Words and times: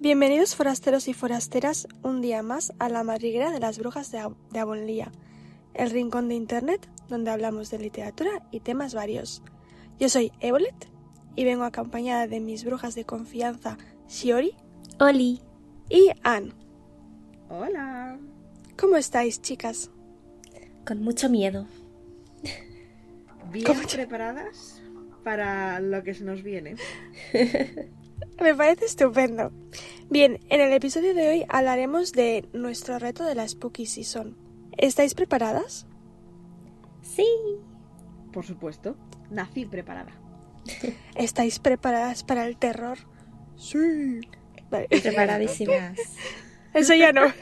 Bienvenidos 0.00 0.54
forasteros 0.54 1.08
y 1.08 1.12
forasteras 1.12 1.88
un 2.04 2.20
día 2.20 2.40
más 2.40 2.72
a 2.78 2.88
la 2.88 3.02
madriguera 3.02 3.50
de 3.50 3.58
las 3.58 3.80
brujas 3.80 4.12
de, 4.12 4.24
de 4.52 4.58
Avonlía, 4.60 5.10
el 5.74 5.90
rincón 5.90 6.28
de 6.28 6.36
internet 6.36 6.88
donde 7.08 7.32
hablamos 7.32 7.68
de 7.72 7.80
literatura 7.80 8.46
y 8.52 8.60
temas 8.60 8.94
varios. 8.94 9.42
Yo 9.98 10.08
soy 10.08 10.30
Evolet 10.38 10.88
y 11.34 11.44
vengo 11.44 11.64
acompañada 11.64 12.28
de 12.28 12.38
mis 12.38 12.64
brujas 12.64 12.94
de 12.94 13.04
confianza 13.04 13.76
Shiori, 14.08 14.54
Oli 15.00 15.42
y 15.90 16.12
Anne. 16.22 16.52
Hola. 17.48 18.20
¿Cómo 18.76 18.98
estáis, 18.98 19.42
chicas? 19.42 19.90
Con 20.86 21.02
mucho 21.02 21.28
miedo. 21.28 21.66
Bien 23.50 23.76
preparadas 23.92 24.80
para 25.24 25.80
lo 25.80 26.04
que 26.04 26.14
se 26.14 26.22
nos 26.22 26.44
viene. 26.44 26.76
Me 28.40 28.54
parece 28.54 28.84
estupendo. 28.84 29.52
Bien, 30.10 30.40
en 30.48 30.60
el 30.60 30.72
episodio 30.72 31.14
de 31.14 31.28
hoy 31.28 31.44
hablaremos 31.48 32.12
de 32.12 32.48
nuestro 32.52 32.98
reto 32.98 33.24
de 33.24 33.34
la 33.34 33.46
Spooky 33.46 33.86
Season. 33.86 34.36
¿Estáis 34.76 35.14
preparadas? 35.14 35.86
Sí. 37.02 37.26
Por 38.32 38.44
supuesto. 38.44 38.96
Nací 39.30 39.66
preparada. 39.66 40.12
¿Estáis 41.16 41.58
preparadas 41.58 42.22
para 42.24 42.46
el 42.46 42.56
terror? 42.56 42.98
Sí. 43.56 44.20
Vale. 44.70 44.86
Preparadísimas. 45.02 45.98
Eso 46.74 46.94
ya 46.94 47.12
no. 47.12 47.22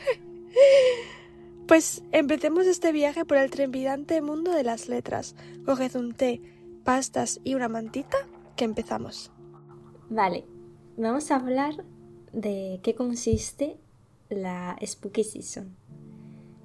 Pues 1.66 2.04
empecemos 2.12 2.64
este 2.66 2.92
viaje 2.92 3.24
por 3.24 3.38
el 3.38 3.50
trepidante 3.50 4.22
mundo 4.22 4.52
de 4.52 4.62
las 4.62 4.88
letras. 4.88 5.34
Coged 5.64 5.96
un 5.96 6.14
té, 6.14 6.40
pastas 6.84 7.40
y 7.42 7.56
una 7.56 7.68
mantita, 7.68 8.18
que 8.54 8.64
empezamos. 8.64 9.32
Vale, 10.08 10.46
vamos 10.96 11.30
a 11.30 11.36
hablar 11.36 11.84
de 12.32 12.80
qué 12.82 12.95
consiste 12.95 13.77
la 14.28 14.77
Spooky 14.84 15.24
Season. 15.24 15.77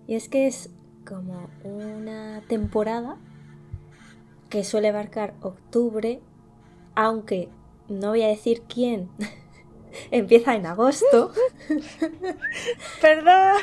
Y 0.08 0.16
es 0.16 0.30
que 0.30 0.48
es 0.48 0.70
como 1.06 1.50
una 1.64 2.42
temporada 2.48 3.18
que 4.50 4.64
suele 4.64 4.90
abarcar 4.90 5.34
octubre, 5.42 6.22
aunque 6.96 7.50
no 7.88 8.10
voy 8.10 8.24
a 8.24 8.28
decir 8.28 8.64
quién, 8.64 9.10
empieza 10.12 10.56
en 10.56 10.66
agosto. 10.66 11.32
Perdón. 13.02 13.58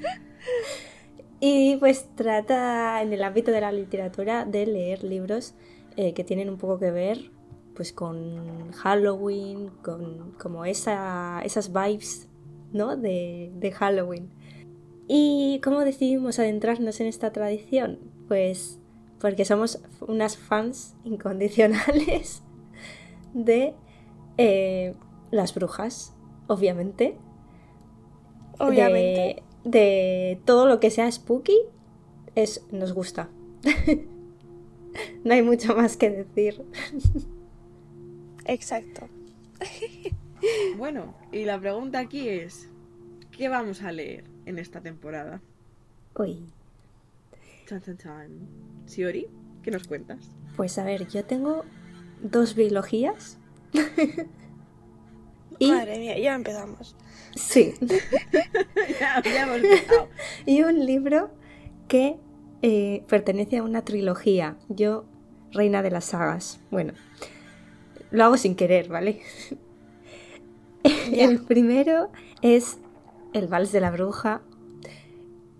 y 1.40 1.76
pues 1.76 2.08
trata 2.14 3.02
en 3.02 3.12
el 3.12 3.22
ámbito 3.22 3.50
de 3.50 3.60
la 3.60 3.72
literatura 3.72 4.44
de 4.44 4.66
leer 4.66 5.02
libros 5.02 5.54
eh, 5.96 6.14
que 6.14 6.24
tienen 6.24 6.48
un 6.48 6.58
poco 6.58 6.78
que 6.78 6.90
ver 6.90 7.35
pues 7.76 7.92
con 7.92 8.72
Halloween, 8.72 9.70
con 9.82 10.32
como 10.32 10.64
esa, 10.64 11.42
esas 11.44 11.72
vibes 11.72 12.28
¿no? 12.72 12.96
de, 12.96 13.52
de 13.54 13.70
Halloween. 13.70 14.30
¿Y 15.06 15.60
cómo 15.62 15.80
decidimos 15.80 16.38
adentrarnos 16.38 17.00
en 17.00 17.06
esta 17.06 17.32
tradición? 17.32 17.98
Pues 18.26 18.80
porque 19.20 19.44
somos 19.44 19.80
unas 20.00 20.36
fans 20.36 20.96
incondicionales 21.04 22.42
de 23.34 23.74
eh, 24.38 24.94
las 25.30 25.54
brujas, 25.54 26.14
obviamente. 26.48 27.16
Obviamente. 28.58 29.44
De, 29.64 29.70
de, 29.70 30.40
todo 30.44 30.66
lo 30.66 30.80
que 30.80 30.90
sea 30.90 31.10
spooky, 31.10 31.58
es, 32.34 32.64
nos 32.72 32.92
gusta. 32.92 33.28
no 35.24 35.34
hay 35.34 35.42
mucho 35.42 35.76
más 35.76 35.96
que 35.96 36.10
decir. 36.10 36.64
Exacto. 38.46 39.08
bueno, 40.78 41.14
y 41.32 41.44
la 41.44 41.58
pregunta 41.60 41.98
aquí 41.98 42.28
es, 42.28 42.68
¿qué 43.32 43.48
vamos 43.48 43.82
a 43.82 43.92
leer 43.92 44.24
en 44.44 44.58
esta 44.58 44.80
temporada? 44.80 45.40
Uy. 46.16 46.46
Chan, 47.66 47.82
chan, 47.82 47.98
chan. 47.98 48.30
Siori, 48.86 49.26
¿qué 49.62 49.70
nos 49.70 49.86
cuentas? 49.86 50.30
Pues 50.56 50.78
a 50.78 50.84
ver, 50.84 51.08
yo 51.08 51.24
tengo 51.24 51.64
dos 52.22 52.54
biologías. 52.54 53.38
y... 55.58 55.72
Madre 55.72 55.98
mía, 55.98 56.18
ya 56.18 56.34
empezamos. 56.34 56.96
Sí. 57.34 57.74
ya, 59.00 59.22
ya, 59.22 59.42
hemos 59.42 59.56
empezado. 59.56 60.08
y 60.46 60.62
un 60.62 60.86
libro 60.86 61.30
que 61.88 62.16
eh, 62.62 63.04
pertenece 63.08 63.58
a 63.58 63.62
una 63.62 63.84
trilogía. 63.84 64.56
Yo, 64.68 65.04
Reina 65.52 65.82
de 65.82 65.90
las 65.90 66.06
Sagas. 66.06 66.60
Bueno, 66.70 66.94
lo 68.10 68.24
hago 68.24 68.36
sin 68.36 68.54
querer, 68.54 68.88
¿vale? 68.88 69.20
El 71.12 71.40
primero 71.40 72.10
es 72.42 72.78
El 73.32 73.48
Vals 73.48 73.72
de 73.72 73.80
la 73.80 73.90
Bruja, 73.90 74.42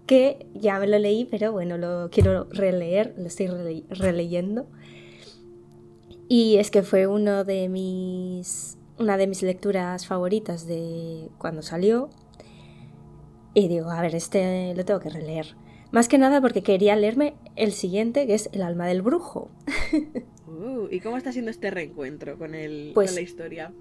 que 0.06 0.46
ya 0.54 0.78
me 0.78 0.86
lo 0.86 0.98
leí, 0.98 1.24
pero 1.24 1.52
bueno, 1.52 1.78
lo 1.78 2.08
quiero 2.10 2.44
releer, 2.50 3.14
lo 3.18 3.26
estoy 3.26 3.48
rele 3.48 3.84
releyendo. 3.90 4.66
Y 6.28 6.56
es 6.56 6.70
que 6.70 6.82
fue 6.82 7.06
uno 7.06 7.44
de 7.44 7.68
mis, 7.68 8.78
una 8.98 9.16
de 9.16 9.26
mis 9.26 9.42
lecturas 9.42 10.06
favoritas 10.06 10.66
de 10.66 11.28
cuando 11.38 11.62
salió. 11.62 12.10
Y 13.54 13.68
digo, 13.68 13.90
a 13.90 14.00
ver, 14.00 14.14
este 14.14 14.74
lo 14.74 14.84
tengo 14.84 15.00
que 15.00 15.10
releer. 15.10 15.56
Más 15.92 16.08
que 16.08 16.19
nada 16.19 16.41
porque 16.41 16.62
quería 16.62 16.97
leerme 16.97 17.34
el 17.54 17.72
siguiente, 17.72 18.26
que 18.26 18.34
es 18.34 18.50
El 18.52 18.62
alma 18.62 18.86
del 18.86 19.02
brujo. 19.02 19.50
Uh, 20.47 20.88
¿Y 20.91 21.00
cómo 21.00 21.16
está 21.16 21.32
siendo 21.32 21.50
este 21.50 21.70
reencuentro 21.70 22.38
con, 22.38 22.54
el, 22.54 22.92
pues, 22.94 23.10
con 23.10 23.14
la 23.16 23.20
historia? 23.20 23.72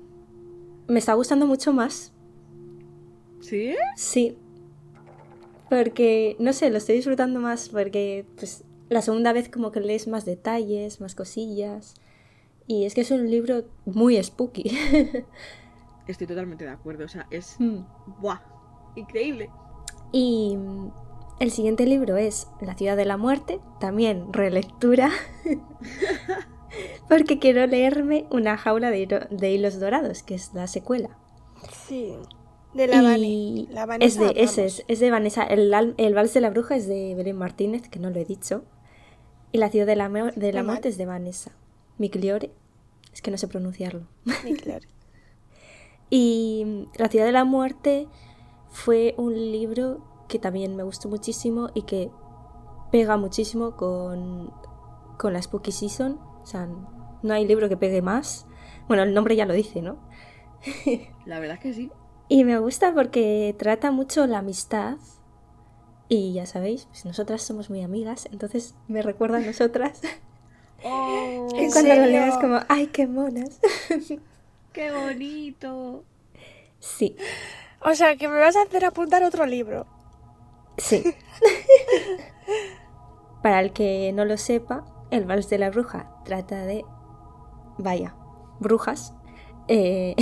Me 0.88 1.00
está 1.00 1.14
gustando 1.14 1.46
mucho 1.46 1.74
más. 1.74 2.14
¿Sí? 3.40 3.76
Sí. 3.96 4.38
Porque, 5.70 6.36
no 6.40 6.54
sé, 6.54 6.70
lo 6.70 6.78
estoy 6.78 6.96
disfrutando 6.96 7.40
más 7.40 7.70
porque 7.70 8.26
pues, 8.36 8.64
la 8.90 9.02
segunda 9.02 9.34
vez 9.34 9.50
como 9.50 9.72
que 9.72 9.80
lees 9.80 10.08
más 10.08 10.26
detalles, 10.26 11.02
más 11.02 11.16
cosillas. 11.16 11.96
Y 12.68 12.86
es 12.86 12.96
que 12.96 13.02
es 13.02 13.12
un 13.12 13.30
libro 13.30 13.66
muy 13.86 14.22
spooky. 14.22 14.72
Estoy 16.08 16.28
totalmente 16.28 16.66
de 16.66 16.72
acuerdo. 16.72 17.06
O 17.06 17.08
sea, 17.08 17.28
es... 17.30 17.56
Mm. 17.60 17.80
¡Buah! 18.20 18.40
Increíble. 18.96 19.50
Y 20.12 20.58
el 21.40 21.52
siguiente 21.52 21.86
libro 21.86 22.18
es 22.18 22.48
La 22.62 22.76
ciudad 22.76 22.96
de 22.96 23.06
la 23.06 23.18
muerte, 23.18 23.60
también 23.80 24.32
relectura. 24.32 25.12
Porque 27.10 27.40
quiero 27.40 27.66
leerme 27.68 28.26
Una 28.32 28.58
jaula 28.58 28.90
de, 28.90 29.28
de, 29.30 29.52
hilos 29.52 29.80
dorados, 29.80 30.24
que 30.24 30.36
es 30.36 30.54
la 30.54 30.68
secuela. 30.68 31.18
Sí, 31.88 32.14
de 32.74 32.88
la, 32.88 33.02
la 33.02 33.86
Vanessa. 33.86 34.30
Es 34.30 34.36
de, 34.36 34.44
ese 34.44 34.66
es, 34.66 34.86
es, 34.88 35.00
de 35.00 35.12
Vanessa. 35.12 35.44
El, 35.44 35.74
el, 35.98 36.14
Vals 36.14 36.34
de 36.34 36.42
la 36.42 36.50
Bruja 36.50 36.76
es 36.76 36.88
de 36.88 37.16
Belén 37.16 37.38
Martínez, 37.38 37.88
que 37.90 38.00
no 38.00 38.10
lo 38.10 38.20
he 38.20 38.26
dicho. 38.26 38.64
Y 39.52 39.58
La 39.58 39.70
ciudad 39.70 39.86
de 39.86 39.96
la, 39.96 40.10
de 40.10 40.54
la 40.54 40.64
muerte 40.64 40.90
es 40.90 40.98
de 40.98 41.06
Vanessa. 41.06 41.52
Migliore. 41.98 42.52
Es 43.14 43.22
que 43.22 43.32
no 43.32 43.38
sé 43.38 43.48
pronunciarlo. 43.48 44.08
Migliore. 44.44 44.88
y 46.10 46.88
La 46.98 47.08
ciudad 47.10 47.26
de 47.26 47.32
la 47.32 47.46
muerte 47.46 48.08
fue 48.70 49.16
un 49.18 49.34
libro 49.34 50.15
que 50.28 50.40
también 50.40 50.76
me 50.76 50.84
gustó 50.84 51.10
muchísimo 51.10 51.70
y 51.74 51.84
que 51.84 52.12
pega 52.92 53.18
muchísimo 53.18 53.76
con, 53.76 54.54
con 55.18 55.34
la 55.34 55.42
Spooky 55.42 55.72
Season. 55.72 56.20
O 56.42 56.46
sea, 56.46 56.68
no 57.22 57.34
hay 57.34 57.48
libro 57.48 57.70
que 57.70 57.78
pegue 57.78 58.02
más. 58.02 58.46
Bueno, 58.88 59.04
el 59.04 59.14
nombre 59.14 59.36
ya 59.36 59.46
lo 59.46 59.54
dice, 59.54 59.82
¿no? 59.82 59.98
La 61.26 61.40
verdad 61.40 61.56
es 61.56 61.62
que 61.62 61.74
sí. 61.74 61.92
Y 62.28 62.44
me 62.44 62.58
gusta 62.60 62.94
porque 62.94 63.56
trata 63.58 63.92
mucho 63.92 64.26
la 64.28 64.40
amistad. 64.40 64.98
Y 66.08 66.34
ya 66.34 66.46
sabéis, 66.46 66.86
pues 66.86 67.06
nosotras 67.06 67.42
somos 67.42 67.70
muy 67.72 67.82
amigas, 67.82 68.28
entonces 68.32 68.76
me 68.88 69.02
recuerda 69.02 69.38
a 69.38 69.42
nosotras. 69.42 70.02
Oh, 70.88 71.48
y 71.56 71.72
cuando 71.72 71.96
lo 71.96 72.06
leas 72.06 72.38
como, 72.38 72.60
¡ay, 72.68 72.88
qué 72.88 73.08
monas! 73.08 73.60
¡Qué 74.72 74.92
bonito! 74.92 76.04
Sí. 76.80 77.16
O 77.80 77.96
sea, 77.96 78.18
que 78.18 78.28
me 78.28 78.38
vas 78.38 78.56
a 78.56 78.64
hacer 78.64 78.86
apuntar 78.86 79.24
otro 79.24 79.48
libro. 79.48 79.88
Sí. 80.78 81.04
Para 83.44 83.60
el 83.62 83.74
que 83.74 84.12
no 84.14 84.24
lo 84.26 84.38
sepa, 84.38 84.86
el 85.12 85.26
Vals 85.26 85.50
de 85.50 85.58
la 85.58 85.70
Bruja 85.70 86.16
trata 86.24 86.66
de. 86.66 86.86
Vaya, 87.78 88.16
brujas. 88.60 89.14
Eh, 89.68 90.16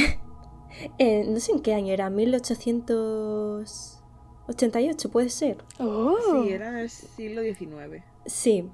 eh, 0.98 1.24
no 1.28 1.40
sé 1.40 1.52
en 1.54 1.62
qué 1.62 1.74
año 1.74 1.94
era, 1.94 2.10
1888, 2.10 5.10
puede 5.10 5.30
ser. 5.30 5.64
Oh. 5.80 6.44
Sí, 6.44 6.52
era 6.52 6.82
el 6.82 6.90
siglo 6.90 7.42
XIX. 7.42 8.04
Sí. 8.26 8.70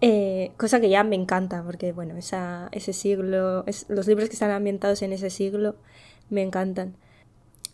Eh, 0.00 0.52
cosa 0.56 0.80
que 0.80 0.88
ya 0.90 1.04
me 1.04 1.14
encanta, 1.16 1.62
porque 1.64 1.92
bueno, 1.92 2.16
esa, 2.16 2.68
ese 2.72 2.92
siglo, 2.92 3.64
es, 3.66 3.86
los 3.88 4.06
libros 4.06 4.28
que 4.28 4.34
están 4.34 4.50
ambientados 4.50 5.00
en 5.02 5.12
ese 5.12 5.30
siglo 5.30 5.76
me 6.30 6.42
encantan. 6.42 6.96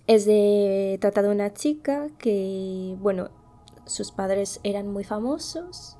Es 0.06 0.24
de. 0.24 0.98
trata 1.00 1.22
de 1.22 1.28
una 1.28 1.52
chica 1.52 2.08
que, 2.18 2.96
bueno, 3.00 3.30
sus 3.86 4.12
padres 4.12 4.60
eran 4.62 4.88
muy 4.88 5.04
famosos 5.04 5.96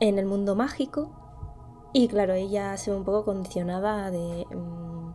en 0.00 0.18
el 0.18 0.26
mundo 0.26 0.54
mágico. 0.54 1.12
Y 1.92 2.08
claro, 2.08 2.34
ella 2.34 2.76
se 2.76 2.90
ve 2.90 2.96
un 2.96 3.04
poco 3.04 3.24
condicionada 3.24 4.10
de... 4.10 4.46
Mmm, 4.54 5.12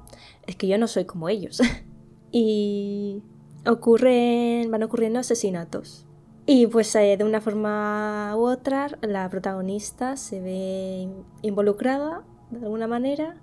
es 0.47 0.55
que 0.55 0.67
yo 0.67 0.77
no 0.77 0.87
soy 0.87 1.05
como 1.05 1.29
ellos. 1.29 1.61
y 2.31 3.21
ocurren, 3.65 4.69
van 4.71 4.83
ocurriendo 4.83 5.19
asesinatos. 5.19 6.07
Y 6.45 6.67
pues 6.67 6.93
eh, 6.95 7.15
de 7.17 7.23
una 7.23 7.39
forma 7.39 8.33
u 8.35 8.41
otra 8.41 8.89
la 9.01 9.29
protagonista 9.29 10.17
se 10.17 10.41
ve 10.41 11.07
involucrada 11.41 12.23
de 12.51 12.65
alguna 12.65 12.87
manera 12.87 13.41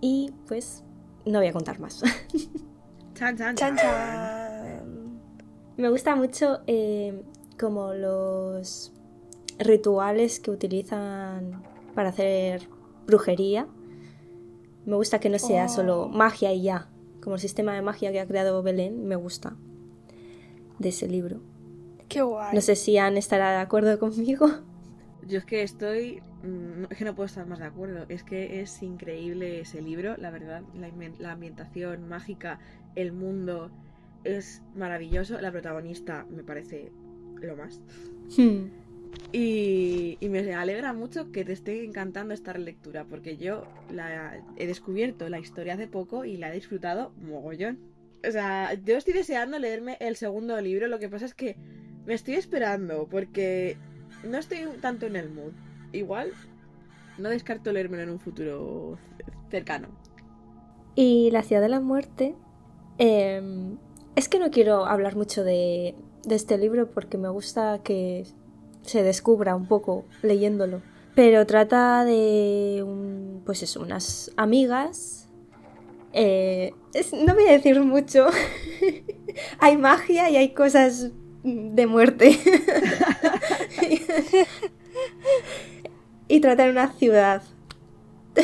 y 0.00 0.32
pues 0.46 0.82
no 1.26 1.40
voy 1.40 1.48
a 1.48 1.52
contar 1.52 1.78
más. 1.78 2.02
Chan, 3.18 3.36
chan, 3.36 3.56
Chan. 3.56 3.76
Me 5.76 5.88
gusta 5.88 6.14
mucho 6.16 6.60
eh, 6.66 7.22
como 7.58 7.92
los 7.94 8.92
rituales 9.58 10.40
que 10.40 10.50
utilizan 10.50 11.62
para 11.94 12.10
hacer 12.10 12.68
brujería. 13.06 13.66
Me 14.86 14.96
gusta 14.96 15.18
que 15.18 15.28
no 15.30 15.38
sea 15.38 15.66
Oh. 15.66 15.68
solo 15.68 16.08
magia 16.08 16.52
y 16.52 16.62
ya, 16.62 16.88
como 17.22 17.34
el 17.36 17.40
sistema 17.40 17.74
de 17.74 17.82
magia 17.82 18.12
que 18.12 18.20
ha 18.20 18.26
creado 18.26 18.62
Belén, 18.62 19.06
me 19.06 19.16
gusta 19.16 19.56
de 20.78 20.88
ese 20.90 21.08
libro. 21.08 21.40
Qué 22.08 22.22
guay. 22.22 22.54
No 22.54 22.60
sé 22.60 22.76
si 22.76 22.96
Anne 22.98 23.18
estará 23.18 23.50
de 23.50 23.58
acuerdo 23.58 23.98
conmigo. 23.98 24.46
Yo 25.28 25.38
es 25.38 25.44
que 25.44 25.62
estoy. 25.62 26.22
mm, 26.42 26.84
Es 26.90 26.98
que 26.98 27.04
no 27.04 27.14
puedo 27.14 27.26
estar 27.26 27.46
más 27.46 27.58
de 27.58 27.66
acuerdo. 27.66 28.06
Es 28.08 28.24
que 28.24 28.60
es 28.60 28.82
increíble 28.82 29.60
ese 29.60 29.82
libro, 29.82 30.16
la 30.16 30.30
verdad. 30.30 30.62
La, 31.18 31.32
ambientación 31.32 32.08
mágica, 32.08 32.58
el 32.94 33.12
mundo 33.12 33.70
es 34.24 34.62
maravilloso. 34.74 35.40
La 35.40 35.52
protagonista 35.52 36.26
me 36.30 36.42
parece 36.42 36.90
lo 37.40 37.56
más. 37.56 37.80
Hmm. 38.36 38.68
Y, 39.32 40.16
y 40.20 40.28
me 40.28 40.54
alegra 40.54 40.92
mucho 40.94 41.30
que 41.30 41.44
te 41.44 41.52
esté 41.52 41.84
encantando 41.84 42.32
esta 42.32 42.56
lectura, 42.56 43.04
porque 43.04 43.36
yo 43.36 43.64
la 43.92 44.42
he 44.56 44.66
descubierto 44.66 45.28
la 45.28 45.38
historia 45.38 45.74
hace 45.74 45.86
poco 45.86 46.24
y 46.24 46.36
la 46.38 46.50
he 46.50 46.54
disfrutado 46.54 47.12
mogollón. 47.20 47.78
O 48.26 48.30
sea, 48.30 48.74
yo 48.74 48.96
estoy 48.96 49.14
deseando 49.14 49.58
leerme 49.58 49.96
el 50.00 50.16
segundo 50.16 50.60
libro, 50.60 50.88
lo 50.88 50.98
que 50.98 51.08
pasa 51.08 51.26
es 51.26 51.34
que 51.34 51.56
me 52.06 52.14
estoy 52.14 52.34
esperando, 52.34 53.06
porque 53.10 53.76
no 54.24 54.38
estoy 54.38 54.66
tanto 54.80 55.06
en 55.06 55.16
el 55.16 55.30
mood. 55.30 55.52
Igual 55.92 56.32
no 57.18 57.28
descarto 57.28 57.72
leérmelo 57.72 58.02
en 58.02 58.10
un 58.10 58.20
futuro 58.20 58.98
cercano. 59.50 59.88
Y 60.94 61.30
La 61.30 61.42
ciudad 61.42 61.62
de 61.62 61.68
la 61.68 61.80
muerte. 61.80 62.34
eh, 62.98 63.40
es 64.16 64.28
que 64.28 64.40
no 64.40 64.50
quiero 64.50 64.84
hablar 64.84 65.14
mucho 65.14 65.44
de, 65.44 65.94
este 66.28 66.58
libro 66.58 66.90
porque 66.90 67.16
me 67.18 67.28
gusta 67.28 67.80
que 67.84 68.26
se 68.82 69.04
descubra 69.04 69.54
un 69.54 69.66
poco 69.66 70.06
leyéndolo. 70.22 70.82
Pero 71.14 71.46
trata 71.46 72.04
de 72.04 72.82
un, 72.84 73.42
pues 73.46 73.62
eso, 73.62 73.80
unas 73.80 74.32
amigas. 74.36 75.28
eh, 76.12 76.74
no 77.24 77.34
voy 77.34 77.46
a 77.46 77.52
decir 77.52 77.80
mucho. 77.80 78.26
hay 79.60 79.76
magia 79.76 80.30
y 80.30 80.36
hay 80.36 80.52
cosas 80.52 81.12
de 81.44 81.86
muerte. 81.86 82.36
y 86.28 86.40
trata 86.40 86.64
de 86.64 86.70
una 86.70 86.92
ciudad. 86.92 87.42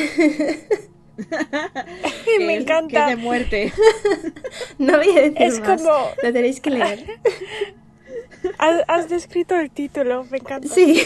Me 2.39 2.55
es- 2.55 2.61
encanta. 2.63 3.05
Que 3.07 3.11
es 3.11 3.17
de 3.17 3.23
muerte. 3.23 3.73
No 4.77 4.97
voy 4.97 5.09
a 5.17 5.21
decir 5.21 5.41
Es 5.41 5.59
más. 5.61 5.81
como- 5.81 5.97
Lo 6.21 6.33
tenéis 6.33 6.59
que 6.59 6.69
leer. 6.71 7.05
Has, 8.59 8.83
has 8.87 9.09
descrito 9.09 9.55
el 9.55 9.71
título, 9.71 10.23
me 10.29 10.37
encanta. 10.37 10.67
Sí. 10.67 11.01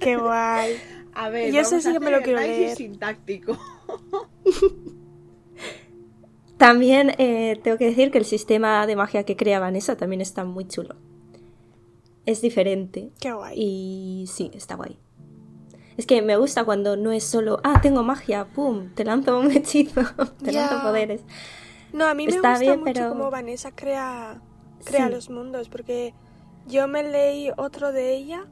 Qué 0.00 0.16
guay. 0.16 0.76
A 1.14 1.28
ver, 1.28 1.52
Y 1.54 1.58
eso 1.58 1.78
sí 1.80 1.90
a 1.90 1.92
que 1.92 2.00
me 2.00 2.10
lo 2.10 2.22
quiero 2.22 2.40
leer. 2.40 2.76
sintáctico. 2.76 3.56
También 6.56 7.12
eh, 7.18 7.58
tengo 7.62 7.78
que 7.78 7.86
decir 7.86 8.10
que 8.10 8.18
el 8.18 8.24
sistema 8.24 8.84
de 8.86 8.96
magia 8.96 9.24
que 9.24 9.36
crea 9.36 9.60
Vanessa 9.60 9.96
también 9.96 10.20
está 10.20 10.44
muy 10.44 10.66
chulo. 10.66 10.96
Es 12.30 12.40
diferente 12.42 13.10
Qué 13.20 13.32
guay. 13.32 13.54
y 13.58 14.26
sí, 14.28 14.50
está 14.54 14.76
guay. 14.76 14.98
Es 15.96 16.06
que 16.06 16.22
me 16.22 16.36
gusta 16.36 16.64
cuando 16.64 16.96
no 16.96 17.12
es 17.12 17.24
solo, 17.24 17.60
ah, 17.64 17.80
tengo 17.82 18.02
magia, 18.02 18.46
pum, 18.46 18.88
te 18.94 19.04
lanzo 19.04 19.38
un 19.38 19.50
hechizo, 19.56 20.02
te 20.42 20.52
lanzo 20.52 20.80
poderes. 20.82 21.22
No, 21.92 22.06
a 22.06 22.14
mí 22.14 22.26
me 22.26 22.32
Está 22.36 22.50
gusta 22.50 22.60
bien, 22.64 22.80
mucho 22.80 22.92
pero- 22.92 23.08
cómo 23.10 23.30
Vanessa 23.30 23.72
crea, 23.72 24.40
crea 24.84 25.06
Sí. 25.08 25.12
los 25.12 25.28
mundos, 25.28 25.68
porque 25.68 26.14
yo 26.68 26.86
me 26.88 27.02
leí 27.02 27.50
otro 27.56 27.92
de 27.92 28.14
ella, 28.14 28.46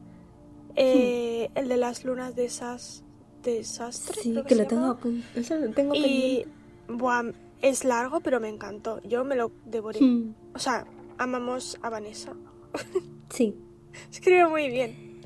eh, 0.76 1.48
el 1.54 1.69
de 1.69 1.76
las 1.76 2.04
lunas 2.04 2.34
de 2.34 2.44
esas 2.46 3.04
desastre. 3.42 4.20
Sí, 4.20 4.32
creo 4.32 4.44
que 4.44 4.54
se 4.56 4.62
lo 4.62 4.66
tengo. 4.69 4.98
Eso 5.36 5.56
lo 5.56 5.70
tengo 5.70 5.94
Y 5.94 6.02
pendiente. 6.02 6.48
buah, 6.88 7.22
es 7.62 7.84
largo, 7.84 8.20
pero 8.20 8.40
me 8.40 8.48
encantó. 8.48 9.00
Yo 9.04 9.24
me 9.24 9.36
lo 9.36 9.52
devoré. 9.64 10.00
Hmm, 10.00 10.34
O 10.54 10.58
sea, 10.58 10.84
amamos 11.16 11.78
a 11.82 11.88
Vanessa. 11.90 12.32
Sí. 13.31 13.54
Escribe 14.12 14.48
muy 14.48 14.68
bien. 14.68 15.22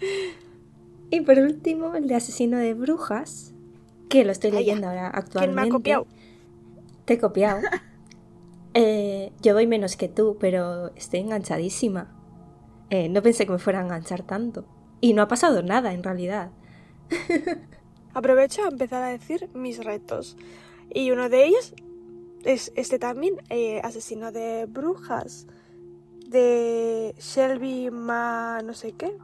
Y 1.10 1.20
por 1.20 1.38
último, 1.38 1.94
el 1.94 2.08
de 2.08 2.14
asesino 2.14 2.58
de 2.58 2.74
brujas, 2.74 3.52
que 4.08 4.24
lo 4.24 4.32
estoy 4.32 4.50
Vaya, 4.50 4.60
leyendo 4.60 4.88
ahora 4.88 5.10
¿Quién 5.10 5.22
actualmente. 5.22 5.60
me 5.60 5.68
ha 5.68 5.70
copiado? 5.70 6.06
Te 7.04 7.14
he 7.14 7.18
copiado. 7.18 7.60
Eh, 8.74 9.32
yo 9.42 9.52
voy 9.52 9.66
menos 9.66 9.96
que 9.96 10.08
tú, 10.08 10.38
pero 10.40 10.94
estoy 10.96 11.20
enganchadísima. 11.20 12.10
Eh, 12.88 13.10
no 13.10 13.20
pensé 13.22 13.44
que 13.44 13.52
me 13.52 13.58
fuera 13.58 13.80
a 13.80 13.82
enganchar 13.82 14.22
tanto. 14.22 14.64
Y 14.98 15.12
no 15.12 15.20
ha 15.20 15.28
pasado 15.28 15.62
nada, 15.62 15.92
en 15.92 16.02
realidad. 16.02 16.52
Aprovecho 18.14 18.64
a 18.64 18.68
empezar 18.68 19.02
a 19.02 19.08
decir 19.08 19.50
mis 19.52 19.84
retos. 19.84 20.38
Y 20.88 21.10
uno 21.10 21.28
de 21.28 21.44
ellos 21.44 21.74
es 22.44 22.72
este 22.74 22.98
también, 22.98 23.34
eh, 23.50 23.80
Asesino 23.84 24.32
de 24.32 24.66
Brujas, 24.66 25.46
de 26.32 27.14
Shelby 27.18 27.90
Ma... 27.90 28.60
no 28.64 28.74
sé 28.74 28.92
qué. 28.92 29.16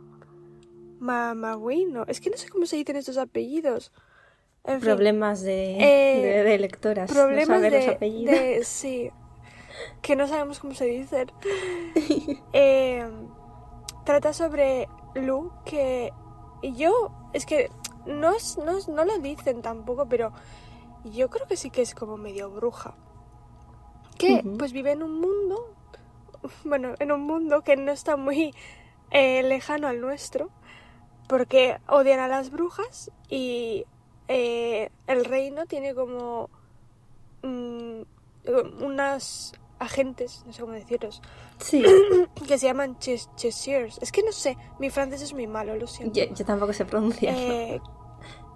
Ma... 1.01 1.35
Magui, 1.35 1.87
no. 1.87 2.05
Es 2.07 2.21
que 2.21 2.31
no 2.31 2.37
sé 2.37 2.49
cómo 2.49 2.67
se 2.67 2.77
dicen 2.77 2.97
estos 2.97 3.19
apellidos. 3.19 3.93
En 4.65 4.81
fin, 4.81 4.89
Problemas 4.91 5.41
de, 5.43 5.77
Eh, 5.79 6.23
de, 6.23 6.43
de 6.45 6.59
lectoras. 6.59 7.11
no 7.11 7.17
problemas 7.25 7.47
saber 7.47 7.73
de, 7.73 7.87
los 7.87 7.97
apellidos. 7.97 8.35
de- 8.35 8.65
Sí. 8.65 9.11
Que 10.03 10.17
no 10.17 10.27
sabemos 10.27 10.59
cómo 10.59 10.75
se 10.75 10.85
dicen. 10.87 11.31
Eh, 12.53 13.07
trata 14.05 14.33
sobre 14.33 14.89
Lu, 15.15 15.53
que 15.65 16.13
yo... 16.77 17.13
Es 17.33 17.45
que 17.47 17.71
no, 18.07 18.35
es, 18.35 18.57
no, 18.59 18.79
no 18.89 19.05
lo 19.05 19.19
dicen 19.19 19.61
tampoco, 19.63 20.07
pero 20.09 20.33
yo 21.05 21.29
creo 21.31 21.47
que 21.47 21.57
sí 21.57 21.71
que 21.71 21.83
es 21.83 21.95
como 21.95 22.17
medio 22.17 22.51
bruja. 22.51 22.95
Que 24.19 24.43
pues 24.59 24.73
vive 24.73 24.93
en 24.93 25.03
un 25.05 25.21
mundo, 25.21 25.75
bueno, 26.65 26.95
en 26.99 27.13
un 27.13 27.23
mundo 27.23 27.63
que 27.63 27.77
no 27.77 27.93
está 27.93 28.17
muy 28.17 28.55
eh, 29.11 29.43
lejano 29.43 29.89
al 29.89 30.01
nuestro, 30.01 30.51
porque 31.29 31.79
odian 31.89 32.21
a 32.21 32.29
las 32.29 32.51
brujas 32.51 33.11
y 33.29 33.85
eh, 34.29 34.91
el 35.07 35.25
reino 35.25 35.67
tiene 35.67 35.95
como 35.95 36.51
mm, 37.43 38.01
unas 38.81 39.53
agentes, 39.79 40.43
no 40.47 40.53
sé 40.53 40.61
cómo 40.61 40.73
deciros, 40.73 41.23
Sí, 41.59 41.83
que 42.47 42.59
se 42.59 42.67
llaman 42.67 42.99
ches 42.99 43.29
Cheshires. 43.37 43.99
Es 44.01 44.13
que 44.13 44.23
no 44.23 44.33
sé, 44.33 44.57
mi 44.79 44.91
francés 44.91 45.23
es 45.23 45.33
muy 45.33 45.47
malo, 45.47 45.77
lo 45.77 45.87
siento. 45.87 46.19
yo, 46.19 46.33
yo 46.33 46.45
tampoco 46.45 46.73
sé 46.73 46.85
pronunciarlo. 46.85 47.41
Eh, 47.41 47.81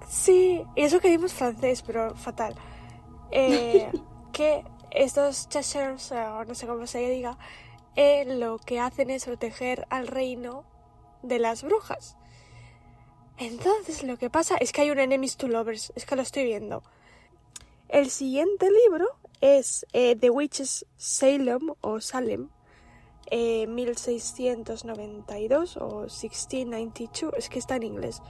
sí, 0.09 0.65
y 0.77 0.83
eso 0.83 1.01
que 1.01 1.09
dimos 1.09 1.33
francés, 1.33 1.83
pero 1.83 2.15
fatal. 2.15 2.55
Eh, 3.31 3.91
que 4.33 4.65
estos 4.91 5.49
Cheshires, 5.49 6.13
o 6.13 6.45
no 6.45 6.55
sé 6.55 6.67
cómo 6.67 6.87
se 6.87 6.99
diga, 7.11 7.37
eh, 7.97 8.25
lo 8.27 8.59
que 8.59 8.81
hacen 8.81 9.11
es 9.11 9.25
proteger 9.25 9.87
al 9.91 10.07
reino 10.07 10.65
de 11.23 11.39
las 11.39 11.63
brujas. 11.63 12.17
Entonces 13.39 14.03
lo 14.03 14.19
que 14.19 14.29
pasa 14.31 14.57
es 14.57 14.73
que 14.73 14.81
hay 14.83 14.91
un 14.91 14.99
enemies 14.99 15.37
to 15.37 15.47
lovers, 15.49 15.93
es 15.97 16.05
que 16.07 16.17
lo 16.17 16.23
estoy 16.23 16.45
viendo. 16.45 16.83
El 17.89 18.11
siguiente 18.11 18.69
libro 18.71 19.07
es 19.41 19.87
eh, 19.93 20.17
The 20.17 20.31
Witches 20.31 20.87
Salem 20.97 21.73
o 21.81 22.01
Salem, 22.01 22.49
eh, 23.31 23.67
1692 23.67 25.77
o 25.77 26.03
1692, 26.03 27.35
es 27.37 27.49
que 27.49 27.59
está 27.59 27.75
en 27.77 27.83
inglés, 27.83 28.23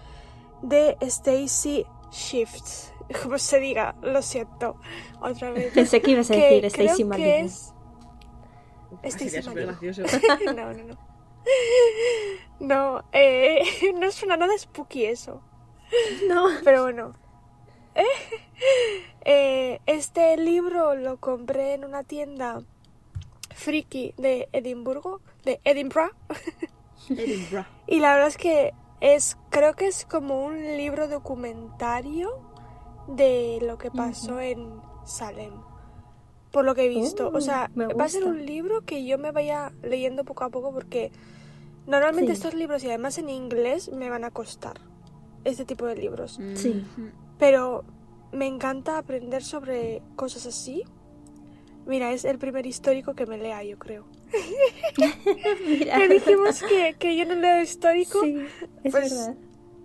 de 0.62 0.96
Stacy 1.00 1.84
Shifts, 2.10 2.92
como 3.22 3.38
se 3.38 3.60
diga, 3.60 3.94
lo 4.02 4.22
siento, 4.22 4.76
otra 5.20 5.50
vez. 5.50 5.74
Pensé 5.74 6.00
que 6.00 6.12
ibas 6.12 6.30
a 6.30 6.34
decir 6.34 6.64
Stacy 6.64 7.04
que 7.08 7.50
Malibu. 8.92 8.98
es- 9.02 9.14
Así 9.16 9.26
Stacy 9.26 9.30
sería 9.30 9.42
súper 9.42 9.66
gracioso. 9.66 10.02
no, 10.54 10.72
no, 10.72 10.84
no. 10.84 11.12
No, 12.60 13.04
eh, 13.12 13.62
no 13.98 14.10
suena 14.10 14.36
nada 14.36 14.56
spooky 14.58 15.04
eso. 15.06 15.42
No. 16.28 16.46
Pero 16.64 16.82
bueno. 16.82 17.14
Eh, 19.24 19.80
este 19.86 20.36
libro 20.36 20.94
lo 20.96 21.18
compré 21.18 21.74
en 21.74 21.84
una 21.84 22.02
tienda 22.02 22.60
friki 23.54 24.14
de 24.18 24.48
Edimburgo, 24.52 25.20
de 25.44 25.60
Edinburgh. 25.64 26.12
Edinburgh. 27.08 27.66
Y 27.86 28.00
la 28.00 28.12
verdad 28.14 28.28
es 28.28 28.36
que 28.36 28.72
es, 29.00 29.36
creo 29.50 29.74
que 29.74 29.86
es 29.86 30.04
como 30.06 30.44
un 30.44 30.76
libro 30.76 31.06
documentario 31.08 32.30
de 33.08 33.58
lo 33.62 33.78
que 33.78 33.90
pasó 33.92 34.40
en 34.40 34.80
Salem. 35.04 35.54
Por 36.52 36.64
lo 36.64 36.74
que 36.74 36.84
he 36.84 36.88
visto. 36.88 37.30
Uh, 37.30 37.36
o 37.36 37.40
sea, 37.40 37.70
me 37.74 37.86
va 37.86 38.04
a 38.04 38.08
ser 38.08 38.24
un 38.24 38.44
libro 38.46 38.82
que 38.82 39.04
yo 39.04 39.18
me 39.18 39.32
vaya 39.32 39.72
leyendo 39.82 40.24
poco 40.24 40.44
a 40.44 40.50
poco 40.50 40.72
porque 40.72 41.10
normalmente 41.86 42.32
Sí. 42.34 42.38
estos 42.38 42.54
libros 42.54 42.84
y 42.84 42.88
además 42.88 43.18
en 43.18 43.28
inglés 43.30 43.90
me 43.90 44.08
van 44.10 44.24
a 44.24 44.30
costar 44.30 44.80
este 45.44 45.64
tipo 45.64 45.86
de 45.86 45.96
libros. 45.96 46.38
Sí. 46.54 46.84
Ujú. 46.96 47.08
Pero 47.38 47.84
me 48.32 48.46
encanta 48.46 48.98
aprender 48.98 49.42
sobre 49.42 50.02
cosas 50.14 50.46
así. 50.46 50.84
Mira, 51.86 52.12
es 52.12 52.24
el 52.24 52.38
primer 52.38 52.64
histórico 52.66 53.14
que 53.14 53.26
me 53.26 53.38
lea, 53.38 53.64
yo 53.64 53.76
creo. 53.78 54.04
Mira. 55.66 55.96
Que 55.98 56.08
dijimos 56.08 56.62
que, 56.62 56.94
que 56.98 57.16
yo 57.16 57.24
no 57.24 57.34
leo 57.34 57.60
histórico. 57.60 58.20
Sí, 58.22 58.36
es 58.84 58.92
Pues, 58.92 59.10
verdad. 59.10 59.36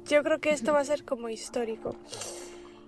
Yo 0.05 0.23
creo 0.23 0.39
que 0.39 0.51
esto 0.51 0.73
va 0.73 0.79
a 0.79 0.85
ser 0.85 1.03
como 1.03 1.27
histórico. 1.29 1.95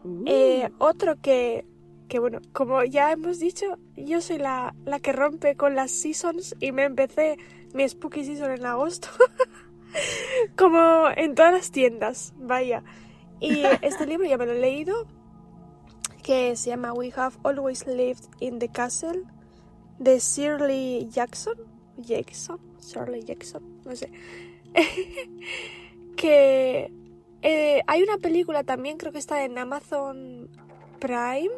Uh. 0.04 0.24
Eh, 0.28 0.70
otro 0.78 1.16
que, 1.22 1.66
que, 2.10 2.20
bueno, 2.20 2.42
como 2.52 2.84
ya 2.84 3.12
hemos 3.14 3.40
dicho, 3.40 3.78
yo 3.96 4.20
soy 4.20 4.40
la, 4.40 4.76
la 4.86 5.00
que 5.00 5.14
rompe 5.14 5.56
con 5.56 5.76
las 5.76 5.92
seasons 5.92 6.56
y 6.60 6.74
me 6.74 6.84
empecé 6.84 7.38
mi 7.74 7.88
Spooky 7.88 8.26
Season 8.26 8.52
en 8.52 8.66
agosto. 8.66 9.08
como 10.58 11.08
en 11.16 11.36
todas 11.36 11.54
las 11.54 11.72
tiendas, 11.72 12.34
vaya. 12.38 12.84
Y 13.40 13.64
este 13.82 14.06
libro 14.06 14.28
ya 14.28 14.38
me 14.38 14.46
lo 14.46 14.54
he 14.54 14.60
leído, 14.60 15.08
que 16.24 16.56
se 16.56 16.70
llama 16.70 16.94
We 16.94 17.14
Have 17.16 17.38
Always 17.44 17.88
Lived 17.88 18.26
in 18.40 18.60
the 18.60 18.70
Castle, 18.70 19.24
de 20.00 20.20
Shirley 20.20 21.08
Jackson. 21.10 21.56
Jackson, 21.98 22.60
Shirley 22.82 23.24
Jackson, 23.24 23.64
no 23.86 23.96
sé. 23.96 24.12
que 26.16 26.92
eh, 27.42 27.82
hay 27.88 28.04
una 28.04 28.18
película 28.18 28.64
también, 28.64 28.98
creo 28.98 29.12
que 29.12 29.20
está 29.20 29.44
en 29.44 29.58
Amazon 29.58 30.50
Prime, 31.00 31.50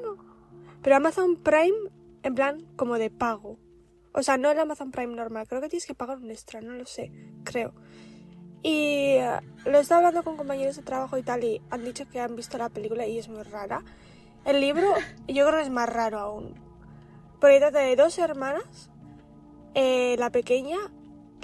pero 0.81 0.95
Amazon 0.95 1.37
Prime 1.37 1.77
en 2.23 2.35
plan 2.35 2.65
como 2.75 2.97
de 2.97 3.09
pago. 3.09 3.57
O 4.13 4.23
sea, 4.23 4.37
no 4.37 4.51
el 4.51 4.59
Amazon 4.59 4.91
Prime 4.91 5.15
normal, 5.15 5.47
creo 5.47 5.61
que 5.61 5.69
tienes 5.69 5.85
que 5.85 5.95
pagar 5.95 6.17
un 6.17 6.29
extra, 6.31 6.61
no 6.61 6.73
lo 6.73 6.85
sé, 6.85 7.11
creo. 7.43 7.73
Y 8.63 9.15
eh, 9.17 9.39
lo 9.65 9.77
he 9.77 9.81
estado 9.81 9.99
hablando 9.99 10.23
con 10.23 10.37
compañeros 10.37 10.75
de 10.75 10.83
trabajo 10.83 11.17
y 11.17 11.23
tal, 11.23 11.43
y 11.43 11.61
han 11.69 11.83
dicho 11.83 12.07
que 12.09 12.19
han 12.19 12.35
visto 12.35 12.57
la 12.57 12.69
película 12.69 13.07
y 13.07 13.17
es 13.17 13.29
muy 13.29 13.43
rara. 13.43 13.83
El 14.45 14.59
libro, 14.59 14.93
yo 15.27 15.45
creo 15.47 15.57
que 15.57 15.63
es 15.63 15.69
más 15.69 15.89
raro 15.89 16.19
aún. 16.19 16.55
Porque 17.39 17.59
trata 17.59 17.79
de 17.79 17.95
dos 17.95 18.17
hermanas. 18.19 18.89
eh, 19.73 20.15
la 20.19 20.29
pequeña, 20.29 20.77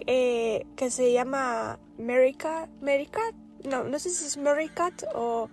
eh, 0.06 0.65
que 0.75 0.91
se 0.91 1.13
llama 1.13 1.79
Merica, 1.98 2.70
Mericat, 2.82 3.34
no, 3.63 3.84
no 3.86 4.00
sé 4.00 4.10
si 4.10 4.25
es 4.25 4.38
Mericat 4.38 5.03
o, 5.15 5.50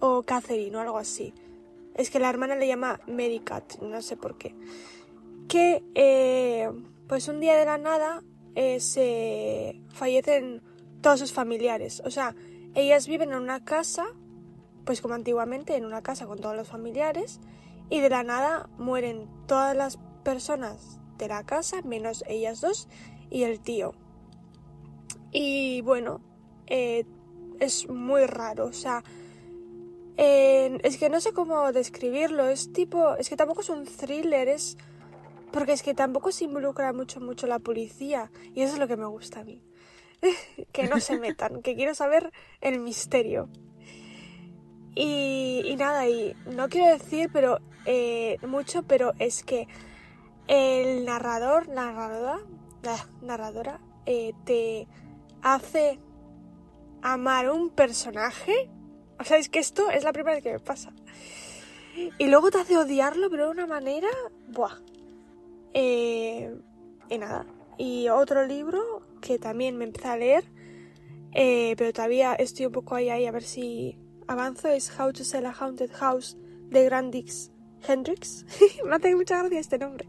o 0.00 0.22
Catherine 0.22 0.76
o 0.76 0.80
algo 0.80 0.98
así. 0.98 1.32
Es 1.94 2.10
que 2.10 2.18
la 2.18 2.30
hermana 2.30 2.56
le 2.56 2.66
llama 2.66 3.00
Mericat, 3.06 3.80
no 3.80 4.00
sé 4.02 4.16
por 4.16 4.38
qué. 4.38 4.54
Que, 5.48 5.82
eh, 5.94 6.70
pues 7.06 7.28
un 7.28 7.40
día 7.40 7.56
de 7.56 7.64
la 7.64 7.78
nada, 7.78 8.22
eh, 8.54 8.80
se 8.80 9.82
fallecen 9.88 10.62
todos 11.00 11.20
sus 11.20 11.32
familiares. 11.32 12.02
O 12.04 12.10
sea, 12.10 12.34
ellas 12.74 13.06
viven 13.06 13.32
en 13.32 13.38
una 13.38 13.64
casa, 13.64 14.06
pues 14.84 15.00
como 15.00 15.14
antiguamente, 15.14 15.76
en 15.76 15.84
una 15.84 16.02
casa 16.02 16.26
con 16.26 16.38
todos 16.38 16.56
los 16.56 16.68
familiares, 16.68 17.40
y 17.90 18.00
de 18.00 18.08
la 18.08 18.22
nada 18.22 18.70
mueren 18.78 19.28
todas 19.46 19.76
las 19.76 19.98
personas 20.24 20.98
de 21.18 21.28
la 21.28 21.44
casa, 21.44 21.82
menos 21.82 22.24
ellas 22.26 22.60
dos 22.60 22.88
y 23.30 23.42
el 23.42 23.60
tío. 23.60 23.94
Y 25.30 25.80
bueno, 25.82 26.20
eh, 26.66 27.04
es 27.60 27.88
muy 27.88 28.26
raro, 28.26 28.66
o 28.66 28.72
sea, 28.72 29.02
es 30.16 30.96
que 30.98 31.08
no 31.08 31.20
sé 31.20 31.32
cómo 31.32 31.72
describirlo, 31.72 32.48
es 32.48 32.72
tipo, 32.72 33.16
es 33.16 33.28
que 33.28 33.36
tampoco 33.36 33.62
es 33.62 33.70
un 33.70 33.84
thriller, 33.86 34.48
es 34.48 34.76
porque 35.52 35.72
es 35.72 35.82
que 35.82 35.94
tampoco 35.94 36.32
se 36.32 36.44
involucra 36.44 36.92
mucho, 36.92 37.20
mucho 37.20 37.46
la 37.46 37.58
policía, 37.58 38.30
y 38.54 38.62
eso 38.62 38.74
es 38.74 38.78
lo 38.78 38.88
que 38.88 38.96
me 38.96 39.06
gusta 39.06 39.40
a 39.40 39.44
mí, 39.44 39.62
que 40.72 40.88
no 40.88 41.00
se 41.00 41.18
metan, 41.18 41.62
que 41.62 41.74
quiero 41.74 41.94
saber 41.94 42.32
el 42.60 42.78
misterio. 42.78 43.48
Y, 44.94 45.62
y 45.64 45.76
nada, 45.76 46.06
y 46.06 46.36
no 46.44 46.68
quiero 46.68 46.92
decir 46.92 47.30
pero 47.32 47.58
eh, 47.86 48.36
mucho, 48.46 48.82
pero 48.82 49.12
es 49.18 49.42
que 49.42 49.66
el 50.48 51.04
narrador, 51.04 51.68
narradora, 51.68 52.40
narradora, 53.22 53.80
eh, 54.06 54.34
te 54.44 54.86
hace 55.42 55.98
amar 57.02 57.50
un 57.50 57.70
personaje. 57.70 58.70
O 59.22 59.24
sea, 59.24 59.36
es 59.36 59.48
que 59.48 59.60
esto 59.60 59.88
es 59.88 60.02
la 60.02 60.12
primera 60.12 60.34
vez 60.34 60.42
que 60.42 60.52
me 60.52 60.58
pasa. 60.58 60.92
Y 62.18 62.26
luego 62.26 62.50
te 62.50 62.58
hace 62.58 62.76
odiarlo, 62.76 63.30
pero 63.30 63.44
de 63.44 63.50
una 63.52 63.68
manera. 63.68 64.08
Buah. 64.48 64.80
Eh, 65.74 66.52
y 67.08 67.18
nada. 67.18 67.46
Y 67.78 68.08
otro 68.08 68.44
libro 68.44 69.06
que 69.20 69.38
también 69.38 69.76
me 69.76 69.84
empecé 69.84 70.08
a 70.08 70.16
leer, 70.16 70.44
eh, 71.34 71.76
pero 71.78 71.92
todavía 71.92 72.34
estoy 72.34 72.66
un 72.66 72.72
poco 72.72 72.96
ahí, 72.96 73.10
ahí, 73.10 73.26
a 73.26 73.30
ver 73.30 73.44
si 73.44 73.96
avanzo, 74.26 74.68
es 74.68 74.92
How 74.98 75.12
to 75.12 75.22
Sell 75.22 75.46
a 75.46 75.52
Haunted 75.52 75.92
House 75.92 76.36
de 76.70 76.84
Grandix 76.84 77.52
Hendrix. 77.86 78.44
me 78.84 78.96
hace 78.96 79.14
mucha 79.14 79.38
gracia 79.38 79.60
este 79.60 79.78
nombre. 79.78 80.08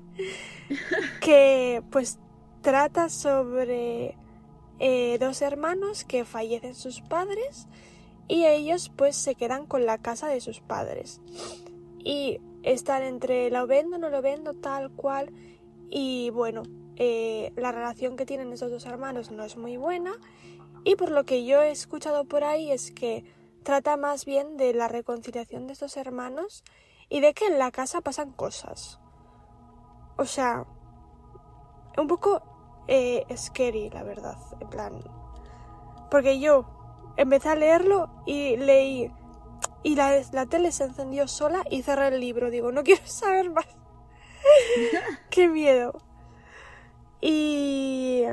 que 1.22 1.84
pues 1.92 2.18
trata 2.62 3.10
sobre 3.10 4.18
eh, 4.80 5.18
dos 5.20 5.44
hermanos 5.44 6.04
que 6.04 6.26
fallecen 6.26 6.74
sus 6.74 7.02
padres 7.02 7.68
y 8.28 8.46
ellos 8.46 8.92
pues 8.96 9.16
se 9.16 9.36
quedan 9.36 9.66
con 9.66 9.86
la 9.86 9.98
casa 9.98 10.28
de 10.28 10.42
sus 10.42 10.62
padres. 10.62 11.22
Y 12.00 12.40
están 12.64 13.04
entre 13.04 13.50
lo 13.50 13.68
vendo, 13.68 13.98
no 13.98 14.10
lo 14.10 14.22
vendo, 14.22 14.54
tal 14.54 14.92
cual. 14.92 15.32
Y 15.90 16.30
bueno, 16.32 16.64
eh, 16.96 17.52
la 17.56 17.72
relación 17.72 18.16
que 18.16 18.26
tienen 18.26 18.52
esos 18.52 18.72
dos 18.72 18.86
hermanos 18.86 19.32
no 19.32 19.44
es 19.44 19.58
muy 19.58 19.78
buena. 19.78 20.14
Y 20.84 20.96
por 20.96 21.12
lo 21.12 21.24
que 21.24 21.46
yo 21.46 21.62
he 21.62 21.72
escuchado 21.72 22.26
por 22.26 22.44
ahí 22.44 22.72
es 22.72 22.92
que 22.92 23.24
trata 23.64 23.96
más 23.96 24.26
bien 24.26 24.58
de 24.58 24.74
la 24.74 24.88
reconciliación 24.88 25.68
de 25.68 25.74
estos 25.74 25.96
hermanos 25.98 26.64
y 27.10 27.22
de 27.22 27.34
que 27.34 27.46
en 27.48 27.58
la 27.58 27.72
casa 27.72 28.02
pasan 28.02 28.32
cosas. 28.32 29.00
O 30.18 30.26
sea, 30.26 30.66
un 31.98 32.08
poco 32.08 32.42
eh, 32.88 33.26
scary, 33.36 33.90
la 33.90 34.04
verdad, 34.04 34.38
en 34.60 34.70
plan. 34.70 35.04
Porque 36.12 36.40
yo 36.40 36.83
empecé 37.18 37.50
a 37.50 37.56
leerlo 37.56 38.10
y 38.26 38.58
leí. 38.58 39.12
Y 39.84 39.96
la, 39.96 40.22
la 40.32 40.46
tele 40.46 40.72
se 40.72 40.86
encendió 40.86 41.28
sola 41.28 41.64
y 41.70 41.84
cerré 41.84 42.08
el 42.08 42.20
libro. 42.20 42.50
Digo, 42.50 42.72
no 42.72 42.84
quiero 42.84 43.02
saber 43.06 43.50
más. 43.50 43.66
Qué 45.30 45.48
miedo. 45.48 46.02
Y. 47.22 48.24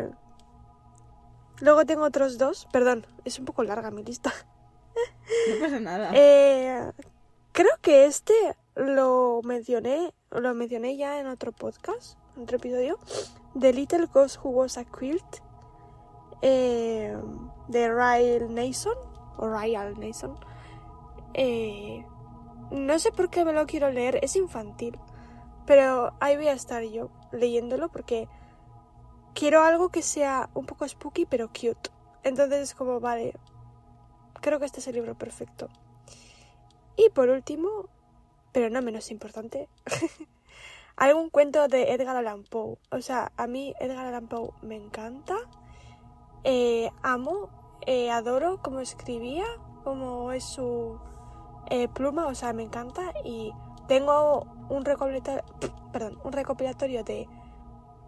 Luego 1.60 1.84
tengo 1.84 2.04
otros 2.04 2.38
dos. 2.38 2.66
Perdón, 2.72 3.06
es 3.24 3.38
un 3.38 3.44
poco 3.44 3.62
larga 3.62 3.90
mi 3.90 4.02
lista. 4.02 4.32
No 5.48 5.60
pasa 5.60 5.80
nada. 5.80 6.10
Eh, 6.14 6.92
creo 7.52 7.70
que 7.80 8.06
este 8.06 8.34
lo 8.74 9.40
mencioné, 9.44 10.12
lo 10.30 10.54
mencioné 10.54 10.96
ya 10.96 11.20
en 11.20 11.26
otro 11.26 11.52
podcast, 11.52 12.16
en 12.36 12.44
otro 12.44 12.56
episodio, 12.56 12.98
The 13.58 13.72
Little 13.72 14.06
Ghost 14.06 14.38
Who 14.42 14.50
Was 14.50 14.78
a 14.78 14.84
Quilt, 14.84 15.38
eh, 16.42 17.16
de 17.70 17.88
Ryle 17.88 18.48
Nason, 18.48 18.96
o 19.36 19.48
Ryle 19.48 19.94
Nason. 19.96 20.36
Eh, 21.34 22.04
no 22.70 22.98
sé 22.98 23.12
por 23.12 23.30
qué 23.30 23.44
me 23.44 23.52
lo 23.52 23.66
quiero 23.66 23.90
leer, 23.90 24.18
es 24.22 24.36
infantil, 24.36 24.98
pero 25.66 26.12
ahí 26.20 26.36
voy 26.36 26.48
a 26.48 26.52
estar 26.52 26.82
yo 26.82 27.10
leyéndolo 27.32 27.88
porque 27.88 28.28
quiero 29.34 29.62
algo 29.62 29.90
que 29.90 30.02
sea 30.02 30.50
un 30.54 30.66
poco 30.66 30.86
spooky 30.86 31.26
pero 31.26 31.48
cute. 31.48 31.90
Entonces 32.22 32.60
es 32.60 32.74
como, 32.74 33.00
vale, 33.00 33.34
creo 34.40 34.58
que 34.58 34.66
este 34.66 34.80
es 34.80 34.88
el 34.88 34.96
libro 34.96 35.16
perfecto. 35.16 35.68
Y 36.96 37.08
por 37.10 37.28
último, 37.28 37.88
pero 38.52 38.68
no 38.68 38.82
menos 38.82 39.10
importante, 39.10 39.68
algún 40.96 41.30
cuento 41.30 41.68
de 41.68 41.92
Edgar 41.92 42.16
Allan 42.16 42.44
Poe. 42.44 42.76
O 42.90 43.00
sea, 43.00 43.32
a 43.36 43.46
mí 43.46 43.74
Edgar 43.80 44.06
Allan 44.06 44.28
Poe 44.28 44.50
me 44.62 44.76
encanta. 44.76 45.36
Eh, 46.44 46.90
amo, 47.02 47.48
eh, 47.86 48.10
adoro 48.10 48.60
cómo 48.62 48.80
escribía, 48.80 49.44
cómo 49.84 50.32
es 50.32 50.44
su 50.44 50.98
eh, 51.70 51.88
pluma, 51.88 52.26
o 52.26 52.34
sea, 52.34 52.52
me 52.52 52.62
encanta. 52.62 53.12
Y 53.24 53.52
tengo 53.88 54.46
un 54.68 54.84
recopilatorio, 54.84 55.42
perdón, 55.92 56.18
un 56.22 56.32
recopilatorio 56.32 57.04
de 57.04 57.28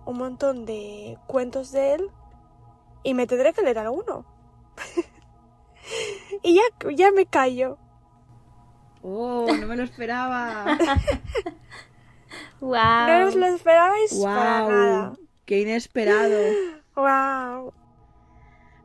un 0.04 0.18
montón 0.18 0.64
de 0.64 1.18
cuentos 1.26 1.72
de 1.72 1.94
él 1.94 2.10
y 3.02 3.14
me 3.14 3.26
tendré 3.26 3.52
que 3.52 3.62
leer 3.62 3.78
alguno. 3.78 4.24
y 6.42 6.54
ya, 6.54 6.62
ya 6.94 7.10
me 7.12 7.26
callo. 7.26 7.78
Oh, 9.02 9.46
no 9.48 9.66
me 9.66 9.76
lo 9.76 9.82
esperaba. 9.82 10.78
¡Wow! 12.60 13.08
No 13.08 13.26
os 13.26 13.34
lo 13.34 13.46
esperabais 13.46 14.14
para 14.22 14.68
nada. 14.68 15.08
wow, 15.08 15.18
qué 15.44 15.60
inesperado. 15.60 16.38
Wow. 16.94 17.72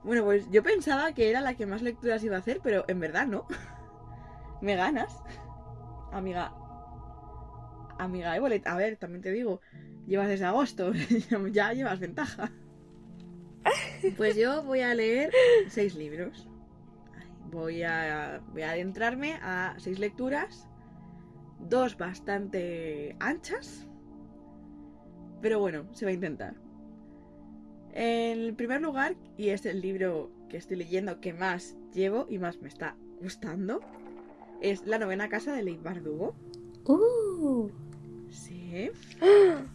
Bueno, 0.08 0.24
pues 0.24 0.50
yo 0.50 0.64
pensaba 0.64 1.12
que 1.12 1.30
era 1.30 1.42
la 1.42 1.56
que 1.56 1.66
más 1.66 1.82
lecturas 1.82 2.24
iba 2.24 2.38
a 2.38 2.40
hacer, 2.40 2.62
pero 2.64 2.86
en 2.88 3.02
verdad 3.02 3.28
no. 3.28 3.46
Me 4.62 4.78
ganas, 4.78 5.22
amiga. 6.14 6.54
amiga 8.00 8.34
Evolet. 8.38 8.66
A 8.68 8.78
ver, 8.78 8.96
también 8.96 9.22
te 9.22 9.34
digo, 9.34 9.60
llevas 10.08 10.30
desde 10.30 10.46
agosto, 10.46 10.94
ya 11.52 11.74
llevas 11.74 12.00
ventaja. 12.00 12.54
Pues 14.16 14.38
yo 14.38 14.64
voy 14.64 14.80
a 14.80 14.94
leer 14.96 15.34
seis 15.68 15.94
libros. 15.94 16.48
Voy 17.52 17.84
a, 17.84 18.42
voy 18.54 18.62
a 18.62 18.72
adentrarme 18.72 19.34
a 19.42 19.76
seis 19.78 20.00
lecturas, 20.00 20.70
dos 21.60 21.98
bastante 21.98 23.18
anchas, 23.20 23.90
pero 25.42 25.60
bueno, 25.60 25.94
se 25.94 26.06
va 26.06 26.12
a 26.12 26.14
intentar. 26.14 26.67
En 28.00 28.56
primer 28.56 28.80
lugar, 28.80 29.16
y 29.38 29.50
es 29.50 29.66
el 29.66 29.82
libro 29.82 30.30
que 30.50 30.58
estoy 30.58 30.78
leyendo 30.78 31.20
que 31.20 31.34
más 31.34 31.76
llevo 31.96 32.28
y 32.30 32.38
más 32.38 32.62
me 32.62 32.68
está 32.68 32.96
gustando, 33.20 33.82
es 34.62 34.86
La 34.86 35.00
novena 35.00 35.30
casa 35.30 35.52
de 35.52 35.64
Leigh 35.64 35.80
Bardugo. 35.80 36.36
Uh, 36.86 37.72
Sí. 38.30 38.92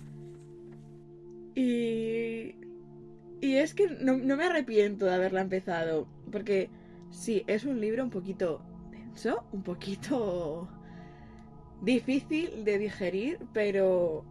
Y, 1.54 2.54
y 3.42 3.56
es 3.56 3.74
que 3.74 3.86
no, 4.00 4.16
no 4.16 4.38
me 4.38 4.44
arrepiento 4.44 5.04
de 5.04 5.14
haberla 5.14 5.42
empezado, 5.42 6.08
porque 6.30 6.70
sí, 7.10 7.44
es 7.46 7.66
un 7.66 7.78
libro 7.78 8.02
un 8.04 8.08
poquito 8.08 8.62
denso, 8.90 9.44
un 9.52 9.62
poquito 9.62 10.66
difícil 11.82 12.64
de 12.64 12.78
digerir, 12.78 13.38
pero 13.52 14.24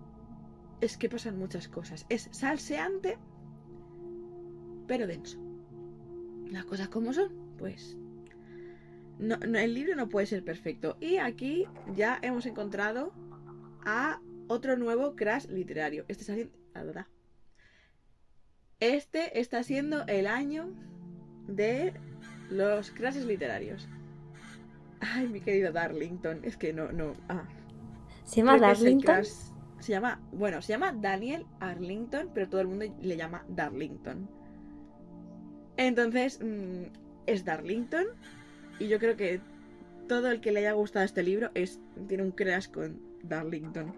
es 0.81 0.97
que 0.97 1.09
pasan 1.09 1.37
muchas 1.37 1.67
cosas. 1.67 2.07
Es 2.09 2.27
salseante, 2.31 3.19
pero 4.91 5.07
denso. 5.07 5.37
Las 6.49 6.65
cosas 6.65 6.89
como 6.89 7.13
son, 7.13 7.31
pues... 7.57 7.95
No, 9.19 9.37
no, 9.37 9.57
el 9.57 9.73
libro 9.73 9.95
no 9.95 10.09
puede 10.09 10.25
ser 10.25 10.43
perfecto. 10.43 10.97
Y 10.99 11.15
aquí 11.15 11.65
ya 11.95 12.19
hemos 12.21 12.45
encontrado 12.45 13.13
a 13.85 14.19
otro 14.49 14.75
nuevo 14.75 15.15
crash 15.15 15.45
literario. 15.45 16.03
Este 16.09 16.23
está 16.23 16.33
siendo... 16.35 16.57
la 16.73 16.83
verdad. 16.83 17.07
Este 18.81 19.39
está 19.39 19.63
siendo 19.63 20.05
el 20.07 20.27
año 20.27 20.73
de 21.47 21.93
los 22.49 22.91
crashes 22.91 23.23
literarios. 23.23 23.87
Ay, 24.99 25.29
mi 25.29 25.39
querido 25.39 25.71
Darlington. 25.71 26.41
Es 26.43 26.57
que 26.57 26.73
no, 26.73 26.91
no. 26.91 27.15
Ah. 27.29 27.45
¿Se 28.25 28.41
llama 28.41 28.57
Creo 28.57 28.67
Darlington? 28.67 29.23
Se 29.79 29.93
llama, 29.93 30.21
bueno, 30.33 30.61
se 30.61 30.73
llama 30.73 30.91
Daniel 30.91 31.45
Arlington, 31.61 32.31
pero 32.33 32.49
todo 32.49 32.59
el 32.59 32.67
mundo 32.67 32.93
le 32.99 33.15
llama 33.15 33.45
Darlington. 33.47 34.40
Entonces, 35.87 36.39
mm, 36.43 36.83
es 37.25 37.43
Darlington. 37.43 38.05
Y 38.79 38.87
yo 38.87 38.99
creo 38.99 39.15
que 39.15 39.41
todo 40.07 40.29
el 40.31 40.41
que 40.41 40.51
le 40.51 40.59
haya 40.59 40.73
gustado 40.73 41.05
este 41.05 41.23
libro 41.23 41.49
es, 41.55 41.79
tiene 42.07 42.23
un 42.23 42.31
crush 42.31 42.67
con 42.69 42.99
Darlington. 43.23 43.93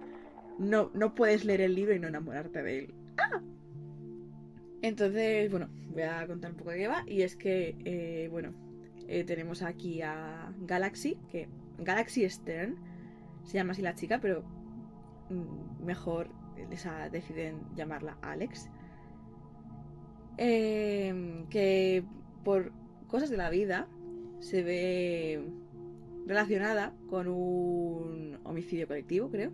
No, 0.59 0.91
no 0.93 1.13
puedes 1.15 1.43
leer 1.45 1.61
el 1.61 1.75
libro 1.75 1.93
y 1.95 1.99
no 1.99 2.07
enamorarte 2.07 2.61
de 2.63 2.79
él. 2.79 2.93
¡Ah! 3.17 3.41
Entonces, 4.81 5.49
bueno, 5.49 5.67
voy 5.91 6.03
a 6.03 6.25
contar 6.27 6.51
un 6.51 6.57
poco 6.57 6.71
de 6.71 6.77
qué 6.77 6.87
va. 6.87 7.03
Y 7.07 7.21
es 7.21 7.35
que, 7.35 7.75
eh, 7.85 8.27
bueno, 8.31 8.53
eh, 9.07 9.23
tenemos 9.23 9.61
aquí 9.61 10.01
a 10.01 10.53
Galaxy, 10.61 11.17
que 11.31 11.47
Galaxy 11.79 12.29
Stern 12.29 12.75
se 13.43 13.53
llama 13.55 13.71
así 13.71 13.81
la 13.81 13.95
chica, 13.95 14.19
pero 14.21 14.43
mm, 15.29 15.85
mejor 15.85 16.29
les 16.69 16.85
ha- 16.85 17.09
deciden 17.09 17.61
llamarla 17.75 18.17
Alex. 18.21 18.69
Eh, 20.37 21.45
que 21.49 22.03
por 22.43 22.71
cosas 23.07 23.29
de 23.29 23.37
la 23.37 23.49
vida 23.49 23.87
se 24.39 24.63
ve 24.63 25.41
relacionada 26.25 26.93
con 27.09 27.27
un 27.27 28.39
homicidio 28.43 28.87
colectivo, 28.87 29.29
creo. 29.29 29.51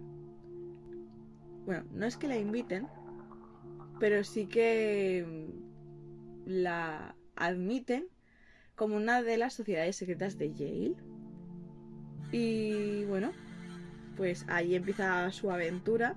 Bueno, 1.65 1.83
no 1.91 2.05
es 2.05 2.17
que 2.17 2.27
la 2.27 2.37
inviten, 2.37 2.87
pero 3.99 4.23
sí 4.23 4.47
que 4.47 5.25
mm, 5.27 6.49
la 6.49 7.15
admiten 7.35 8.07
como 8.75 8.95
una 8.95 9.21
de 9.21 9.37
las 9.37 9.53
sociedades 9.53 9.97
secretas 9.97 10.37
de 10.37 10.53
Yale. 10.53 10.95
Y 12.31 13.03
bueno, 13.05 13.31
pues 14.15 14.45
ahí 14.47 14.75
empieza 14.75 15.31
su 15.31 15.51
aventura 15.51 16.15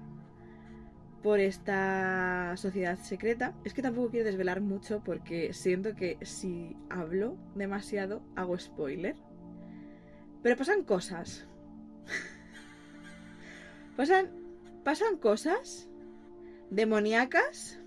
por 1.22 1.38
esta 1.40 2.54
sociedad 2.56 2.98
secreta. 2.98 3.54
Es 3.64 3.74
que 3.74 3.82
tampoco 3.82 4.10
quiero 4.10 4.26
desvelar 4.26 4.60
mucho 4.60 5.00
porque 5.04 5.52
siento 5.52 5.94
que 5.94 6.18
si 6.22 6.76
hablo 6.90 7.36
demasiado 7.54 8.22
hago 8.36 8.58
spoiler. 8.58 9.14
Pero 10.42 10.56
pasan 10.56 10.82
cosas. 10.82 11.46
pasan, 13.96 14.30
pasan 14.84 15.16
cosas 15.18 15.88
demoníacas 16.70 17.78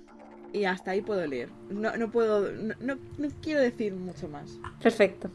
y 0.53 0.63
hasta 0.65 0.91
ahí 0.91 1.01
puedo 1.01 1.25
leer. 1.27 1.49
No, 1.69 1.97
no 1.97 2.09
puedo, 2.11 2.51
no, 2.51 2.73
no- 2.79 2.99
no 3.17 3.27
quiero 3.41 3.59
decir 3.61 3.93
mucho 3.93 4.29
más. 4.29 4.57
Perfecto. 4.81 5.29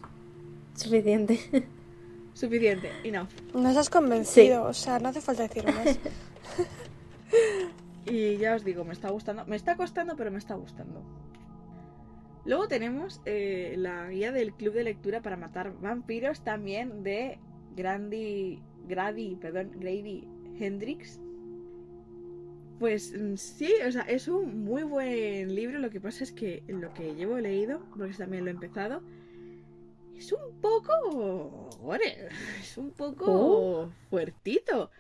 Suficiente. 0.75 1.39
Suficiente, 2.33 2.91
enough. 3.05 3.29
Nos 3.53 3.77
has 3.77 3.91
convencido, 3.91 4.63
o 4.65 4.73
sea, 4.73 4.99
no 4.99 5.09
hace 5.11 5.21
falta 5.21 5.43
decir 5.43 5.65
más. 5.67 5.99
Y 8.07 8.37
ya 8.39 8.55
os 8.55 8.65
digo, 8.65 8.85
me 8.85 8.93
está 8.93 9.11
gustando. 9.11 9.45
Me 9.47 9.57
está 9.57 9.77
costando, 9.77 10.17
pero 10.17 10.31
me 10.31 10.39
está 10.39 10.55
gustando. 10.55 11.03
Luego 12.45 12.69
tenemos 12.69 13.21
eh, 13.27 13.75
la 13.77 14.09
guía 14.09 14.33
del 14.33 14.55
club 14.55 14.73
de 14.73 14.85
lectura 14.85 15.21
para 15.21 15.37
matar 15.37 15.79
vampiros 15.81 16.43
también 16.43 17.03
de 17.03 17.39
Grandi, 17.77 18.63
Grady, 18.89 19.37
perdón, 19.37 19.73
Grady 19.79 20.27
Hendrix. 20.59 21.21
Pues 22.79 23.13
mm, 23.13 23.37
sí, 23.37 23.73
o 23.87 23.93
sea, 23.93 24.03
es 24.03 24.27
un 24.27 24.65
muy 24.65 24.83
buen 24.83 25.55
libro. 25.55 25.79
Lo 25.79 25.91
que 25.91 26.01
pasa 26.01 26.25
es 26.25 26.33
que 26.33 26.63
lo 26.67 26.95
que 26.95 27.15
llevo 27.15 27.39
leído, 27.39 27.85
porque 27.97 28.15
también 28.15 28.45
lo 28.45 28.51
he 28.51 28.55
empezado, 28.55 29.03
es 30.17 30.33
un 30.33 30.61
poco. 30.61 31.69
gore, 31.83 32.29
es 32.61 32.79
un 32.79 32.91
poco 32.93 33.93
fuertito. 34.09 34.91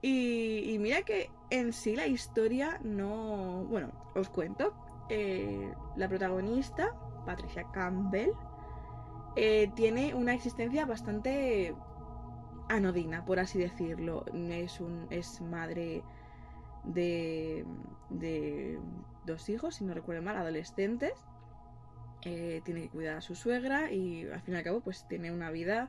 Y, 0.00 0.76
mira 0.80 1.02
que 1.02 1.30
en 1.50 1.72
sí 1.72 1.96
la 1.96 2.06
historia 2.06 2.78
no... 2.82 3.64
Bueno, 3.68 3.90
os 4.14 4.28
cuento. 4.28 4.74
Eh, 5.08 5.72
la 5.96 6.08
protagonista, 6.08 6.94
Patricia 7.26 7.64
Campbell, 7.72 8.30
eh, 9.36 9.70
tiene 9.74 10.14
una 10.14 10.34
existencia 10.34 10.86
bastante 10.86 11.74
anodina, 12.68 13.24
por 13.24 13.40
así 13.40 13.58
decirlo. 13.58 14.24
Es, 14.34 14.80
un, 14.80 15.06
es 15.10 15.40
madre 15.40 16.02
de, 16.84 17.64
de 18.10 18.78
dos 19.26 19.48
hijos, 19.48 19.76
si 19.76 19.84
no 19.84 19.94
recuerdo 19.94 20.22
mal, 20.22 20.36
adolescentes. 20.36 21.12
Eh, 22.22 22.62
tiene 22.64 22.82
que 22.82 22.90
cuidar 22.90 23.18
a 23.18 23.20
su 23.20 23.36
suegra 23.36 23.92
y 23.92 24.28
al 24.28 24.40
fin 24.42 24.54
y 24.54 24.56
al 24.56 24.64
cabo 24.64 24.80
pues 24.80 25.06
tiene 25.06 25.30
una 25.30 25.52
vida, 25.52 25.88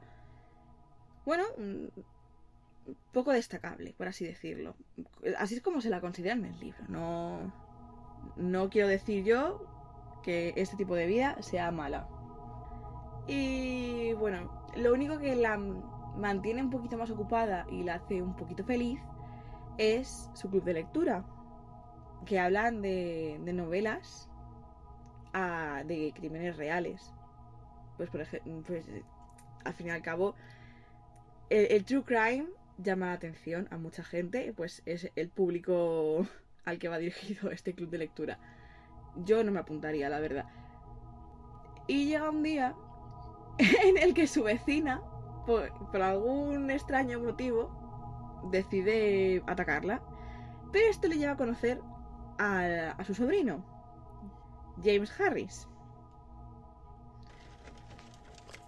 bueno, 1.26 1.44
poco 3.12 3.32
destacable, 3.32 3.94
por 3.98 4.08
así 4.08 4.26
decirlo. 4.26 4.76
Así 5.38 5.56
es 5.56 5.62
como 5.62 5.82
se 5.82 5.90
la 5.90 6.02
considera 6.02 6.36
en 6.36 6.46
el 6.46 6.60
libro. 6.60 6.84
No, 6.88 7.52
no 8.36 8.70
quiero 8.70 8.88
decir 8.88 9.24
yo 9.24 9.66
que 10.24 10.54
este 10.56 10.78
tipo 10.78 10.96
de 10.96 11.08
vida 11.08 11.42
sea 11.42 11.72
mala. 11.72 12.08
Y 13.28 14.14
bueno, 14.14 14.52
lo 14.76 14.94
único 14.94 15.20
que 15.20 15.36
la 15.36 15.58
mantiene 15.58 16.62
un 16.62 16.70
poquito 16.70 16.98
más 16.98 17.10
ocupada 17.12 17.66
y 17.70 17.84
la 17.84 17.96
hace 17.96 18.22
un 18.22 18.36
poquito 18.36 18.64
feliz 18.64 19.00
es 19.78 20.30
su 20.34 20.50
club 20.50 20.64
de 20.64 20.74
lectura, 20.74 21.24
que 22.26 22.40
hablan 22.40 22.82
de, 22.82 23.40
novelas 23.54 24.30
de 25.86 26.12
crímenes 26.16 26.58
reales. 26.58 27.14
Pues 27.98 28.10
por 28.10 28.22
ejemplo, 28.22 28.64
pues, 28.66 28.90
al 29.64 29.74
fin 29.74 29.88
y 29.88 29.92
al 29.92 30.02
cabo, 30.02 30.36
el 31.50 31.84
true 31.86 32.04
crime 32.04 32.48
llama 32.82 33.08
la 33.08 33.14
atención 33.14 33.68
a 33.72 33.78
mucha 33.78 34.04
gente, 34.04 34.54
pues 34.56 34.82
es 34.86 35.12
el 35.16 35.30
público 35.30 36.26
al 36.66 36.80
que 36.80 36.88
va 36.88 36.98
dirigido 36.98 37.52
este 37.52 37.74
club 37.74 37.90
de 37.90 38.00
lectura. 38.00 38.40
Yo 39.26 39.44
no 39.44 39.52
me 39.52 39.60
apuntaría, 39.60 40.10
la 40.10 40.20
verdad. 40.20 40.46
Y 41.88 42.06
llega 42.06 42.30
un 42.30 42.44
día 42.44 42.76
en 43.58 43.98
el 43.98 44.14
que 44.14 44.28
su 44.28 44.44
vecina, 44.44 45.02
por, 45.46 45.72
algún 46.02 46.70
extraño 46.70 47.20
motivo, 47.20 47.72
decide 48.52 49.44
atacarla. 49.48 50.02
Pero 50.72 50.86
esto 50.88 51.08
le 51.08 51.18
lleva 51.18 51.34
a 51.34 51.38
conocer 51.38 51.82
a, 52.38 52.92
a 52.92 53.04
su 53.04 53.16
sobrino, 53.16 53.66
James 54.84 55.12
Harris. 55.20 55.68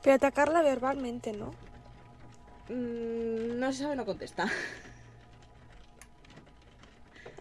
Pero 0.01 0.15
atacarla 0.15 0.63
verbalmente, 0.63 1.31
¿no? 1.31 1.51
Mm, 2.71 3.59
no 3.59 3.71
se 3.73 3.83
sabe, 3.83 3.95
no 3.95 4.05
contesta. 4.05 4.47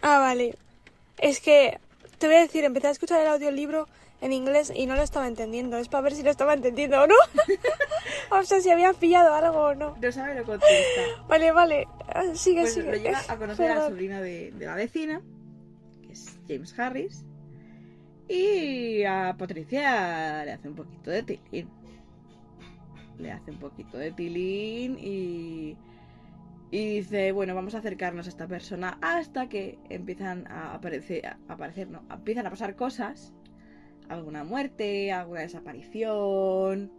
Ah, 0.02 0.18
vale. 0.18 0.54
Es 1.18 1.40
que 1.40 1.78
te 2.18 2.26
voy 2.26 2.36
a 2.36 2.40
decir, 2.40 2.64
empecé 2.64 2.86
a 2.86 2.90
escuchar 2.90 3.20
el 3.20 3.26
audiolibro 3.28 3.86
en 4.22 4.32
inglés 4.32 4.72
y 4.74 4.86
no 4.86 4.94
lo 4.96 5.02
estaba 5.02 5.28
entendiendo. 5.28 5.76
Es 5.76 5.88
para 5.88 6.00
ver 6.00 6.14
si 6.14 6.22
lo 6.22 6.30
estaba 6.30 6.54
entendiendo 6.54 7.02
o 7.02 7.06
no. 7.06 7.14
o 8.30 8.42
sea, 8.44 8.62
si 8.62 8.70
había 8.70 8.94
pillado 8.94 9.34
algo 9.34 9.58
o 9.58 9.74
no. 9.74 9.98
No 10.00 10.12
sabe, 10.12 10.34
no 10.36 10.44
contesta. 10.44 11.02
Vale, 11.28 11.52
vale. 11.52 11.86
Ah, 12.08 12.24
sigue, 12.34 12.62
Pues 12.62 12.72
sigue. 12.72 12.90
lo 12.92 12.96
lleva 12.96 13.20
a 13.28 13.36
conocer 13.36 13.70
a 13.70 13.74
la 13.74 13.88
sobrina 13.88 14.22
de, 14.22 14.52
de 14.52 14.64
la 14.66 14.74
vecina, 14.74 15.20
que 16.06 16.12
es 16.14 16.38
James 16.48 16.78
Harris. 16.78 17.22
Y 18.26 19.04
a 19.04 19.34
Patricia 19.38 20.44
le 20.46 20.52
hace 20.52 20.66
un 20.68 20.76
poquito 20.76 21.10
de 21.10 21.22
tilín. 21.24 21.68
Le 23.20 23.32
hace 23.32 23.50
un 23.50 23.58
poquito 23.58 23.98
de 23.98 24.12
tilín 24.12 24.98
y, 24.98 25.76
y 26.70 26.96
dice, 26.96 27.32
bueno, 27.32 27.54
vamos 27.54 27.74
a 27.74 27.78
acercarnos 27.78 28.26
a 28.26 28.30
esta 28.30 28.46
persona 28.46 28.98
hasta 29.02 29.48
que 29.48 29.78
empiezan 29.88 30.46
a 30.46 30.74
aparecer, 30.74 31.90
no, 31.90 32.02
empiezan 32.10 32.46
a 32.46 32.50
pasar 32.50 32.76
cosas. 32.76 33.34
Alguna 34.08 34.42
muerte, 34.42 35.12
alguna 35.12 35.42
desaparición. 35.42 36.90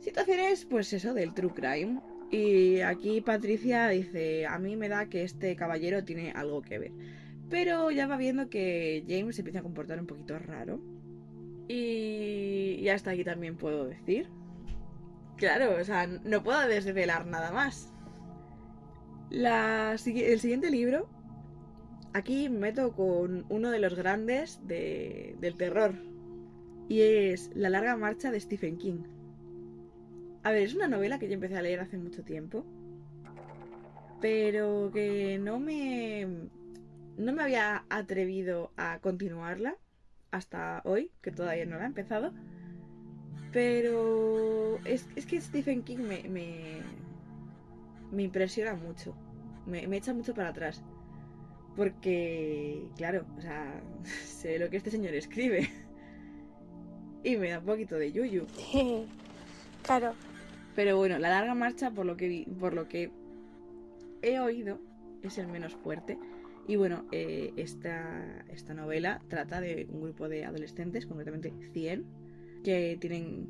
Situaciones, 0.00 0.66
pues 0.66 0.92
eso, 0.92 1.14
del 1.14 1.34
true 1.34 1.54
crime. 1.54 2.00
Y 2.30 2.80
aquí 2.80 3.20
Patricia 3.22 3.88
dice, 3.88 4.46
a 4.46 4.58
mí 4.58 4.76
me 4.76 4.88
da 4.88 5.06
que 5.06 5.22
este 5.22 5.56
caballero 5.56 6.04
tiene 6.04 6.32
algo 6.32 6.60
que 6.60 6.78
ver. 6.78 6.92
Pero 7.48 7.90
ya 7.90 8.06
va 8.06 8.18
viendo 8.18 8.50
que 8.50 9.04
James 9.08 9.36
se 9.36 9.40
empieza 9.40 9.60
a 9.60 9.62
comportar 9.62 9.98
un 9.98 10.06
poquito 10.06 10.38
raro. 10.38 10.80
Y, 11.68 12.76
y 12.80 12.88
hasta 12.90 13.12
aquí 13.12 13.24
también 13.24 13.56
puedo 13.56 13.86
decir. 13.86 14.28
Claro, 15.38 15.76
o 15.80 15.84
sea, 15.84 16.06
no 16.06 16.42
puedo 16.42 16.66
desvelar 16.68 17.26
nada 17.26 17.52
más. 17.52 17.92
El 19.30 19.98
siguiente 19.98 20.70
libro, 20.70 21.08
aquí 22.12 22.48
me 22.48 22.58
meto 22.58 22.92
con 22.92 23.46
uno 23.48 23.70
de 23.70 23.78
los 23.78 23.94
grandes 23.94 24.60
de- 24.66 25.36
del 25.40 25.56
terror. 25.56 25.94
Y 26.88 27.02
es 27.02 27.50
La 27.54 27.68
larga 27.70 27.96
marcha 27.96 28.30
de 28.30 28.40
Stephen 28.40 28.78
King. 28.78 29.02
A 30.42 30.50
ver, 30.50 30.62
es 30.62 30.74
una 30.74 30.88
novela 30.88 31.18
que 31.18 31.28
yo 31.28 31.34
empecé 31.34 31.56
a 31.56 31.62
leer 31.62 31.80
hace 31.80 31.98
mucho 31.98 32.24
tiempo. 32.24 32.64
Pero 34.20 34.90
que 34.92 35.38
no 35.38 35.60
me. 35.60 36.26
No 37.16 37.32
me 37.32 37.42
había 37.42 37.84
atrevido 37.90 38.72
a 38.76 38.98
continuarla 39.00 39.76
hasta 40.30 40.80
hoy, 40.84 41.10
que 41.20 41.30
todavía 41.30 41.66
no 41.66 41.76
la 41.76 41.82
he 41.84 41.86
empezado. 41.86 42.32
Pero 43.52 44.77
es, 44.88 45.06
es 45.16 45.26
que 45.26 45.40
Stephen 45.40 45.82
King 45.82 45.98
me, 45.98 46.22
me, 46.28 46.80
me 48.12 48.22
impresiona 48.24 48.74
mucho. 48.74 49.14
Me, 49.66 49.86
me 49.86 49.96
echa 49.98 50.12
mucho 50.14 50.34
para 50.34 50.48
atrás. 50.50 50.82
Porque, 51.76 52.84
claro, 52.96 53.24
o 53.36 53.40
sea, 53.40 53.80
sé 54.24 54.58
lo 54.58 54.68
que 54.70 54.76
este 54.78 54.90
señor 54.90 55.14
escribe. 55.14 55.68
Y 57.24 57.36
me 57.36 57.50
da 57.50 57.58
un 57.58 57.64
poquito 57.64 57.96
de 57.96 58.12
yuyu. 58.12 58.46
claro. 59.82 60.12
Pero 60.74 60.96
bueno, 60.96 61.18
la 61.18 61.28
larga 61.30 61.54
marcha, 61.54 61.90
por 61.90 62.06
lo 62.06 62.16
que 62.16 62.28
vi- 62.28 62.44
por 62.44 62.72
lo 62.74 62.88
que 62.88 63.10
he 64.22 64.38
oído, 64.38 64.78
es 65.22 65.38
el 65.38 65.48
menos 65.48 65.74
fuerte. 65.74 66.18
Y 66.68 66.76
bueno, 66.76 67.04
eh, 67.10 67.52
esta, 67.56 68.44
esta 68.48 68.74
novela 68.74 69.20
trata 69.28 69.60
de 69.60 69.86
un 69.90 70.02
grupo 70.02 70.28
de 70.28 70.44
adolescentes, 70.44 71.06
concretamente 71.06 71.52
100, 71.72 72.04
que 72.62 72.96
tienen, 73.00 73.48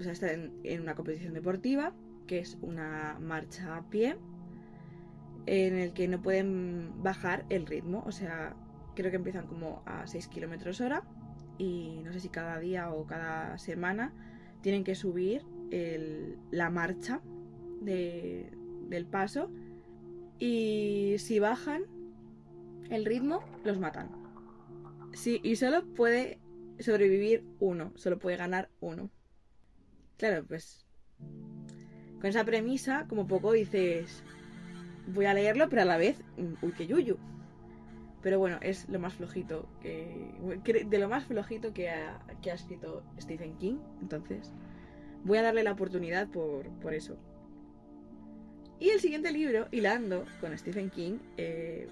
o 0.00 0.02
sea, 0.02 0.12
están 0.12 0.52
en 0.64 0.82
una 0.82 0.96
competición 0.96 1.34
deportiva, 1.34 1.94
que 2.26 2.40
es 2.40 2.58
una 2.62 3.18
marcha 3.20 3.76
a 3.76 3.88
pie, 3.90 4.16
en 5.46 5.76
el 5.76 5.92
que 5.92 6.08
no 6.08 6.20
pueden 6.22 7.02
bajar 7.02 7.44
el 7.48 7.66
ritmo. 7.66 8.02
O 8.06 8.12
sea, 8.12 8.56
creo 8.94 9.10
que 9.10 9.16
empiezan 9.16 9.46
como 9.46 9.82
a 9.86 10.06
6 10.06 10.28
kilómetros 10.28 10.80
hora 10.80 11.02
y 11.58 12.00
no 12.04 12.12
sé 12.12 12.20
si 12.20 12.28
cada 12.28 12.58
día 12.58 12.90
o 12.92 13.06
cada 13.06 13.58
semana 13.58 14.12
tienen 14.62 14.84
que 14.84 14.94
subir 14.94 15.44
la 16.50 16.68
marcha 16.70 17.20
de- 17.80 18.50
del 18.88 19.06
paso 19.06 19.50
y 20.38 21.14
si 21.18 21.38
bajan 21.38 21.84
el 22.90 23.04
ritmo 23.04 23.40
los 23.64 23.78
matan. 23.78 24.10
Sí, 25.12 25.40
y 25.44 25.56
solo 25.56 25.84
puede 25.94 26.40
sobrevivir 26.78 27.44
uno, 27.60 27.92
solo 27.96 28.18
puede 28.18 28.36
ganar 28.36 28.70
uno. 28.80 29.10
Claro, 30.20 30.44
pues 30.46 30.84
con 32.20 32.28
esa 32.28 32.44
premisa, 32.44 33.06
como 33.08 33.26
poco 33.26 33.52
dices, 33.52 34.22
voy 35.06 35.24
a 35.24 35.32
leerlo, 35.32 35.70
pero 35.70 35.80
a 35.80 35.86
la 35.86 35.96
vez, 35.96 36.20
mm, 36.36 36.62
uy, 36.62 36.72
que 36.72 36.86
yuyu. 36.86 37.16
Pero 38.20 38.38
bueno, 38.38 38.58
es 38.60 38.86
lo 38.90 38.98
más 38.98 39.14
flojito 39.14 39.66
que. 39.80 40.30
De 40.86 40.98
lo 40.98 41.08
más 41.08 41.24
flojito 41.24 41.72
que 41.72 41.88
ha, 41.88 42.20
que 42.42 42.50
ha 42.50 42.54
escrito 42.54 43.02
Stephen 43.18 43.56
King. 43.56 43.78
Entonces, 44.02 44.52
voy 45.24 45.38
a 45.38 45.42
darle 45.42 45.62
la 45.62 45.72
oportunidad 45.72 46.28
por, 46.28 46.68
por 46.80 46.92
eso. 46.92 47.16
Y 48.78 48.90
el 48.90 49.00
siguiente 49.00 49.32
libro, 49.32 49.68
hilando 49.70 50.26
con 50.42 50.56
Stephen 50.58 50.90
King, 50.90 51.16
eh, 51.38 51.88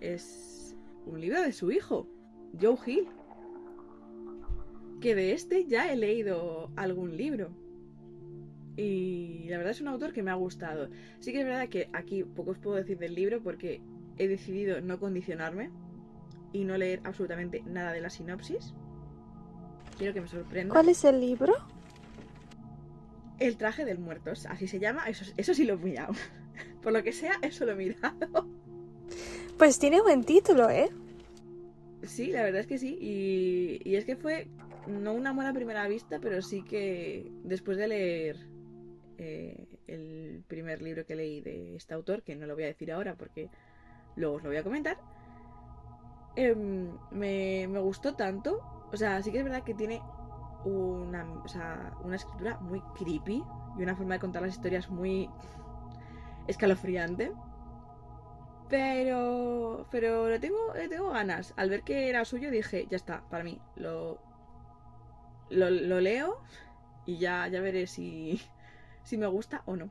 es 0.00 0.74
un 1.06 1.20
libro 1.20 1.40
de 1.40 1.52
su 1.52 1.70
hijo, 1.70 2.08
Joe 2.60 2.76
Hill. 2.84 3.08
Que 5.02 5.16
de 5.16 5.32
este 5.32 5.66
ya 5.66 5.92
he 5.92 5.96
leído 5.96 6.70
algún 6.76 7.16
libro. 7.16 7.50
Y 8.76 9.46
la 9.48 9.58
verdad 9.58 9.72
es 9.72 9.80
un 9.80 9.88
autor 9.88 10.12
que 10.12 10.22
me 10.22 10.30
ha 10.30 10.34
gustado. 10.34 10.88
Sí 11.18 11.32
que 11.32 11.40
es 11.40 11.44
verdad 11.44 11.68
que 11.68 11.90
aquí 11.92 12.22
poco 12.22 12.52
os 12.52 12.58
puedo 12.58 12.76
decir 12.76 12.98
del 12.98 13.14
libro 13.14 13.42
porque 13.42 13.82
he 14.16 14.28
decidido 14.28 14.80
no 14.80 15.00
condicionarme 15.00 15.70
y 16.52 16.64
no 16.64 16.76
leer 16.78 17.00
absolutamente 17.04 17.62
nada 17.66 17.92
de 17.92 18.00
la 18.00 18.10
sinopsis. 18.10 18.74
Quiero 19.98 20.14
que 20.14 20.20
me 20.20 20.28
sorprenda. 20.28 20.72
¿Cuál 20.72 20.88
es 20.88 21.04
el 21.04 21.20
libro? 21.20 21.52
El 23.40 23.56
traje 23.56 23.84
del 23.84 23.98
muerto, 23.98 24.30
así 24.30 24.68
se 24.68 24.78
llama. 24.78 25.08
Eso, 25.08 25.24
eso 25.36 25.52
sí 25.52 25.64
lo 25.64 25.74
he 25.74 25.78
mirado. 25.78 26.14
Por 26.82 26.92
lo 26.92 27.02
que 27.02 27.12
sea, 27.12 27.38
eso 27.42 27.66
lo 27.66 27.72
he 27.72 27.76
mirado. 27.76 28.48
Pues 29.58 29.80
tiene 29.80 30.00
buen 30.00 30.22
título, 30.22 30.70
¿eh? 30.70 30.90
Sí, 32.04 32.28
la 32.28 32.42
verdad 32.42 32.60
es 32.60 32.66
que 32.66 32.78
sí. 32.78 32.96
Y, 33.00 33.80
y 33.88 33.96
es 33.96 34.04
que 34.04 34.16
fue 34.16 34.48
no 34.86 35.12
una 35.12 35.32
buena 35.32 35.52
primera 35.52 35.86
vista, 35.88 36.18
pero 36.20 36.42
sí 36.42 36.62
que 36.62 37.30
después 37.44 37.76
de 37.76 37.88
leer 37.88 38.36
eh, 39.18 39.78
el 39.86 40.42
primer 40.48 40.82
libro 40.82 41.04
que 41.06 41.14
leí 41.14 41.40
de 41.40 41.76
este 41.76 41.94
autor, 41.94 42.22
que 42.22 42.36
no 42.36 42.46
lo 42.46 42.54
voy 42.54 42.64
a 42.64 42.68
decir 42.68 42.92
ahora 42.92 43.14
porque 43.14 43.50
luego 44.16 44.36
os 44.36 44.42
lo 44.42 44.48
voy 44.48 44.58
a 44.58 44.64
comentar, 44.64 44.98
em, 46.36 46.90
me, 47.10 47.66
me 47.68 47.78
gustó 47.78 48.14
tanto. 48.14 48.60
O 48.92 48.96
sea, 48.96 49.22
sí 49.22 49.32
que 49.32 49.38
es 49.38 49.44
verdad 49.44 49.62
que 49.62 49.74
tiene 49.74 50.02
una, 50.64 51.24
o 51.42 51.48
sea, 51.48 51.94
una 52.04 52.16
escritura 52.16 52.58
muy 52.60 52.80
creepy 52.98 53.42
y 53.78 53.82
una 53.82 53.96
forma 53.96 54.14
de 54.14 54.20
contar 54.20 54.42
las 54.42 54.54
historias 54.54 54.90
muy 54.90 55.28
escalofriante. 56.46 57.32
Pero, 58.68 59.86
pero 59.90 60.28
le 60.28 60.38
tengo, 60.38 60.72
le 60.74 60.88
tengo 60.88 61.10
ganas. 61.10 61.52
Al 61.56 61.68
ver 61.68 61.82
que 61.82 62.08
era 62.08 62.24
suyo 62.24 62.50
dije, 62.50 62.86
ya 62.88 62.96
está, 62.96 63.22
para 63.28 63.44
mí. 63.44 63.60
Lo, 63.76 64.18
lo, 65.52 65.70
lo 65.70 66.00
leo 66.00 66.40
y 67.06 67.18
ya, 67.18 67.48
ya 67.48 67.60
veré 67.60 67.86
si, 67.86 68.40
si 69.02 69.18
me 69.18 69.26
gusta 69.26 69.62
o 69.66 69.76
no. 69.76 69.90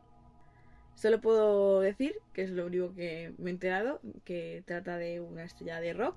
Solo 0.96 1.20
puedo 1.22 1.80
decir, 1.80 2.16
que 2.34 2.44
es 2.44 2.52
lo 2.52 2.66
único 2.68 2.94
que 2.94 3.34
me 3.38 3.50
he 3.50 3.54
enterado, 3.54 4.02
que 4.24 4.64
trata 4.68 4.98
de 4.98 5.20
una 5.20 5.44
estrella 5.44 5.80
de 5.80 5.94
rock 5.94 6.16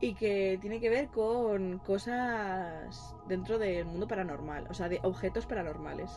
y 0.00 0.14
que 0.14 0.58
tiene 0.60 0.80
que 0.80 0.88
ver 0.88 1.08
con 1.08 1.78
cosas 1.78 3.14
dentro 3.28 3.58
del 3.58 3.84
mundo 3.84 4.08
paranormal, 4.08 4.66
o 4.68 4.74
sea, 4.74 4.88
de 4.88 4.98
objetos 5.02 5.46
paranormales. 5.46 6.10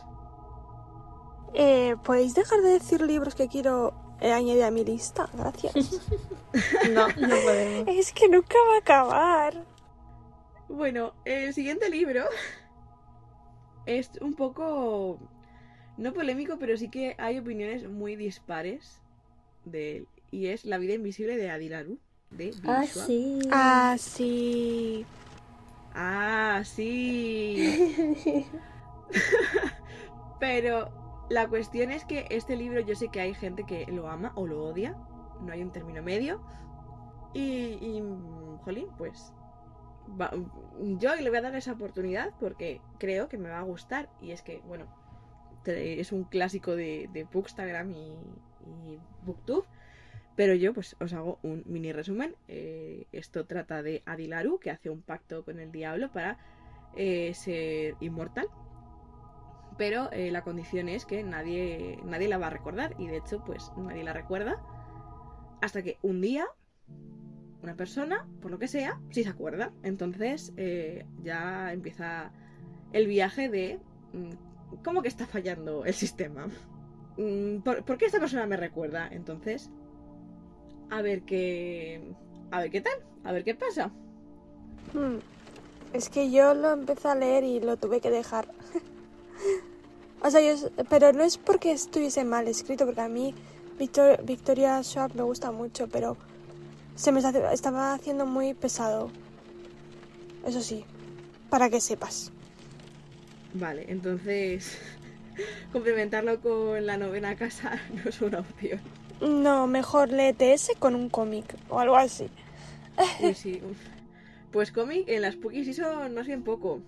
Eh, 1.52 1.94
¿Podéis 2.02 2.34
dejar 2.34 2.62
de 2.62 2.70
decir 2.70 3.00
libros 3.02 3.34
que 3.34 3.48
quiero 3.48 3.94
eh, 4.20 4.32
añadir 4.32 4.64
a 4.64 4.70
mi 4.70 4.84
lista? 4.84 5.28
Gracias. 5.32 5.74
No, 6.88 7.08
no 7.08 7.36
podemos. 7.44 7.88
es 7.88 8.12
que 8.12 8.28
nunca 8.28 8.54
va 8.68 8.76
a 8.76 8.78
acabar. 8.78 9.64
Bueno, 10.68 11.12
el 11.24 11.52
siguiente 11.54 11.90
libro 11.90 12.24
es 13.86 14.10
un 14.20 14.34
poco, 14.34 15.18
no 15.96 16.12
polémico, 16.12 16.58
pero 16.58 16.76
sí 16.76 16.88
que 16.88 17.14
hay 17.18 17.38
opiniones 17.38 17.88
muy 17.88 18.16
dispares 18.16 19.02
de 19.64 19.98
él. 19.98 20.08
Y 20.30 20.46
es 20.48 20.64
La 20.64 20.78
vida 20.78 20.94
invisible 20.94 21.36
de 21.36 21.50
Adilaru, 21.50 21.98
de 22.30 22.52
Bill 22.60 22.70
Ah, 22.70 22.84
Schwab. 22.84 23.06
sí. 23.06 23.38
Ah, 23.52 23.96
sí. 23.98 25.06
Ah, 25.94 26.62
sí. 26.64 28.44
Pero 30.40 30.90
la 31.30 31.48
cuestión 31.48 31.90
es 31.92 32.04
que 32.04 32.26
este 32.30 32.56
libro 32.56 32.80
yo 32.80 32.94
sé 32.96 33.08
que 33.08 33.20
hay 33.20 33.34
gente 33.34 33.64
que 33.64 33.86
lo 33.86 34.08
ama 34.08 34.32
o 34.34 34.46
lo 34.46 34.64
odia. 34.64 34.96
No 35.40 35.52
hay 35.52 35.62
un 35.62 35.70
término 35.70 36.02
medio. 36.02 36.42
Y, 37.32 37.42
y 37.80 38.02
jolín, 38.64 38.88
pues 38.98 39.32
yo 40.98 41.14
le 41.16 41.28
voy 41.30 41.38
a 41.38 41.42
dar 41.42 41.54
esa 41.56 41.72
oportunidad 41.72 42.32
porque 42.40 42.80
creo 42.98 43.28
que 43.28 43.38
me 43.38 43.48
va 43.48 43.58
a 43.58 43.62
gustar. 43.62 44.10
Y 44.20 44.30
es 44.32 44.42
que, 44.42 44.60
bueno, 44.66 44.86
es 45.66 46.12
un 46.12 46.24
clásico 46.24 46.76
de, 46.76 47.08
de 47.12 47.24
Bookstagram 47.24 47.90
y, 47.90 48.12
y 48.86 48.98
Booktube. 49.24 49.66
Pero 50.36 50.54
yo 50.54 50.74
pues 50.74 50.96
os 51.00 51.12
hago 51.12 51.38
un 51.42 51.62
mini 51.66 51.92
resumen. 51.92 52.34
Eh, 52.48 53.06
esto 53.12 53.46
trata 53.46 53.82
de 53.82 54.02
Adilaru, 54.04 54.58
que 54.58 54.70
hace 54.70 54.90
un 54.90 55.00
pacto 55.02 55.44
con 55.44 55.60
el 55.60 55.70
diablo 55.70 56.10
para 56.12 56.38
eh, 56.96 57.32
ser 57.34 57.96
inmortal. 58.00 58.48
pero 59.76 60.10
eh, 60.12 60.30
la 60.30 60.42
condición 60.42 60.88
es 60.88 61.04
que 61.04 61.22
nadie, 61.24 61.98
nadie 62.04 62.28
la 62.28 62.38
va 62.38 62.46
a 62.48 62.50
recordar 62.50 62.94
y 62.98 63.08
de 63.08 63.16
hecho 63.18 63.42
pues 63.44 63.72
nadie 63.76 64.04
la 64.04 64.12
recuerda 64.12 64.62
hasta 65.60 65.82
que 65.82 65.98
un 66.02 66.20
día 66.20 66.46
una 67.64 67.74
persona, 67.74 68.26
por 68.40 68.50
lo 68.50 68.58
que 68.58 68.68
sea, 68.68 69.00
sí 69.10 69.24
se 69.24 69.30
acuerda. 69.30 69.72
Entonces 69.82 70.52
eh, 70.56 71.04
ya 71.22 71.72
empieza 71.72 72.30
el 72.92 73.06
viaje 73.06 73.48
de 73.48 73.80
mm, 74.12 74.82
cómo 74.84 75.02
que 75.02 75.08
está 75.08 75.26
fallando 75.26 75.84
el 75.84 75.94
sistema. 75.94 76.46
Mm, 77.16 77.58
¿Por, 77.58 77.84
por 77.84 77.98
qué 77.98 78.06
esta 78.06 78.20
persona 78.20 78.46
me 78.46 78.56
recuerda? 78.56 79.08
Entonces, 79.10 79.70
a 80.90 81.02
ver 81.02 81.22
qué... 81.22 82.00
A 82.50 82.60
ver 82.60 82.70
qué 82.70 82.80
tal, 82.82 82.92
a 83.24 83.32
ver 83.32 83.42
qué 83.42 83.54
pasa. 83.54 83.90
Hmm. 84.92 85.18
Es 85.92 86.08
que 86.08 86.30
yo 86.30 86.54
lo 86.54 86.72
empecé 86.72 87.08
a 87.08 87.14
leer 87.16 87.42
y 87.42 87.58
lo 87.58 87.76
tuve 87.76 88.00
que 88.00 88.10
dejar. 88.10 88.46
o 90.22 90.30
sea, 90.30 90.40
yo, 90.40 90.68
pero 90.88 91.12
no 91.12 91.24
es 91.24 91.38
porque 91.38 91.72
estuviese 91.72 92.24
mal 92.24 92.46
escrito, 92.46 92.84
porque 92.84 93.00
a 93.00 93.08
mí 93.08 93.34
Victor- 93.78 94.22
Victoria 94.24 94.80
Schwab 94.82 95.16
me 95.16 95.22
gusta 95.22 95.50
mucho, 95.50 95.88
pero 95.88 96.16
se 96.94 97.12
me 97.12 97.20
estaba 97.52 97.94
haciendo 97.94 98.26
muy 98.26 98.54
pesado. 98.54 99.10
Eso 100.46 100.60
sí, 100.60 100.84
para 101.50 101.70
que 101.70 101.80
sepas. 101.80 102.32
Vale, 103.54 103.86
entonces 103.88 104.78
complementarlo 105.72 106.40
con 106.40 106.86
la 106.86 106.96
novena 106.96 107.36
casa 107.36 107.80
no 107.94 108.08
es 108.08 108.20
una 108.20 108.40
opción. 108.40 108.80
No, 109.20 109.66
mejor 109.66 110.10
léete 110.10 110.52
ese 110.52 110.74
con 110.74 110.94
un 110.94 111.08
cómic 111.08 111.54
o 111.68 111.80
algo 111.80 111.96
así. 111.96 112.28
Uy, 113.20 113.34
sí. 113.34 113.60
Pues 114.52 114.70
cómic 114.70 115.08
en 115.08 115.22
las 115.22 115.34
Spooky 115.34 115.64
Season 115.64 116.14
más 116.14 116.28
bien 116.28 116.44
poco. 116.44 116.80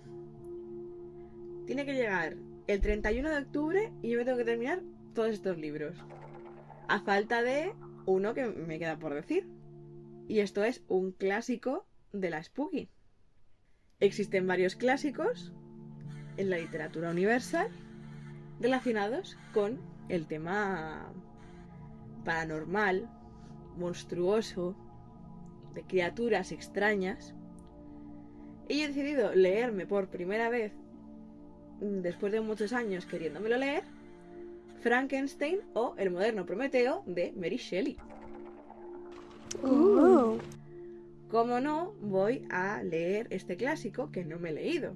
Tiene 1.65 1.85
que 1.85 1.95
llegar 1.95 2.37
el 2.67 2.79
31 2.79 3.29
de 3.29 3.37
octubre 3.39 3.91
y 4.01 4.11
yo 4.11 4.17
me 4.17 4.23
tengo 4.23 4.37
que 4.37 4.45
terminar 4.45 4.79
todos 5.13 5.31
estos 5.31 5.57
libros. 5.57 5.93
A 6.87 7.01
falta 7.01 7.41
de 7.41 7.73
uno 8.05 8.33
que 8.33 8.45
me 8.45 8.79
queda 8.79 8.95
por 8.97 9.13
decir. 9.13 9.56
Y 10.27 10.39
esto 10.41 10.63
es 10.63 10.83
un 10.87 11.11
clásico 11.11 11.87
de 12.11 12.29
la 12.29 12.43
Spooky. 12.43 12.89
Existen 13.99 14.45
varios 14.45 14.75
clásicos 14.75 15.53
en 16.35 16.49
la 16.49 16.57
literatura 16.57 17.11
universal 17.11 17.69
relacionados 18.59 19.37
con 19.53 19.79
el 20.09 20.27
tema 20.27 21.13
paranormal, 22.25 23.09
monstruoso, 23.77 24.75
de 25.73 25.83
criaturas 25.83 26.51
extrañas. 26.51 27.33
Y 28.67 28.81
he 28.81 28.87
decidido 28.87 29.33
leerme 29.33 29.85
por 29.85 30.09
primera 30.09 30.49
vez, 30.49 30.73
después 31.79 32.33
de 32.33 32.41
muchos 32.41 32.73
años 32.73 33.05
queriéndomelo 33.05 33.57
leer, 33.57 33.83
Frankenstein 34.81 35.61
o 35.73 35.95
El 35.97 36.11
moderno 36.11 36.45
Prometeo 36.45 37.03
de 37.05 37.31
Mary 37.31 37.57
Shelley. 37.57 37.97
Oh. 39.63 40.37
Como 41.29 41.59
no, 41.59 41.93
voy 42.01 42.45
a 42.49 42.81
leer 42.83 43.27
este 43.31 43.57
clásico 43.57 44.11
que 44.11 44.23
no 44.23 44.39
me 44.39 44.49
he 44.49 44.53
leído. 44.53 44.95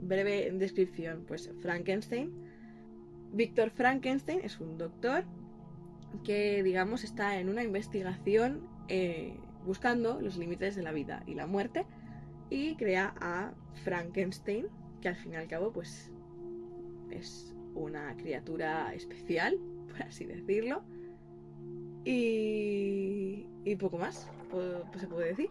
Breve 0.00 0.50
descripción, 0.52 1.24
pues 1.26 1.50
Frankenstein. 1.60 2.32
Víctor 3.32 3.70
Frankenstein 3.70 4.40
es 4.42 4.60
un 4.60 4.76
doctor 4.76 5.24
que, 6.24 6.62
digamos, 6.62 7.04
está 7.04 7.38
en 7.38 7.48
una 7.48 7.62
investigación 7.62 8.68
eh, 8.88 9.34
buscando 9.64 10.20
los 10.20 10.36
límites 10.36 10.76
de 10.76 10.82
la 10.82 10.92
vida 10.92 11.22
y 11.26 11.34
la 11.34 11.46
muerte 11.46 11.86
y 12.50 12.76
crea 12.76 13.14
a 13.18 13.54
Frankenstein, 13.84 14.66
que 15.00 15.08
al 15.08 15.16
fin 15.16 15.32
y 15.32 15.36
al 15.36 15.48
cabo, 15.48 15.72
pues, 15.72 16.12
es 17.10 17.54
una 17.74 18.14
criatura 18.16 18.92
especial, 18.92 19.58
por 19.88 20.02
así 20.02 20.26
decirlo. 20.26 20.84
Y, 22.04 23.46
y 23.64 23.76
poco 23.76 23.98
más, 23.98 24.28
pues 24.50 24.66
se 24.98 25.06
puede 25.06 25.28
decir. 25.28 25.50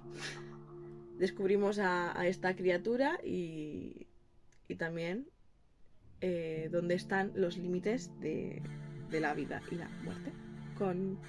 Descubrimos 1.18 1.80
a, 1.80 2.20
a 2.20 2.28
esta 2.28 2.56
criatura 2.56 3.20
y, 3.24 4.08
y 4.68 4.76
también 4.76 5.28
eh, 6.20 6.70
dónde 6.72 6.96
están 6.96 7.32
los 7.36 7.58
límites 7.58 8.12
de, 8.20 8.62
de 9.10 9.20
la 9.20 9.34
vida 9.34 9.62
y 9.72 9.76
la 9.76 9.90
muerte. 10.04 10.32
Con 10.78 11.20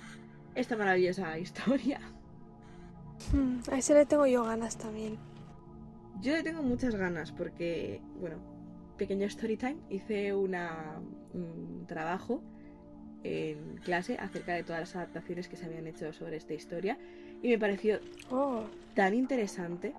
esta 0.54 0.76
maravillosa 0.76 1.38
historia. 1.38 2.00
Hmm, 3.32 3.58
A 3.70 3.78
ese 3.78 3.94
le 3.94 4.06
tengo 4.06 4.26
yo 4.26 4.44
ganas 4.44 4.76
también. 4.78 5.18
Yo 6.20 6.32
le 6.32 6.42
tengo 6.42 6.62
muchas 6.62 6.94
ganas 6.94 7.32
porque, 7.32 8.00
bueno, 8.20 8.36
pequeño 8.96 9.26
story 9.26 9.56
time, 9.56 9.76
hice 9.90 10.34
una, 10.34 11.00
un 11.32 11.84
trabajo 11.86 12.42
en 13.24 13.76
clase 13.84 14.16
acerca 14.18 14.54
de 14.54 14.62
todas 14.64 14.80
las 14.80 14.96
adaptaciones 14.96 15.48
que 15.48 15.56
se 15.56 15.66
habían 15.66 15.86
hecho 15.86 16.12
sobre 16.12 16.36
esta 16.36 16.54
historia 16.54 16.98
y 17.42 17.48
me 17.48 17.58
pareció 17.58 18.00
Oh, 18.30 18.64
tan 18.94 19.14
interesante 19.14 19.94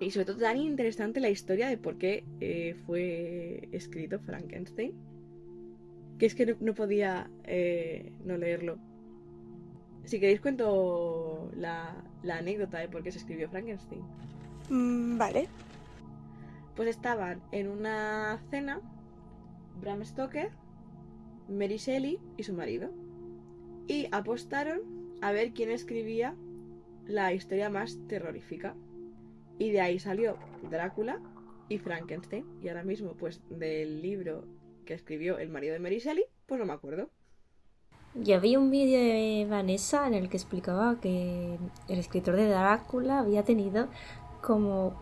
y 0.00 0.10
sobre 0.10 0.26
todo 0.26 0.38
tan 0.38 0.58
interesante 0.58 1.20
la 1.20 1.30
historia 1.30 1.68
de 1.68 1.78
por 1.78 1.96
qué 1.98 2.24
eh, 2.40 2.74
fue 2.86 3.68
escrito 3.72 4.18
Frankenstein 4.20 4.92
que 6.18 6.26
es 6.26 6.34
que 6.34 6.46
no, 6.46 6.54
no 6.60 6.74
podía 6.74 7.30
eh, 7.44 8.12
no 8.24 8.36
leerlo. 8.38 8.78
Si 10.04 10.18
queréis 10.20 10.40
cuento 10.40 11.50
la, 11.56 11.94
la 12.22 12.38
anécdota 12.38 12.78
de 12.78 12.88
por 12.88 13.02
qué 13.02 13.12
se 13.12 13.18
escribió 13.18 13.48
Frankenstein. 13.50 14.02
Mm, 14.70 15.18
vale. 15.18 15.48
pues 16.74 16.88
estaban 16.88 17.42
en 17.52 17.68
una 17.68 18.38
cena 18.50 18.80
Bram 19.80 20.04
Stoker, 20.04 20.50
Mary 21.48 22.18
y 22.36 22.42
su 22.42 22.52
marido. 22.52 22.90
Y 23.86 24.08
apostaron 24.12 24.80
a 25.20 25.32
ver 25.32 25.52
quién 25.52 25.70
escribía 25.70 26.34
la 27.06 27.32
historia 27.32 27.70
más 27.70 27.98
terrorífica. 28.08 28.74
Y 29.58 29.70
de 29.70 29.80
ahí 29.80 29.98
salió 29.98 30.36
Drácula 30.70 31.20
y 31.68 31.78
Frankenstein. 31.78 32.44
Y 32.62 32.68
ahora 32.68 32.84
mismo, 32.84 33.12
pues, 33.12 33.40
del 33.48 34.02
libro 34.02 34.44
que 34.84 34.94
escribió 34.94 35.38
el 35.38 35.48
marido 35.48 35.72
de 35.72 35.80
Mary 35.80 35.98
Shelley, 35.98 36.24
pues 36.46 36.58
no 36.60 36.66
me 36.66 36.72
acuerdo. 36.72 37.10
Yo 38.14 38.40
vi 38.40 38.56
un 38.56 38.70
vídeo 38.70 38.98
de 38.98 39.46
Vanessa 39.48 40.06
en 40.06 40.14
el 40.14 40.28
que 40.30 40.36
explicaba 40.38 40.98
que 41.00 41.58
el 41.88 41.98
escritor 41.98 42.34
de 42.36 42.48
Drácula 42.48 43.18
había 43.18 43.42
tenido 43.42 43.88
como 44.42 44.94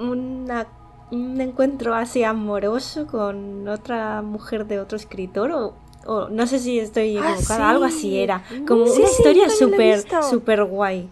una- 0.00 0.66
un 1.10 1.40
encuentro 1.40 1.94
así 1.94 2.24
amoroso 2.24 3.06
con 3.06 3.68
otra 3.68 4.22
mujer 4.22 4.66
de 4.66 4.80
otro 4.80 4.96
escritor 4.96 5.50
o, 5.52 5.74
o 6.06 6.28
no 6.28 6.46
sé 6.46 6.58
si 6.58 6.78
estoy 6.78 7.16
Ah, 7.18 7.32
equivocada, 7.34 7.70
algo 7.70 7.88
sí. 7.88 7.94
así 7.96 8.18
era. 8.20 8.44
Como 8.66 8.86
Sí, 8.86 9.00
una 9.00 9.08
sí, 9.08 9.14
historia 9.18 9.48
súper, 9.50 10.04
súper 10.30 10.64
guay. 10.64 11.08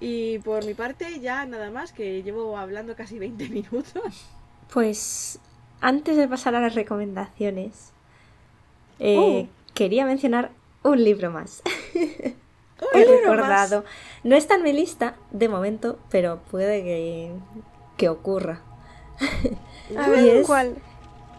Y 0.00 0.38
por 0.40 0.64
mi 0.64 0.74
parte, 0.74 1.18
ya 1.20 1.46
nada 1.46 1.70
más, 1.70 1.92
que 1.92 2.22
llevo 2.22 2.56
hablando 2.58 2.94
casi 2.94 3.18
20 3.18 3.48
minutos. 3.50 4.26
Pues 4.72 5.38
antes 5.80 6.16
de 6.16 6.28
pasar 6.28 6.54
a 6.54 6.60
las 6.60 6.74
recomendaciones, 6.74 7.92
eh, 8.98 9.16
Oh. 9.18 9.46
quería 9.74 10.04
mencionar 10.06 10.50
un 10.82 11.02
libro 11.02 11.30
más. 11.30 11.62
He 12.94 13.04
recordado. 13.04 13.84
No 14.24 14.36
está 14.36 14.56
en 14.56 14.62
mi 14.62 14.72
lista 14.72 15.16
de 15.32 15.48
momento, 15.48 15.98
pero 16.10 16.40
puede 16.50 16.82
que, 16.84 17.32
que 17.96 18.08
ocurra. 18.08 18.60
A 19.96 20.08
Y 20.20 20.28
es- 20.30 20.46
¿cuál? 20.46 20.76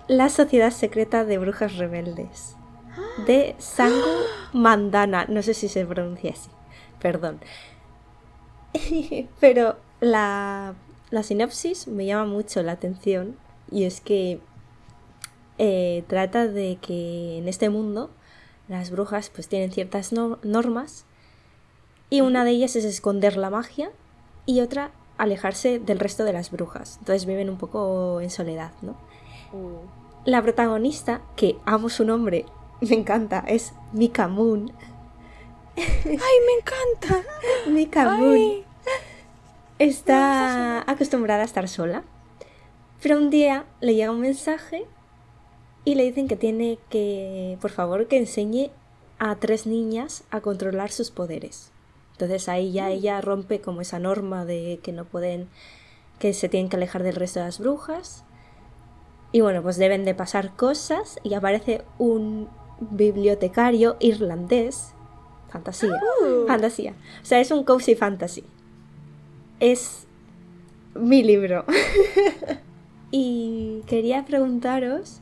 La 0.08 0.30
Sociedad 0.30 0.72
Secreta 0.72 1.26
de 1.26 1.38
Brujas 1.40 1.78
Rebeldes. 1.78 2.56
De 3.28 3.56
Sangu 3.58 3.96
Mandana. 4.54 5.26
No 5.28 5.42
sé 5.42 5.54
si 5.54 5.68
se 5.68 5.86
pronuncia 5.86 6.32
así. 6.32 6.50
Perdón. 7.02 7.40
Pero 9.40 9.78
la, 10.00 10.76
la 11.10 11.24
sinopsis 11.24 11.88
me 11.88 12.06
llama 12.06 12.26
mucho 12.26 12.62
la 12.64 12.74
atención. 12.74 13.36
Y 13.72 13.86
es 13.86 14.00
que 14.02 14.40
eh, 15.58 16.04
trata 16.08 16.48
de 16.48 16.78
que 16.82 17.38
en 17.40 17.48
este 17.48 17.70
mundo 17.70 18.12
las 18.68 18.92
brujas 18.92 19.30
pues 19.30 19.48
tienen 19.48 19.72
ciertas 19.72 20.12
no- 20.12 20.40
normas. 20.44 21.06
Y 22.10 22.22
una 22.22 22.44
de 22.46 22.52
ellas 22.52 22.76
es 22.76 22.86
esconder 22.86 23.38
la 23.38 23.50
magia. 23.50 23.90
Y 24.46 24.62
otra 24.62 24.92
alejarse 25.18 25.80
del 25.80 26.00
resto 26.00 26.24
de 26.24 26.34
las 26.34 26.52
brujas. 26.52 26.98
Entonces 27.00 27.26
viven 27.26 27.50
un 27.50 27.58
poco 27.58 28.22
en 28.22 28.30
soledad, 28.30 28.72
¿no? 28.82 28.92
Uh, 29.54 29.80
La 30.26 30.42
protagonista, 30.42 31.22
que 31.36 31.58
amo 31.66 31.90
su 31.90 32.06
nombre, 32.06 32.46
me 32.82 32.96
encanta, 32.96 33.44
es 33.48 33.74
Mika 33.94 34.28
Moon. 34.28 34.72
¡Ay, 35.78 35.86
me 36.06 36.60
encanta! 36.60 37.28
Mika 37.68 38.18
Moon 38.18 38.64
está 39.80 40.90
acostumbrada 40.90 41.42
a 41.42 41.46
estar 41.46 41.68
sola, 41.68 42.04
pero 43.02 43.18
un 43.18 43.30
día 43.30 43.66
le 43.82 43.96
llega 43.96 44.12
un 44.12 44.22
mensaje 44.22 44.86
y 45.84 45.96
le 45.96 46.04
dicen 46.04 46.28
que 46.28 46.36
tiene 46.36 46.80
que, 46.90 47.58
por 47.62 47.72
favor, 47.72 48.08
que 48.08 48.18
enseñe 48.18 48.72
a 49.20 49.36
tres 49.36 49.68
niñas 49.68 50.24
a 50.32 50.42
controlar 50.42 50.92
sus 50.92 51.12
poderes. 51.12 51.72
Entonces 52.16 52.48
ahí 52.48 52.72
ya 52.72 52.90
ella 52.92 53.20
rompe 53.20 53.60
como 53.60 53.82
esa 53.82 54.00
norma 54.00 54.46
de 54.46 54.80
que 54.82 54.94
no 54.94 55.04
pueden, 55.04 55.50
que 56.18 56.34
se 56.34 56.48
tienen 56.48 56.70
que 56.70 56.78
alejar 56.78 57.04
del 57.04 57.16
resto 57.16 57.40
de 57.40 57.46
las 57.46 57.60
brujas. 57.60 58.24
Y 59.34 59.42
bueno, 59.42 59.62
pues 59.62 59.76
deben 59.76 60.06
de 60.06 60.16
pasar 60.16 60.56
cosas 60.56 61.20
y 61.24 61.34
aparece 61.34 61.84
un 61.98 62.48
bibliotecario 62.80 63.98
irlandés. 64.00 64.94
Fantasía. 65.50 66.00
Uh. 66.22 66.48
Fantasía. 66.48 66.94
O 67.22 67.26
sea, 67.26 67.42
es 67.42 67.52
un 67.52 67.66
cozy 67.66 67.96
fantasy. 67.96 68.46
Es 69.60 70.08
mi 70.94 71.22
libro. 71.22 71.66
y 73.12 73.82
quería 73.88 74.24
preguntaros 74.24 75.20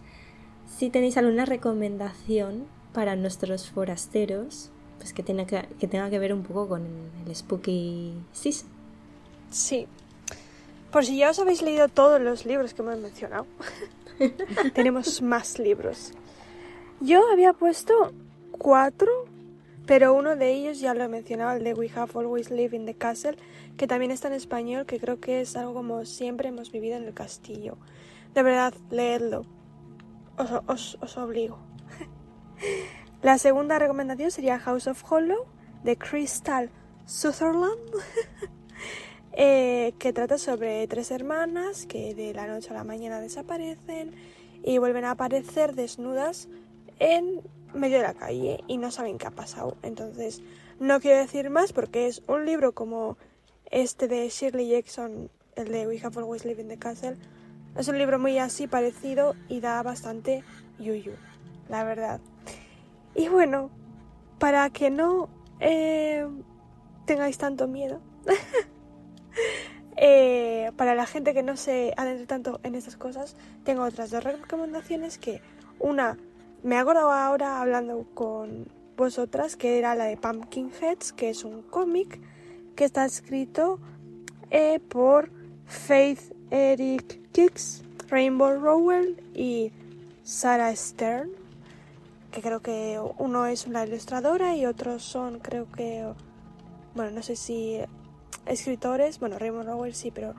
si 0.67 0.91
tenéis 0.91 1.17
alguna 1.17 1.45
recomendación 1.45 2.65
para 2.93 3.15
nuestros 3.15 3.67
forasteros 3.71 4.72
pues 5.03 5.11
que 5.11 5.21
tenga 5.21 5.45
que, 5.45 5.67
que 5.77 5.89
tenga 5.89 6.09
que 6.09 6.17
ver 6.17 6.33
un 6.33 6.43
poco 6.43 6.69
con 6.69 6.87
el 7.27 7.35
spooky 7.35 8.13
season. 8.31 8.69
Sí. 9.51 9.85
Por 10.93 11.03
si 11.03 11.17
ya 11.17 11.31
os 11.31 11.39
habéis 11.39 11.61
leído 11.61 11.89
todos 11.89 12.21
los 12.21 12.45
libros 12.45 12.73
que 12.73 12.83
hemos 12.83 12.97
mencionado, 12.99 13.45
tenemos 14.73 15.21
más 15.21 15.59
libros. 15.59 16.13
Yo 17.01 17.21
había 17.33 17.51
puesto 17.51 18.13
cuatro, 18.51 19.25
pero 19.85 20.13
uno 20.13 20.37
de 20.37 20.53
ellos 20.53 20.79
ya 20.79 20.93
lo 20.93 21.03
he 21.03 21.09
mencionado, 21.09 21.57
el 21.57 21.65
de 21.65 21.73
We 21.73 21.91
Have 21.93 22.17
Always 22.17 22.49
Lived 22.49 22.73
in 22.73 22.85
the 22.85 22.93
Castle, 22.93 23.35
que 23.75 23.87
también 23.87 24.11
está 24.11 24.29
en 24.29 24.35
español, 24.35 24.85
que 24.85 25.01
creo 25.01 25.19
que 25.19 25.41
es 25.41 25.57
algo 25.57 25.73
como 25.73 26.05
siempre 26.05 26.47
hemos 26.47 26.71
vivido 26.71 26.95
en 26.95 27.03
el 27.03 27.13
castillo. 27.13 27.75
De 28.33 28.41
verdad, 28.41 28.73
leedlo. 28.89 29.45
Os, 30.37 30.49
os, 30.65 30.97
os 31.01 31.17
obligo. 31.17 31.59
La 33.23 33.37
segunda 33.37 33.79
recomendación 33.79 34.31
sería 34.31 34.59
House 34.59 34.85
of 34.85 35.01
Hollow 35.09 35.45
de 35.85 35.97
Crystal 35.97 36.69
Sutherland, 37.05 37.79
eh, 39.31 39.93
que 39.97 40.11
trata 40.11 40.37
sobre 40.37 40.85
tres 40.87 41.09
hermanas 41.09 41.85
que 41.85 42.13
de 42.15 42.33
la 42.33 42.47
noche 42.47 42.71
a 42.71 42.73
la 42.73 42.83
mañana 42.83 43.21
desaparecen 43.21 44.11
y 44.61 44.77
vuelven 44.77 45.05
a 45.05 45.11
aparecer 45.11 45.73
desnudas 45.73 46.49
en 46.99 47.39
medio 47.73 47.95
de 47.95 48.03
la 48.03 48.13
calle 48.13 48.61
y 48.67 48.75
no 48.75 48.91
saben 48.91 49.17
qué 49.17 49.27
ha 49.27 49.31
pasado. 49.31 49.77
Entonces, 49.83 50.41
no 50.81 50.99
quiero 50.99 51.19
decir 51.19 51.49
más 51.49 51.71
porque 51.71 52.07
es 52.07 52.23
un 52.27 52.45
libro 52.45 52.73
como 52.73 53.17
este 53.71 54.09
de 54.09 54.27
Shirley 54.27 54.67
Jackson, 54.67 55.29
el 55.55 55.69
de 55.69 55.87
We 55.87 56.01
Have 56.03 56.19
Always 56.19 56.43
Lived 56.43 56.59
in 56.59 56.67
the 56.67 56.77
Castle. 56.77 57.15
Es 57.77 57.87
un 57.87 57.97
libro 57.97 58.19
muy 58.19 58.37
así 58.37 58.67
parecido 58.67 59.33
y 59.47 59.61
da 59.61 59.81
bastante 59.81 60.43
yuyu, 60.77 61.13
la 61.69 61.85
verdad. 61.85 62.19
Y 63.15 63.27
bueno, 63.29 63.69
para 64.39 64.69
que 64.69 64.89
no 64.89 65.29
eh, 65.59 66.27
tengáis 67.05 67.37
tanto 67.37 67.67
miedo, 67.67 67.99
eh, 69.97 70.71
para 70.75 70.95
la 70.95 71.05
gente 71.05 71.33
que 71.33 71.43
no 71.43 71.55
se 71.55 71.93
adentre 71.97 72.25
tanto 72.25 72.59
en 72.63 72.75
estas 72.75 72.97
cosas, 72.97 73.35
tengo 73.63 73.83
otras 73.83 74.09
dos 74.09 74.23
recomendaciones 74.23 75.17
que 75.17 75.41
una 75.79 76.17
me 76.63 76.77
acordado 76.77 77.11
ahora 77.11 77.61
hablando 77.61 78.05
con 78.13 78.67
vosotras, 78.95 79.55
que 79.55 79.79
era 79.79 79.95
la 79.95 80.05
de 80.05 80.17
Pumpkinheads, 80.17 81.11
que 81.11 81.29
es 81.29 81.43
un 81.43 81.61
cómic 81.61 82.19
que 82.75 82.85
está 82.85 83.05
escrito 83.05 83.79
eh, 84.49 84.79
por 84.79 85.29
Faith 85.65 86.33
Eric 86.51 87.31
Kicks, 87.31 87.83
Rainbow 88.07 88.59
Rowell 88.59 89.21
y 89.33 89.71
Sarah 90.23 90.75
Stern 90.75 91.42
que 92.33 92.41
creo 92.41 92.61
que 92.61 92.99
uno 93.19 93.45
es 93.45 93.67
una 93.67 93.85
ilustradora 93.85 94.55
y 94.55 94.65
otros 94.65 95.03
son, 95.03 95.39
creo 95.39 95.71
que, 95.71 96.03
bueno, 96.95 97.11
no 97.11 97.21
sé 97.21 97.35
si 97.35 97.77
escritores, 98.47 99.19
bueno, 99.19 99.37
Raymond 99.37 99.69
Rowell 99.69 99.93
sí, 99.93 100.09
pero 100.09 100.33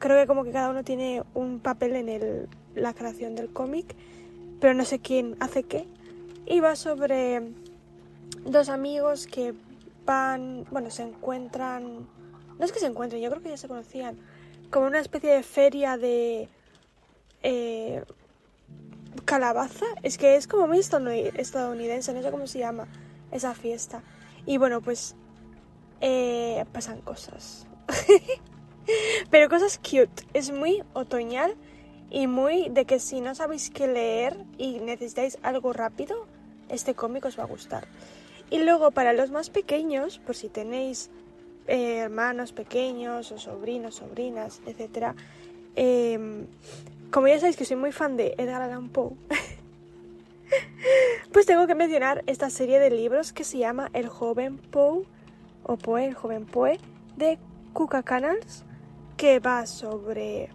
creo 0.00 0.20
que 0.20 0.26
como 0.26 0.42
que 0.42 0.50
cada 0.50 0.70
uno 0.70 0.82
tiene 0.82 1.22
un 1.34 1.60
papel 1.60 1.94
en 1.94 2.08
el, 2.08 2.48
la 2.74 2.94
creación 2.94 3.36
del 3.36 3.52
cómic, 3.52 3.94
pero 4.60 4.74
no 4.74 4.84
sé 4.84 4.98
quién 4.98 5.36
hace 5.38 5.62
qué. 5.62 5.86
Y 6.46 6.58
va 6.58 6.74
sobre 6.74 7.52
dos 8.44 8.68
amigos 8.68 9.28
que 9.28 9.54
van, 10.04 10.66
bueno, 10.72 10.90
se 10.90 11.04
encuentran, 11.04 12.08
no 12.58 12.64
es 12.64 12.72
que 12.72 12.80
se 12.80 12.86
encuentren, 12.86 13.22
yo 13.22 13.30
creo 13.30 13.40
que 13.40 13.50
ya 13.50 13.56
se 13.56 13.68
conocían, 13.68 14.18
como 14.70 14.86
una 14.86 14.98
especie 14.98 15.30
de 15.30 15.44
feria 15.44 15.96
de... 15.96 16.48
Eh, 17.44 18.02
calabaza. 19.24 19.86
Es 20.02 20.18
que 20.18 20.36
es 20.36 20.46
como 20.46 20.66
muy 20.66 20.78
estadounidense, 20.78 22.12
no 22.12 22.22
sé 22.22 22.30
cómo 22.30 22.46
se 22.46 22.58
llama 22.58 22.86
esa 23.30 23.54
fiesta. 23.54 24.02
Y 24.46 24.58
bueno, 24.58 24.80
pues 24.80 25.16
eh, 26.00 26.64
pasan 26.72 27.00
cosas. 27.00 27.66
Pero 29.30 29.48
cosas 29.48 29.78
cute. 29.78 30.24
Es 30.34 30.50
muy 30.50 30.82
otoñal 30.92 31.54
y 32.10 32.26
muy 32.26 32.68
de 32.70 32.84
que 32.84 32.98
si 32.98 33.20
no 33.20 33.34
sabéis 33.34 33.70
qué 33.70 33.86
leer 33.86 34.36
y 34.58 34.80
necesitáis 34.80 35.38
algo 35.42 35.72
rápido, 35.72 36.26
este 36.68 36.94
cómic 36.94 37.24
os 37.24 37.38
va 37.38 37.44
a 37.44 37.46
gustar. 37.46 37.86
Y 38.50 38.58
luego 38.58 38.90
para 38.90 39.12
los 39.12 39.30
más 39.30 39.50
pequeños, 39.50 40.18
por 40.18 40.34
si 40.34 40.48
tenéis 40.48 41.10
eh, 41.68 41.98
hermanos 41.98 42.52
pequeños 42.52 43.30
o 43.30 43.38
sobrinos, 43.38 43.96
sobrinas, 43.96 44.60
etc., 44.66 45.14
eh, 45.76 46.46
como 47.10 47.26
ya 47.26 47.38
sabéis 47.38 47.56
que 47.56 47.64
soy 47.64 47.76
muy 47.76 47.92
fan 47.92 48.16
de 48.16 48.34
Edgar 48.38 48.62
Allan 48.62 48.88
Poe, 48.88 49.12
pues 51.32 51.46
tengo 51.46 51.66
que 51.66 51.74
mencionar 51.74 52.22
esta 52.26 52.50
serie 52.50 52.78
de 52.78 52.90
libros 52.90 53.32
que 53.32 53.44
se 53.44 53.58
llama 53.58 53.90
El 53.92 54.08
joven 54.08 54.58
Poe, 54.58 55.04
o 55.64 55.76
Poe, 55.76 56.04
el 56.04 56.14
joven 56.14 56.46
Poe, 56.46 56.78
de 57.16 57.38
Kuka 57.72 58.02
Canals, 58.02 58.64
que 59.16 59.40
va 59.40 59.66
sobre 59.66 60.50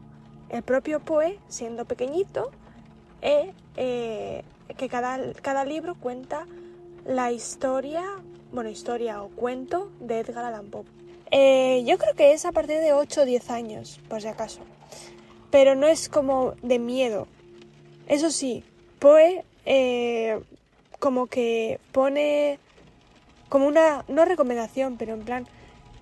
el 0.50 0.64
propio 0.64 1.02
Poe 1.02 1.40
siendo 1.50 1.86
pequeñito, 1.86 2.52
e, 3.22 3.54
eh, 3.76 4.44
que 4.78 4.88
cada, 4.88 5.34
cada 5.34 5.66
libro 5.66 5.96
cuenta 5.96 6.46
la 7.06 7.32
historia, 7.32 8.04
bueno, 8.52 8.70
historia 8.70 9.22
o 9.22 9.30
cuento 9.30 9.92
de 10.00 10.20
Edgar 10.20 10.46
Allan 10.46 10.70
Poe. 10.70 10.86
Eh, 11.32 11.84
yo 11.86 11.98
creo 11.98 12.14
que 12.16 12.34
es 12.34 12.46
a 12.46 12.52
partir 12.52 12.80
de 12.80 12.94
8 12.94 13.22
o 13.22 13.26
10 13.26 13.50
años, 13.50 14.00
por 14.08 14.22
si 14.22 14.28
acaso 14.28 14.62
pero 15.56 15.74
no 15.74 15.88
es 15.88 16.10
como 16.10 16.54
de 16.64 16.80
miedo. 16.80 17.30
Eso 18.10 18.30
sí, 18.30 18.66
Poe 19.00 19.46
eh, 19.66 20.42
como 21.00 21.28
que 21.28 21.80
pone 21.94 22.60
como 23.48 23.66
una, 23.66 24.04
no 24.10 24.26
recomendación, 24.26 24.98
pero 24.98 25.14
en 25.14 25.22
plan, 25.22 25.48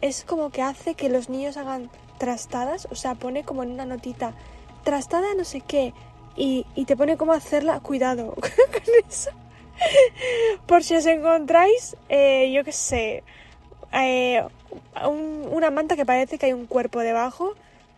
es 0.01 0.23
como 0.23 0.49
que 0.49 0.63
hace 0.63 0.95
que 0.95 1.07
los 1.07 1.29
niños 1.29 1.55
hagan 1.57 1.91
trastadas, 2.17 2.87
o 2.89 2.95
sea, 2.95 3.13
pone 3.13 3.43
como 3.43 3.61
en 3.61 3.69
una 3.69 3.85
notita, 3.85 4.33
trastada 4.83 5.35
no 5.35 5.43
sé 5.43 5.61
qué, 5.61 5.93
y, 6.35 6.65
te 6.87 6.97
pone 6.97 7.15
cómo 7.15 7.33
hacerla, 7.33 7.79
cuidado 7.79 8.33
con 8.33 9.07
eso. 9.07 9.29
Por 10.65 10.83
si 10.83 10.95
os 10.95 11.05
encontráis, 11.05 11.95
eh, 12.09 12.51
yo 12.51 12.63
qué 12.63 12.71
sé, 12.71 13.23
eh, 13.91 14.43
una 15.05 15.69
manta 15.69 15.95
que 15.95 16.07
parece 16.07 16.39
que 16.39 16.47
hay 16.47 16.53
un 16.53 16.65
cuerpo 16.65 17.01
debajo, 17.01 17.53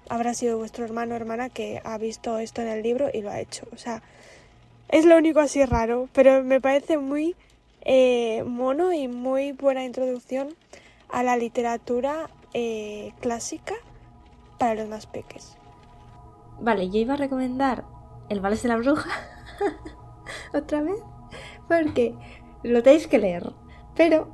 habrá 0.09 0.33
sido 0.33 0.57
vuestro 0.57 0.85
hermano 0.85 1.13
o 1.13 1.17
hermana 1.17 1.49
que 1.49 1.81
ha 1.83 1.97
visto 1.97 2.37
esto 2.37 2.61
en 2.61 2.67
el 2.67 2.83
libro 2.83 3.09
y 3.13 3.21
lo 3.21 3.31
ha 3.31 3.39
hecho. 3.39 3.67
O 3.73 3.77
sea, 3.77 4.01
es 4.89 5.05
lo 5.05 5.17
único 5.17 5.39
así 5.39 5.63
raro, 5.65 6.09
pero 6.13 6.43
me 6.43 6.61
parece 6.61 6.97
muy 6.97 7.35
eh, 7.81 8.43
mono 8.43 8.93
y 8.93 9.07
muy 9.07 9.51
buena 9.51 9.83
introducción 9.83 10.55
a 11.09 11.23
la 11.23 11.37
literatura 11.37 12.29
eh, 12.53 13.13
clásica 13.19 13.75
para 14.57 14.75
los 14.75 14.87
más 14.87 15.07
peques. 15.07 15.57
Vale, 16.59 16.89
yo 16.89 16.99
iba 16.99 17.15
a 17.15 17.17
recomendar 17.17 17.83
El 18.29 18.39
Vals 18.39 18.63
de 18.63 18.69
la 18.69 18.77
Bruja 18.77 19.09
otra 20.53 20.81
vez, 20.81 20.97
porque 21.67 22.15
lo 22.63 22.81
tenéis 22.81 23.07
que 23.07 23.19
leer, 23.19 23.51
pero 23.95 24.29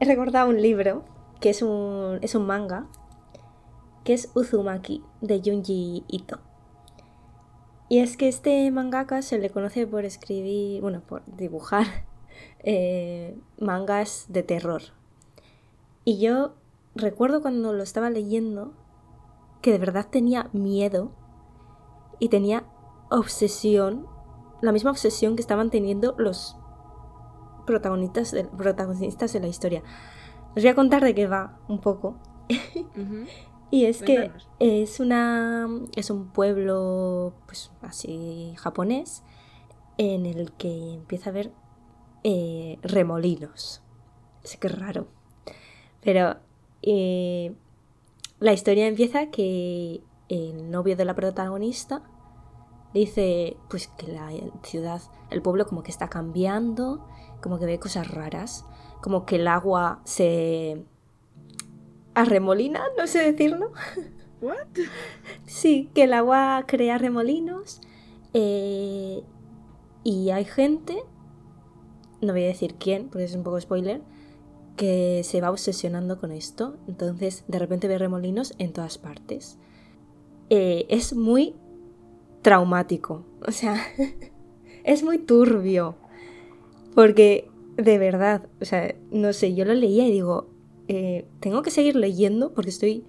he 0.00 0.04
recordado 0.04 0.50
un 0.50 0.60
libro 0.60 1.04
que 1.40 1.50
es 1.50 1.62
un, 1.62 2.18
es 2.22 2.34
un 2.34 2.46
manga 2.46 2.86
que 4.04 4.14
es 4.14 4.30
Uzumaki 4.34 5.02
de 5.22 5.40
Junji 5.42 6.04
Ito. 6.08 6.40
Y 7.88 8.00
es 8.00 8.16
que 8.16 8.28
este 8.28 8.70
mangaka 8.70 9.22
se 9.22 9.38
le 9.38 9.50
conoce 9.50 9.86
por 9.86 10.04
escribir, 10.04 10.80
bueno, 10.82 11.00
por 11.00 11.24
dibujar 11.36 11.86
eh, 12.60 13.38
mangas 13.58 14.26
de 14.28 14.42
terror. 14.42 14.82
Y 16.04 16.18
yo 16.18 16.54
recuerdo 16.94 17.40
cuando 17.40 17.72
lo 17.72 17.82
estaba 17.82 18.10
leyendo 18.10 18.74
que 19.62 19.72
de 19.72 19.78
verdad 19.78 20.08
tenía 20.10 20.50
miedo 20.52 21.12
y 22.18 22.28
tenía 22.28 22.64
obsesión, 23.10 24.06
la 24.60 24.72
misma 24.72 24.90
obsesión 24.90 25.36
que 25.36 25.42
estaban 25.42 25.70
teniendo 25.70 26.14
los 26.18 26.56
protagonistas 27.66 28.32
de, 28.32 28.44
protagonistas 28.44 29.32
de 29.32 29.40
la 29.40 29.48
historia. 29.48 29.82
Os 30.56 30.62
voy 30.62 30.68
a 30.68 30.74
contar 30.74 31.04
de 31.04 31.14
qué 31.14 31.26
va 31.26 31.58
un 31.68 31.80
poco. 31.80 32.16
Y 33.72 33.86
es 33.86 34.02
que 34.02 34.30
es 34.58 35.00
una 35.00 35.66
es 35.96 36.10
un 36.10 36.28
pueblo 36.28 37.32
pues 37.46 37.72
así 37.80 38.52
japonés 38.58 39.22
en 39.96 40.26
el 40.26 40.52
que 40.52 40.92
empieza 40.92 41.30
a 41.30 41.32
haber 41.32 41.52
eh, 42.22 42.78
remolinos. 42.82 43.80
Es 44.44 44.58
que 44.58 44.66
es 44.66 44.78
raro. 44.78 45.06
Pero 46.02 46.36
eh, 46.82 47.54
la 48.40 48.52
historia 48.52 48.86
empieza 48.86 49.30
que 49.30 50.02
el 50.28 50.70
novio 50.70 50.94
de 50.94 51.06
la 51.06 51.14
protagonista 51.14 52.02
dice 52.92 53.56
pues 53.70 53.88
que 53.88 54.08
la 54.08 54.28
ciudad, 54.64 55.00
el 55.30 55.40
pueblo 55.40 55.66
como 55.66 55.82
que 55.82 55.90
está 55.90 56.08
cambiando, 56.08 57.08
como 57.40 57.58
que 57.58 57.64
ve 57.64 57.80
cosas 57.80 58.10
raras, 58.10 58.66
como 59.00 59.24
que 59.24 59.36
el 59.36 59.48
agua 59.48 60.02
se 60.04 60.84
arremolina, 62.14 62.82
no 62.98 63.06
sé 63.06 63.32
decirlo. 63.32 63.72
¿What? 64.40 64.66
Sí, 65.46 65.88
que 65.94 66.04
el 66.04 66.14
agua 66.14 66.64
crea 66.66 66.98
remolinos 66.98 67.80
eh, 68.34 69.22
y 70.04 70.30
hay 70.30 70.44
gente, 70.44 70.96
no 72.20 72.32
voy 72.32 72.44
a 72.44 72.48
decir 72.48 72.74
quién, 72.74 73.08
porque 73.08 73.24
es 73.24 73.34
un 73.34 73.44
poco 73.44 73.60
spoiler, 73.60 74.02
que 74.76 75.22
se 75.24 75.40
va 75.40 75.50
obsesionando 75.50 76.18
con 76.18 76.32
esto. 76.32 76.76
Entonces, 76.88 77.44
de 77.46 77.58
repente 77.58 77.88
ve 77.88 77.98
remolinos 77.98 78.54
en 78.58 78.72
todas 78.72 78.98
partes. 78.98 79.58
Eh, 80.50 80.86
es 80.88 81.14
muy 81.14 81.54
traumático. 82.42 83.24
O 83.46 83.52
sea, 83.52 83.76
es 84.84 85.02
muy 85.02 85.18
turbio. 85.18 85.96
Porque, 86.94 87.48
de 87.76 87.98
verdad, 87.98 88.48
o 88.60 88.64
sea, 88.64 88.94
no 89.10 89.32
sé, 89.32 89.54
yo 89.54 89.64
lo 89.64 89.74
leía 89.74 90.06
y 90.06 90.12
digo, 90.12 90.51
eh, 90.92 91.26
tengo 91.40 91.62
que 91.62 91.70
seguir 91.70 91.96
leyendo 91.96 92.52
porque 92.52 92.70
estoy 92.70 93.04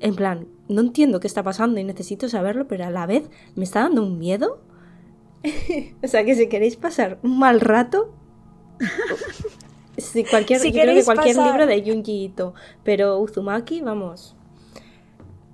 en 0.00 0.14
plan, 0.16 0.46
no 0.68 0.80
entiendo 0.80 1.20
qué 1.20 1.26
está 1.26 1.42
pasando 1.42 1.78
y 1.78 1.84
necesito 1.84 2.28
saberlo, 2.28 2.66
pero 2.66 2.84
a 2.86 2.90
la 2.90 3.06
vez 3.06 3.30
me 3.54 3.64
está 3.64 3.80
dando 3.80 4.02
un 4.02 4.18
miedo. 4.18 4.60
o 6.02 6.08
sea, 6.08 6.24
que 6.24 6.34
si 6.34 6.48
queréis 6.48 6.76
pasar 6.76 7.18
un 7.22 7.38
mal 7.38 7.60
rato, 7.60 8.12
si 9.98 10.24
cualquier, 10.24 10.60
Si 10.60 10.68
yo 10.68 10.72
creo 10.72 10.82
que 10.82 10.88
queréis 10.88 11.04
cualquier 11.04 11.36
pasar- 11.36 11.50
libro 11.50 11.66
de 11.66 11.82
Junji 11.82 12.24
Ito, 12.24 12.54
pero 12.82 13.18
Uzumaki, 13.18 13.80
vamos. 13.80 14.36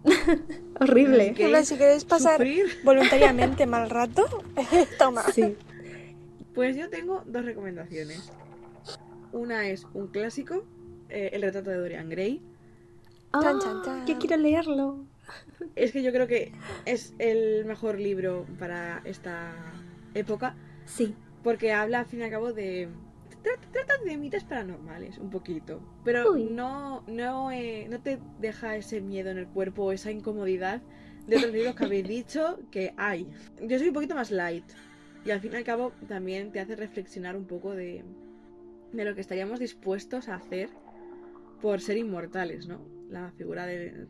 Horrible. 0.81 1.35
Si 1.64 1.77
queréis 1.77 2.05
pasar 2.05 2.35
¿Sufrir? 2.37 2.66
voluntariamente 2.85 3.66
mal 3.66 3.91
rato, 3.91 4.24
toma. 4.99 5.22
Sí. 5.33 5.57
Pues 6.55 6.77
yo 6.77 6.89
tengo 6.89 7.22
dos 7.27 7.45
recomendaciones. 7.45 8.31
Una 9.33 9.68
es 9.68 9.87
un 9.95 10.07
clásico, 10.07 10.64
eh, 11.09 11.30
El 11.32 11.42
retrato 11.42 11.70
de 11.70 11.76
Dorian 11.76 12.09
Gray. 12.09 12.40
Chan, 13.32 13.57
Ah, 13.57 13.59
chan, 13.62 13.82
chan. 13.84 14.07
Yo 14.07 14.18
quiero 14.18 14.36
leerlo. 14.36 15.04
Es 15.74 15.92
que 15.92 16.02
yo 16.02 16.12
creo 16.12 16.26
que 16.26 16.52
es 16.84 17.14
el 17.18 17.64
mejor 17.64 17.98
libro 17.98 18.46
para 18.59 19.00
esta 19.04 19.52
época 20.14 20.54
Sí. 20.84 21.14
porque 21.42 21.72
habla 21.72 22.00
al 22.00 22.07
fin 22.07 22.20
y 22.20 22.22
al 22.22 22.30
cabo 22.30 22.52
de... 22.52 22.88
tra- 23.42 23.59
Trata 23.72 23.98
de 24.04 24.16
mitos 24.16 24.44
paranormales, 24.44 25.18
un 25.18 25.30
poquito. 25.30 25.80
Pero 26.04 26.32
Uy. 26.32 26.44
no, 26.44 27.02
no, 27.09 27.50
eh, 27.50 27.86
no 27.90 28.00
te 28.00 28.18
deja 28.38 28.76
ese 28.76 29.00
miedo 29.00 29.30
en 29.30 29.38
el 29.38 29.46
cuerpo 29.48 29.84
o 29.84 29.92
esa 29.92 30.11
incomodidad 30.12 30.80
de 31.26 31.36
otros 31.38 31.52
libros 31.52 31.74
que 31.74 31.84
habéis 31.84 32.07
dicho 32.07 32.61
que 32.70 32.94
hay. 32.96 33.26
Yo 33.61 33.78
soy 33.78 33.88
un 33.88 33.94
poquito 33.94 34.14
más 34.14 34.30
light. 34.30 34.64
Y 35.24 35.32
al 35.32 35.40
fin 35.40 35.52
y 35.52 35.57
al 35.57 35.64
cabo 35.64 35.92
también 36.07 36.52
te 36.52 36.61
hace 36.61 36.76
reflexionar 36.76 37.36
un 37.36 37.46
poco 37.46 37.74
de, 37.74 38.04
de 38.92 39.04
lo 39.04 39.14
que 39.16 39.20
estaríamos 39.20 39.59
dispuestos 39.59 40.28
a 40.28 40.36
hacer 40.36 40.68
por 41.61 41.80
ser 41.80 41.96
inmortales, 41.96 42.66
¿no? 42.68 42.86
La 43.09 43.30
figura 43.32 43.66
de- 43.66 44.07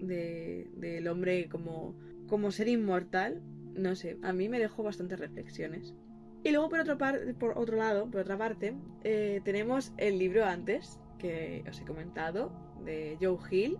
de- 0.00 0.70
del 0.76 1.08
hombre 1.08 1.48
como, 1.48 1.94
como 2.26 2.50
ser 2.50 2.68
inmortal, 2.68 3.42
no 3.74 3.94
sé, 3.94 4.18
a 4.22 4.32
mí 4.32 4.48
me 4.48 4.58
dejó 4.58 4.82
bastantes 4.82 5.18
reflexiones. 5.18 5.94
Y 6.42 6.50
luego 6.52 6.68
por 6.70 6.80
otro, 6.80 6.96
par- 6.98 7.34
por 7.38 7.56
otro 7.58 7.76
lado, 7.76 8.10
por 8.10 8.22
otra 8.22 8.38
parte, 8.38 8.74
eh, 9.04 9.40
tenemos 9.44 9.92
el 9.98 10.18
libro 10.18 10.44
antes, 10.44 10.98
que 11.18 11.62
os 11.68 11.78
he 11.80 11.84
comentado, 11.84 12.50
de 12.84 13.18
Joe 13.20 13.36
Hill, 13.50 13.76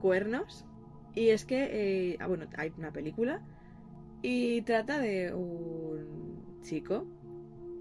Cuernos. 0.00 0.64
Y 1.14 1.30
es 1.30 1.44
que, 1.44 2.12
eh, 2.12 2.16
ah, 2.20 2.28
bueno, 2.28 2.46
hay 2.56 2.72
una 2.78 2.92
película 2.92 3.42
y 4.22 4.62
trata 4.62 4.98
de 5.00 5.32
un 5.34 6.60
chico 6.62 7.06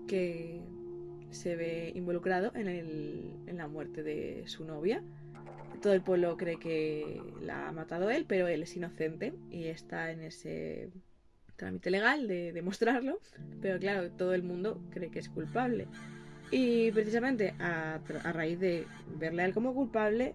que 0.07 0.61
se 1.35 1.55
ve 1.55 1.91
involucrado 1.95 2.51
en, 2.55 2.67
el- 2.67 3.31
en 3.47 3.57
la 3.57 3.67
muerte 3.67 4.03
de 4.03 4.43
su 4.47 4.65
novia. 4.65 5.03
Todo 5.81 5.93
el 5.93 6.01
pueblo 6.01 6.35
cree 6.37 6.57
que 6.57 7.21
la 7.41 7.67
ha 7.67 7.71
matado 7.71 8.09
él, 8.09 8.25
pero 8.27 8.47
él 8.47 8.63
es 8.63 8.75
inocente 8.75 9.33
y 9.51 9.65
está 9.65 10.11
en 10.11 10.21
ese 10.21 10.89
trámite 11.57 11.91
legal 11.91 12.27
de 12.27 12.51
demostrarlo. 12.53 13.19
Pero 13.61 13.79
claro, 13.79 14.09
todo 14.11 14.33
el 14.33 14.43
mundo 14.43 14.81
cree 14.91 15.11
que 15.11 15.19
es 15.19 15.29
culpable. 15.29 15.87
Y 16.51 16.91
precisamente 16.91 17.53
a, 17.59 17.99
a 18.23 18.31
raíz 18.31 18.59
de 18.59 18.85
verle 19.19 19.43
a 19.43 19.45
él 19.45 19.53
como 19.53 19.73
culpable, 19.73 20.33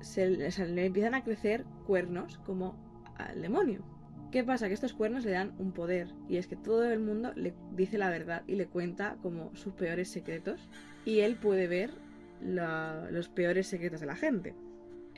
se, 0.00 0.50
se 0.50 0.66
le 0.66 0.86
empiezan 0.86 1.14
a 1.14 1.24
crecer 1.24 1.64
cuernos 1.86 2.38
como 2.38 2.76
al 3.16 3.40
demonio. 3.42 3.82
¿Qué 4.34 4.42
pasa? 4.42 4.66
Que 4.66 4.74
estos 4.74 4.94
cuernos 4.94 5.24
le 5.24 5.30
dan 5.30 5.52
un 5.60 5.70
poder 5.70 6.08
y 6.28 6.38
es 6.38 6.48
que 6.48 6.56
todo 6.56 6.90
el 6.90 6.98
mundo 6.98 7.32
le 7.36 7.54
dice 7.76 7.98
la 7.98 8.10
verdad 8.10 8.42
y 8.48 8.56
le 8.56 8.66
cuenta 8.66 9.16
como 9.22 9.54
sus 9.54 9.74
peores 9.74 10.08
secretos 10.08 10.68
y 11.04 11.20
él 11.20 11.36
puede 11.36 11.68
ver 11.68 11.92
los 12.40 13.28
peores 13.28 13.68
secretos 13.68 14.00
de 14.00 14.06
la 14.06 14.16
gente. 14.16 14.56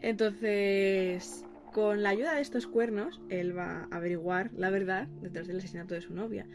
Entonces, 0.03 1.47
con 1.73 2.03
la 2.03 2.11
ayuda 2.11 2.35
de 2.35 2.43
estos 2.43 2.67
cuernos, 2.67 3.23
él 3.31 3.57
va 3.57 3.89
a 3.91 3.97
averiguar 3.97 4.51
la 4.53 4.69
verdad 4.69 5.09
detrás 5.23 5.47
del 5.47 5.61
asesinato 5.61 5.95
de 5.95 6.03
su 6.03 6.13
novia. 6.13 6.47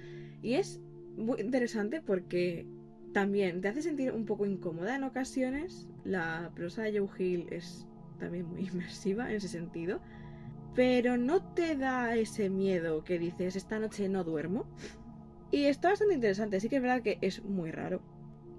Y 0.43 0.53
es 0.53 0.79
muy 1.17 1.41
interesante 1.41 1.99
porque 1.99 2.67
también 3.11 3.61
te 3.61 3.69
hace 3.69 3.81
sentir 3.81 4.11
un 4.11 4.25
poco 4.27 4.45
incómoda 4.45 4.95
en 4.95 5.03
ocasiones. 5.03 5.89
La 6.03 6.51
prosa 6.53 6.83
de 6.83 6.99
Joe 6.99 7.09
Hill 7.17 7.47
es 7.49 7.87
también 8.19 8.45
muy 8.45 8.61
inmersiva 8.71 9.31
en 9.31 9.37
ese 9.37 9.47
sentido. 9.47 9.99
Pero 10.73 11.17
no 11.17 11.41
te 11.53 11.75
da 11.75 12.15
ese 12.15 12.49
miedo 12.49 13.03
que 13.03 13.19
dices, 13.19 13.55
esta 13.55 13.79
noche 13.79 14.07
no 14.07 14.23
duermo. 14.23 14.65
Y 15.51 15.65
está 15.65 15.89
bastante 15.89 16.15
interesante. 16.15 16.59
Sí 16.59 16.69
que 16.69 16.77
es 16.77 16.81
verdad 16.81 17.01
que 17.01 17.17
es 17.21 17.43
muy 17.43 17.71
raro. 17.71 18.01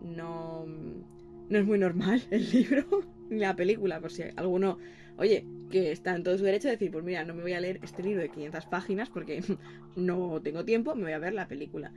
No, 0.02 0.66
no 0.66 1.58
es 1.58 1.64
muy 1.64 1.78
normal 1.78 2.22
el 2.30 2.50
libro 2.50 2.84
ni 3.30 3.38
la 3.38 3.56
película, 3.56 4.00
por 4.00 4.10
si 4.10 4.22
alguno, 4.36 4.78
oye, 5.16 5.46
que 5.70 5.90
está 5.90 6.14
en 6.14 6.22
todo 6.22 6.36
su 6.36 6.44
derecho 6.44 6.68
de 6.68 6.72
decir, 6.72 6.90
pues 6.90 7.04
mira, 7.04 7.24
no 7.24 7.34
me 7.34 7.42
voy 7.42 7.54
a 7.54 7.60
leer 7.60 7.80
este 7.82 8.02
libro 8.02 8.20
de 8.20 8.28
500 8.28 8.66
páginas 8.66 9.08
porque 9.08 9.42
no 9.96 10.40
tengo 10.42 10.64
tiempo, 10.64 10.94
me 10.94 11.04
voy 11.04 11.12
a 11.12 11.18
ver 11.18 11.32
la 11.32 11.48
película. 11.48 11.92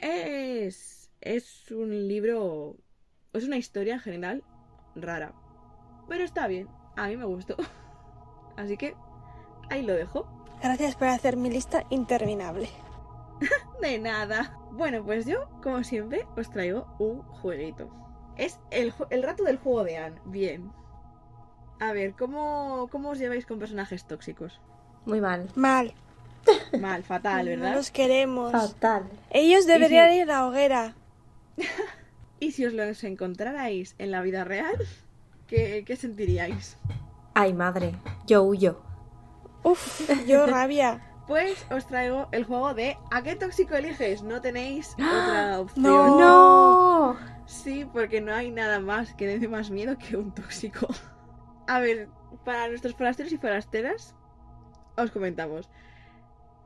Es, 0.00 1.10
es 1.20 1.70
un 1.70 2.08
libro, 2.08 2.76
es 3.34 3.44
una 3.44 3.58
historia 3.58 3.94
en 3.94 4.00
general 4.00 4.44
rara, 4.94 5.34
pero 6.08 6.24
está 6.24 6.46
bien, 6.46 6.68
a 6.96 7.08
mí 7.08 7.16
me 7.16 7.26
gustó. 7.26 7.56
Así 8.56 8.76
que 8.76 8.94
ahí 9.72 9.82
lo 9.82 9.94
dejo. 9.94 10.26
Gracias 10.62 10.94
por 10.94 11.08
hacer 11.08 11.36
mi 11.36 11.50
lista 11.50 11.84
interminable. 11.90 12.68
De 13.80 13.98
nada. 13.98 14.56
Bueno, 14.70 15.04
pues 15.04 15.26
yo, 15.26 15.48
como 15.62 15.82
siempre, 15.82 16.26
os 16.36 16.48
traigo 16.50 16.86
un 16.98 17.22
jueguito. 17.22 17.90
Es 18.36 18.58
el, 18.70 18.92
rato 19.22 19.42
del 19.44 19.58
juego 19.58 19.84
de 19.84 19.98
Anne. 19.98 20.20
Bien. 20.24 20.70
A 21.80 21.92
ver, 21.92 22.14
¿cómo, 22.14 22.88
¿cómo 22.90 23.10
os 23.10 23.18
lleváis 23.18 23.44
con 23.44 23.58
personajes 23.58 24.04
tóxicos? 24.06 24.60
Muy 25.04 25.20
mal. 25.20 25.48
Mal. 25.56 25.92
Mal, 26.80 27.02
fatal, 27.02 27.44
No 27.44 27.50
¿verdad? 27.50 27.74
los 27.74 27.90
queremos. 27.90 28.52
Fatal. 28.52 29.04
Ellos 29.30 29.66
deberían 29.66 30.10
si- 30.10 30.16
ir 30.18 30.22
a 30.22 30.26
la 30.26 30.46
hoguera. 30.46 30.94
Y 32.40 32.50
si 32.50 32.66
os 32.66 32.72
los 32.72 33.04
encontrarais 33.04 33.94
en 33.98 34.10
la 34.10 34.20
vida 34.20 34.42
real, 34.42 34.74
¿qué, 35.46 35.84
qué 35.86 35.94
sentiríais? 35.94 36.76
Ay, 37.34 37.52
madre. 37.52 37.94
Yo 38.26 38.42
huyo. 38.42 38.82
Uf, 39.62 40.10
yo 40.26 40.46
rabia. 40.46 41.00
Pues 41.26 41.64
os 41.70 41.86
traigo 41.86 42.28
el 42.32 42.44
juego 42.44 42.74
de 42.74 42.96
¿A 43.10 43.22
qué 43.22 43.36
tóxico 43.36 43.74
eliges? 43.74 44.22
No 44.22 44.40
tenéis 44.40 44.94
otra 44.94 45.60
opción. 45.60 45.84
No. 45.84 46.18
¡No! 46.18 47.18
Sí, 47.46 47.86
porque 47.92 48.20
no 48.20 48.34
hay 48.34 48.50
nada 48.50 48.80
más 48.80 49.14
que 49.14 49.26
dé 49.26 49.48
más 49.48 49.70
miedo 49.70 49.96
que 49.98 50.16
un 50.16 50.34
tóxico. 50.34 50.88
A 51.66 51.80
ver, 51.80 52.08
para 52.44 52.68
nuestros 52.68 52.94
forasteros 52.94 53.32
y 53.32 53.38
forasteras, 53.38 54.14
os 54.96 55.10
comentamos. 55.10 55.70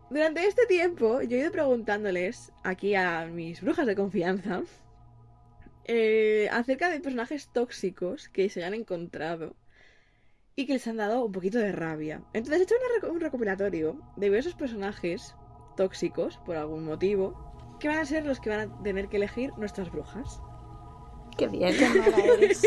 Durante 0.09 0.47
este 0.47 0.66
tiempo, 0.66 1.20
yo 1.22 1.36
he 1.36 1.40
ido 1.40 1.51
preguntándoles 1.51 2.53
aquí 2.62 2.94
a 2.94 3.26
mis 3.26 3.61
brujas 3.61 3.86
de 3.86 3.97
confianza 3.97 4.62
eh, 5.84 6.49
acerca 6.53 6.90
de 6.90 7.01
personajes 7.01 7.49
tóxicos 7.49 8.28
que 8.28 8.49
se 8.49 8.64
han 8.64 8.74
encontrado 8.74 9.57
y 10.57 10.65
que 10.67 10.73
les 10.73 10.87
han 10.89 10.97
dado 10.97 11.23
un 11.23 11.33
poquito 11.33 11.59
de 11.59 11.71
rabia. 11.71 12.23
Entonces 12.33 12.61
he 12.61 12.63
hecho 12.65 12.75
una 13.03 13.13
un 13.13 13.21
recopilatorio 13.21 14.01
de 14.17 14.27
diversos 14.27 14.55
personajes 14.55 15.37
tóxicos, 15.77 16.39
por 16.39 16.57
algún 16.57 16.85
motivo, 16.87 17.35
que 17.79 17.89
van 17.89 17.99
a 17.99 18.07
ser 18.07 18.25
los 18.25 18.41
que 18.41 18.49
van 18.49 18.61
a 18.61 18.83
tener 18.83 19.09
que 19.09 19.19
elegir 19.19 19.53
nuestras 19.59 19.93
brujas. 19.93 20.41
Qué 21.37 21.47
bien. 21.49 21.77
Qué 21.77 21.89
mala 21.91 22.17
eres. 22.25 22.63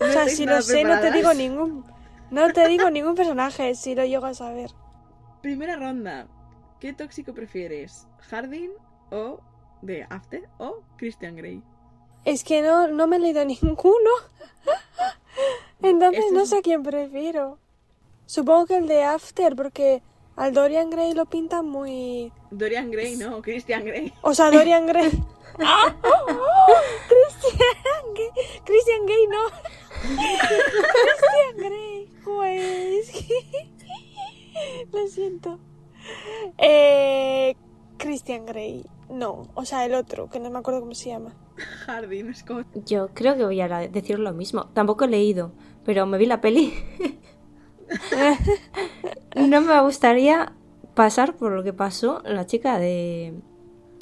No 0.00 0.06
O 0.06 0.08
sea, 0.08 0.26
si 0.28 0.46
lo 0.46 0.62
sé, 0.62 0.84
no 0.84 0.98
te 1.00 1.12
digo 1.12 1.34
ningún. 1.34 1.84
No 2.30 2.50
te 2.50 2.66
digo 2.66 2.88
ningún 2.88 3.14
personaje, 3.14 3.74
si 3.74 3.94
lo 3.94 4.06
llego 4.06 4.24
a 4.24 4.32
saber. 4.32 4.70
Primera 5.42 5.76
ronda. 5.76 6.26
¿Qué 6.80 6.94
tóxico 6.94 7.34
prefieres? 7.34 8.08
¿Hardin 8.30 8.70
o 9.10 9.40
de 9.82 10.06
After 10.08 10.48
o 10.56 10.82
Christian 10.96 11.36
Grey? 11.36 11.62
Es 12.24 12.42
que 12.42 12.62
no, 12.62 12.88
no 12.88 13.06
me 13.06 13.16
he 13.16 13.18
leído 13.18 13.44
ninguno. 13.64 14.10
Entonces 15.82 16.20
Esto 16.24 16.34
no 16.34 16.42
es- 16.42 16.48
sé 16.50 16.58
a 16.58 16.62
quién 16.62 16.82
prefiero. 16.82 17.58
Supongo 18.26 18.66
que 18.66 18.76
el 18.76 18.86
de 18.88 19.02
After, 19.02 19.54
porque 19.56 20.02
Al 20.36 20.54
Dorian 20.54 20.88
Gray 20.90 21.12
lo 21.12 21.26
pintan 21.26 21.66
muy... 21.68 22.32
Dorian 22.50 22.90
Gray, 22.90 23.16
no, 23.16 23.42
Christian 23.42 23.84
Grey. 23.84 24.12
O 24.22 24.32
sea, 24.34 24.50
Dorian 24.50 24.86
Gray... 24.86 25.10
Christian 27.08 28.14
Gray... 28.14 28.30
Christian 28.64 29.06
Gray, 29.06 29.26
no. 29.26 29.42
Christian 30.00 31.56
Grey. 31.58 32.08
Pues... 32.24 33.12
Lo 34.92 35.06
siento. 35.08 35.58
Eh... 36.58 37.54
Christian 37.98 38.46
Grey. 38.46 38.84
No, 39.10 39.48
o 39.54 39.64
sea, 39.64 39.84
el 39.84 39.94
otro, 39.94 40.28
que 40.30 40.40
no 40.40 40.50
me 40.50 40.58
acuerdo 40.58 40.80
cómo 40.80 40.94
se 40.94 41.10
llama. 41.10 41.34
Hardin 41.86 42.34
Scott. 42.34 42.66
Yo 42.86 43.08
creo 43.14 43.36
que 43.36 43.44
voy 43.44 43.60
a 43.60 43.68
decir 43.88 44.18
lo 44.18 44.32
mismo. 44.32 44.66
Tampoco 44.72 45.04
he 45.04 45.08
leído, 45.08 45.52
pero 45.84 46.06
me 46.06 46.18
vi 46.18 46.26
la 46.26 46.40
peli. 46.40 46.72
no 49.36 49.60
me 49.60 49.80
gustaría 49.82 50.52
pasar 50.94 51.34
por 51.36 51.52
lo 51.52 51.62
que 51.62 51.72
pasó 51.72 52.22
la 52.24 52.46
chica 52.46 52.78
de 52.78 53.34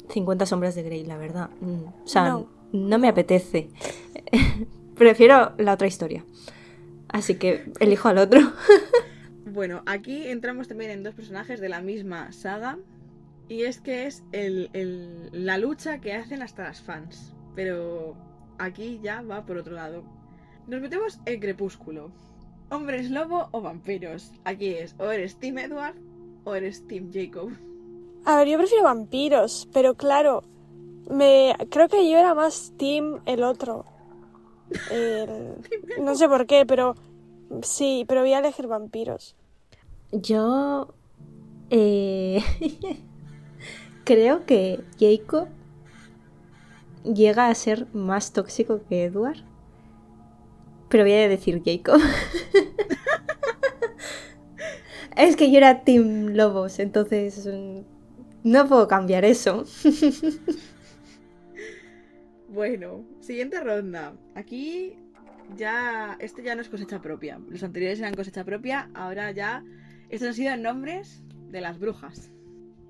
50 0.09 0.45
sombras 0.45 0.75
de 0.75 0.83
Grey, 0.83 1.05
la 1.05 1.17
verdad. 1.17 1.49
Mm, 1.61 1.85
O 2.03 2.07
sea, 2.07 2.29
No. 2.29 2.47
no, 2.73 2.99
me 2.99 3.07
apetece. 3.07 3.69
Prefiero 4.95 5.53
la 5.57 5.73
otra 5.73 5.87
historia. 5.87 6.25
Así 7.09 7.35
que 7.35 7.71
elijo 7.79 8.07
al 8.09 8.17
otro. 8.17 8.39
Bueno, 9.43 9.81
aquí 9.85 10.27
entramos 10.27 10.69
también 10.69 10.91
en 10.91 11.03
dos 11.03 11.13
personajes 11.13 11.59
de 11.59 11.67
la 11.67 11.81
misma 11.81 12.31
saga. 12.31 12.77
Y 13.49 13.63
es 13.63 13.81
que 13.81 14.05
es 14.05 14.23
el- 14.31 14.69
el- 14.71 15.29
la 15.33 15.57
lucha 15.57 15.99
que 15.99 16.13
hacen 16.13 16.41
hasta 16.41 16.63
las 16.63 16.81
fans. 16.81 17.33
Pero 17.53 18.15
aquí 18.59 19.01
ya 19.03 19.23
va 19.23 19.45
por 19.45 19.57
otro 19.57 19.73
lado. 19.73 20.03
Nos 20.67 20.81
metemos 20.81 21.19
en 21.25 21.39
Crepúsculo. 21.39 22.11
Hombres 22.69 23.09
lobo 23.11 23.47
o 23.51 23.61
vampiros. 23.61 24.31
Aquí 24.45 24.67
es, 24.69 24.95
o 24.99 25.11
eres 25.11 25.35
Team 25.37 25.57
Edward 25.57 25.95
o 26.45 26.55
eres 26.55 26.87
Team 26.87 27.11
Jacob. 27.13 27.51
A 28.25 28.37
ver, 28.37 28.47
yo 28.47 28.57
prefiero 28.57 28.83
vampiros, 28.83 29.67
pero 29.73 29.95
claro, 29.95 30.43
me 31.09 31.55
creo 31.69 31.89
que 31.89 32.09
yo 32.09 32.17
era 32.17 32.33
más 32.33 32.71
team 32.77 33.19
el 33.25 33.43
otro. 33.43 33.85
El- 34.91 35.55
No 36.01 36.15
sé 36.15 36.29
por 36.29 36.45
qué, 36.45 36.65
pero 36.65 36.95
sí, 37.63 38.05
pero 38.07 38.21
voy 38.21 38.33
a 38.33 38.39
elegir 38.39 38.67
vampiros. 38.67 39.35
Yo 40.13 40.93
eh, 41.71 42.41
creo 44.05 44.45
que 44.45 44.81
Jacob 44.99 45.47
llega 47.03 47.47
a 47.47 47.55
ser 47.55 47.87
más 47.93 48.31
tóxico 48.31 48.81
que 48.87 49.05
Edward. 49.05 49.43
Pero 50.91 51.03
voy 51.03 51.13
a 51.13 51.27
decir 51.27 51.63
Jacob. 51.65 51.99
es 55.17 55.35
que 55.35 55.49
yo 55.49 55.57
era 55.57 55.83
Team 55.83 56.35
Lobos, 56.35 56.79
entonces 56.79 57.47
mm, 57.47 57.79
no 58.43 58.67
puedo 58.67 58.87
cambiar 58.87 59.25
eso. 59.25 59.65
Bueno, 62.53 63.05
siguiente 63.21 63.61
ronda. 63.61 64.13
Aquí 64.35 64.97
ya. 65.55 66.17
Este 66.19 66.43
ya 66.43 66.53
no 66.53 66.61
es 66.61 66.67
cosecha 66.67 67.01
propia. 67.01 67.39
Los 67.47 67.63
anteriores 67.63 67.99
eran 67.99 68.13
cosecha 68.13 68.43
propia. 68.43 68.89
Ahora 68.93 69.31
ya. 69.31 69.63
Estos 70.09 70.27
han 70.27 70.33
sido 70.33 70.57
nombres 70.57 71.23
de 71.49 71.61
las 71.61 71.79
brujas. 71.79 72.29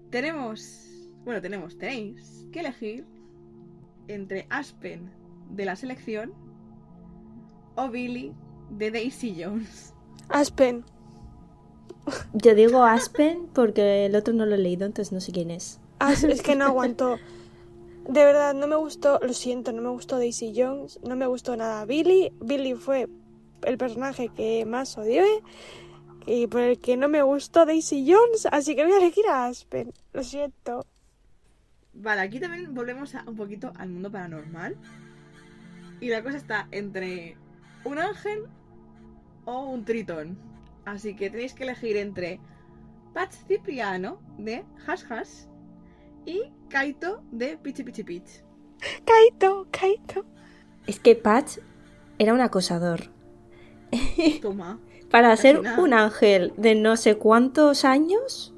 Tenemos. 0.10 0.90
Bueno, 1.24 1.42
tenemos. 1.42 1.78
Tenéis 1.78 2.48
que 2.52 2.62
elegir 2.62 3.06
entre 4.08 4.48
Aspen 4.50 5.12
de 5.52 5.66
la 5.66 5.76
selección 5.76 6.34
o 7.76 7.90
Billy 7.90 8.34
de 8.70 8.92
Daisy 8.92 9.36
Jones. 9.44 9.94
Aspen. 10.30 10.84
Yo 12.34 12.56
digo 12.56 12.84
Aspen 12.84 13.48
porque 13.54 14.06
el 14.06 14.16
otro 14.16 14.34
no 14.34 14.46
lo 14.46 14.56
he 14.56 14.58
leído, 14.58 14.86
entonces 14.86 15.12
no 15.12 15.22
sé 15.22 15.32
quién 15.32 15.52
es. 15.52 15.80
As- 16.00 16.24
es 16.24 16.42
que 16.42 16.56
no 16.56 16.66
aguanto. 16.66 17.18
De 18.08 18.26
verdad, 18.26 18.56
no 18.56 18.66
me 18.68 18.76
gustó, 18.76 19.20
lo 19.22 19.34
siento, 19.34 19.72
no 19.72 19.82
me 19.82 19.90
gustó 19.90 20.18
Daisy 20.18 20.54
Jones, 20.56 21.00
no 21.08 21.16
me 21.16 21.28
gustó 21.28 21.56
nada 21.56 21.86
Billy. 21.86 22.32
Billy 22.42 22.74
fue 22.74 23.08
el 23.64 23.78
personaje 23.78 24.30
que 24.30 24.66
más 24.66 24.98
odié 24.98 25.24
y 26.26 26.48
por 26.48 26.62
el 26.62 26.80
que 26.80 26.98
no 26.98 27.08
me 27.08 27.22
gustó 27.22 27.66
Daisy 27.66 28.12
Jones, 28.12 28.48
así 28.52 28.76
que 28.76 28.84
voy 28.84 28.94
a 28.94 28.98
elegir 28.98 29.26
a 29.30 29.46
Aspen. 29.46 29.94
Lo 30.14 30.24
siento. 30.24 30.86
Vale, 31.94 32.22
aquí 32.22 32.40
también 32.40 32.74
volvemos 32.74 33.14
a- 33.16 33.24
un 33.28 33.36
poquito 33.36 33.72
al 33.78 33.90
mundo 33.90 34.10
paranormal. 34.12 34.76
Y 36.00 36.10
la 36.10 36.24
cosa 36.24 36.38
está 36.38 36.68
entre 36.72 37.38
un 37.86 38.00
ángel 38.00 38.46
o 39.46 39.62
un 39.70 39.86
tritón. 39.86 40.38
Así 40.86 41.16
que 41.16 41.30
tenéis 41.30 41.54
que 41.54 41.64
elegir 41.64 41.98
entre 41.98 42.40
Patch 43.14 43.34
Cipriano 43.48 44.20
de 44.38 44.64
Hash 44.86 45.04
Hash 45.10 45.46
y 46.26 46.44
Kaito 46.70 47.22
de 47.32 47.58
Pichi 47.58 47.84
Pichi 47.84 48.04
Pitch. 48.04 48.44
Kaito, 49.06 49.68
Kaito. 49.72 50.26
Es 50.88 51.00
que 51.00 51.16
Patch 51.16 51.58
era 52.18 52.34
un 52.34 52.42
acosador. 52.42 53.02
Toma. 54.42 54.80
Para 55.10 55.30
Casi 55.30 55.42
ser 55.44 55.62
nada. 55.62 55.82
un 55.82 55.94
ángel 55.94 56.54
de 56.58 56.76
no 56.76 56.96
sé 56.96 57.18
cuántos 57.18 57.84
años, 57.84 58.54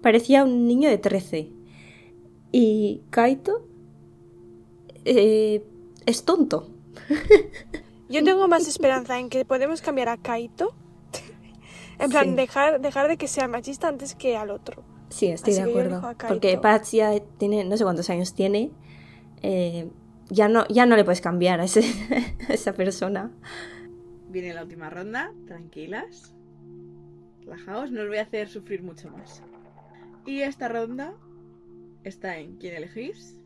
parecía 0.00 0.44
un 0.44 0.66
niño 0.66 0.88
de 0.88 0.98
13. 0.98 1.52
Y 2.50 3.02
Kaito 3.10 3.68
eh, 5.04 5.64
es 6.06 6.24
tonto. 6.24 6.68
Yo 8.12 8.24
tengo 8.24 8.46
más 8.48 8.68
esperanza 8.68 9.18
en 9.18 9.28
que 9.28 9.44
podemos 9.44 9.80
cambiar 9.82 10.08
a 10.08 10.16
Kaito. 10.16 10.74
En 11.98 12.10
plan, 12.10 12.24
Sí. 12.24 12.34
dejar, 12.34 12.80
dejar 12.80 13.06
de 13.08 13.16
que 13.16 13.28
sea 13.28 13.46
machista 13.48 13.86
antes 13.88 14.14
que 14.14 14.36
al 14.36 14.50
otro. 14.50 14.82
Sí, 15.08 15.26
estoy 15.26 15.52
Así 15.52 15.62
de 15.62 15.70
acuerdo. 15.70 16.00
Porque 16.28 16.56
Patch 16.58 16.92
ya 16.94 17.12
tiene, 17.38 17.64
no 17.64 17.76
sé 17.76 17.84
cuántos 17.84 18.08
años 18.10 18.34
tiene. 18.34 18.70
eh, 19.42 19.90
ya, 20.30 20.48
no, 20.48 20.66
ya 20.68 20.86
no 20.86 20.96
le 20.96 21.04
puedes 21.04 21.20
cambiar 21.20 21.60
a, 21.60 21.64
ese- 21.64 21.82
a 22.48 22.52
esa 22.54 22.72
persona. 22.72 23.30
Viene 24.28 24.54
la 24.54 24.62
última 24.62 24.88
ronda. 24.88 25.32
Tranquilas. 25.46 26.34
Relajaos, 27.42 27.90
no 27.92 28.02
os 28.02 28.08
voy 28.08 28.16
a 28.18 28.22
hacer 28.22 28.48
sufrir 28.48 28.82
mucho 28.82 29.10
más. 29.10 29.42
Y 30.24 30.40
esta 30.42 30.68
ronda 30.68 31.14
está 32.04 32.38
en 32.38 32.56
quién 32.56 32.74
elegís. 32.74 33.38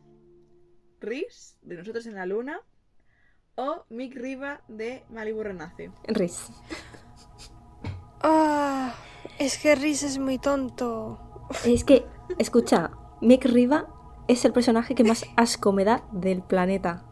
Riz, 1.00 1.58
de 1.62 1.76
Nosotros 1.76 2.06
en 2.06 2.14
la 2.14 2.24
Luna. 2.26 2.60
O 3.56 3.84
Mick 3.90 4.14
Riva 4.14 4.60
de 4.68 5.02
Malibu 5.10 5.42
Renace. 5.42 5.90
Riz. 6.08 6.48
Ah, 8.22 8.94
es 9.38 9.58
que 9.58 9.74
Riz 9.74 10.02
es 10.02 10.18
muy 10.18 10.38
tonto. 10.38 11.18
Es 11.64 11.84
que, 11.84 12.04
escucha, 12.38 12.90
Mick 13.20 13.44
Riva 13.46 13.86
es 14.28 14.44
el 14.44 14.52
personaje 14.52 14.94
que 14.94 15.04
más 15.04 15.24
asco 15.36 15.72
me 15.72 15.84
da 15.84 16.02
del 16.12 16.42
planeta. 16.42 17.02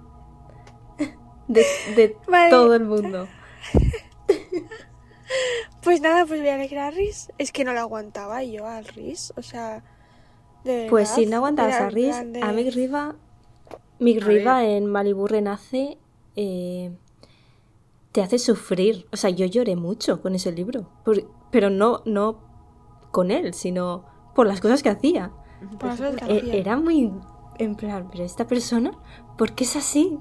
De, 1.49 1.65
de 1.97 2.17
Vale. 2.29 2.51
todo 2.51 2.75
el 2.75 2.85
mundo. 2.85 3.27
Pues 5.83 6.01
nada, 6.01 6.25
pues 6.27 6.41
voy 6.41 6.49
a 6.49 6.57
elegir 6.57 6.79
a 6.79 6.91
Riz. 6.91 7.29
Es 7.39 7.53
que 7.53 7.65
no 7.65 7.73
lo 7.73 7.81
aguantaba 7.81 8.43
yo 8.43 8.67
al 8.67 8.85
Riz. 8.87 9.33
O 9.37 9.43
sea, 9.43 9.83
de 10.65 10.87
Pues 10.91 11.09
verdad, 11.09 11.15
si 11.23 11.27
no 11.27 11.37
aguantabas 11.37 11.75
a 11.75 11.89
Riz, 11.91 12.17
de- 12.33 12.43
a 12.43 12.53
Mick 12.53 12.75
Riva, 12.75 13.15
Mick 13.99 14.23
A 14.23 14.27
Riva 14.27 14.59
ver. 14.61 14.71
en 14.71 14.87
Malibu 14.87 15.27
Renace 15.27 15.99
eh, 16.37 16.93
te 18.13 18.23
hace 18.23 18.39
sufrir. 18.39 19.07
O 19.13 19.17
sea, 19.17 19.31
yo 19.31 19.47
lloré 19.47 19.77
mucho 19.77 20.21
con 20.23 20.35
ese 20.35 20.53
libro. 20.53 20.89
Por- 21.05 21.25
pero 21.51 21.71
no, 21.71 22.03
no 22.05 22.39
con 23.11 23.31
él, 23.31 23.55
sino 23.55 24.05
por 24.35 24.47
las 24.47 24.61
cosas 24.61 24.83
que 24.83 24.89
hacía. 24.91 25.31
Por 25.79 25.89
las 25.91 25.99
cosas 26.01 26.17
que 26.17 26.25
E- 26.33 26.39
hacía. 26.39 26.55
era 26.55 26.77
muy 26.77 27.13
en 27.59 27.75
plan, 27.77 28.09
pero 28.11 28.25
esta 28.25 28.47
persona, 28.47 28.91
¿por 29.39 29.53
qué 29.55 29.65
es 29.65 29.77
así? 29.77 30.19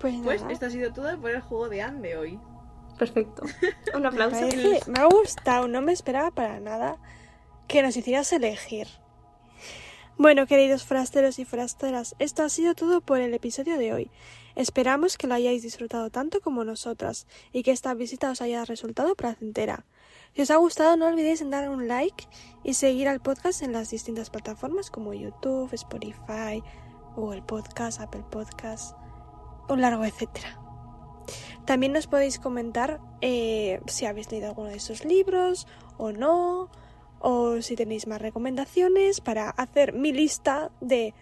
Pues 0.00 0.16
Pues 0.24 0.44
esto 0.50 0.66
ha 0.66 0.70
sido 0.70 0.92
todo 0.92 1.16
por 1.20 1.30
el 1.30 1.40
juego 1.40 1.68
de 1.68 1.80
Anne 1.82 2.16
hoy. 2.16 2.40
Perfecto. 2.98 3.42
Un 3.94 4.02
me, 4.02 4.08
aplauso. 4.08 4.40
parece- 4.40 4.80
me 4.90 4.98
ha 5.00 5.06
gustado, 5.06 5.68
no 5.68 5.80
me 5.82 5.92
esperaba 5.92 6.30
para 6.32 6.58
nada 6.60 6.96
que 7.68 7.82
nos 7.82 7.96
hicieras 7.96 8.32
elegir. 8.32 8.88
Bueno, 10.22 10.46
queridos 10.46 10.84
forasteros 10.84 11.40
y 11.40 11.44
forasteras, 11.44 12.14
esto 12.20 12.44
ha 12.44 12.48
sido 12.48 12.76
todo 12.76 13.00
por 13.00 13.20
el 13.20 13.34
episodio 13.34 13.76
de 13.76 13.92
hoy. 13.92 14.10
Esperamos 14.54 15.18
que 15.18 15.26
lo 15.26 15.34
hayáis 15.34 15.64
disfrutado 15.64 16.10
tanto 16.10 16.40
como 16.40 16.62
nosotras 16.62 17.26
y 17.52 17.64
que 17.64 17.72
esta 17.72 17.92
visita 17.92 18.30
os 18.30 18.40
haya 18.40 18.64
resultado 18.64 19.16
placentera. 19.16 19.84
Si 20.36 20.42
os 20.42 20.52
ha 20.52 20.58
gustado, 20.58 20.96
no 20.96 21.08
olvidéis 21.08 21.40
en 21.40 21.50
dar 21.50 21.68
un 21.68 21.88
like 21.88 22.28
y 22.62 22.74
seguir 22.74 23.08
al 23.08 23.20
podcast 23.20 23.62
en 23.62 23.72
las 23.72 23.90
distintas 23.90 24.30
plataformas 24.30 24.92
como 24.92 25.12
YouTube, 25.12 25.74
Spotify, 25.74 26.62
Google 27.16 27.42
Podcast, 27.42 28.00
Apple 28.00 28.22
Podcast, 28.30 28.96
un 29.68 29.80
largo 29.80 30.04
etcétera. 30.04 30.56
También 31.64 31.92
nos 31.92 32.06
podéis 32.06 32.38
comentar 32.38 33.00
eh, 33.22 33.80
si 33.88 34.06
habéis 34.06 34.30
leído 34.30 34.46
alguno 34.46 34.68
de 34.68 34.76
estos 34.76 35.04
libros 35.04 35.66
o 35.98 36.12
no, 36.12 36.70
o 37.22 37.62
si 37.62 37.76
tenéis 37.76 38.06
más 38.06 38.20
recomendaciones 38.20 39.20
para 39.20 39.48
hacer 39.48 39.94
mi 39.94 40.12
lista 40.12 40.70
de 40.80 41.14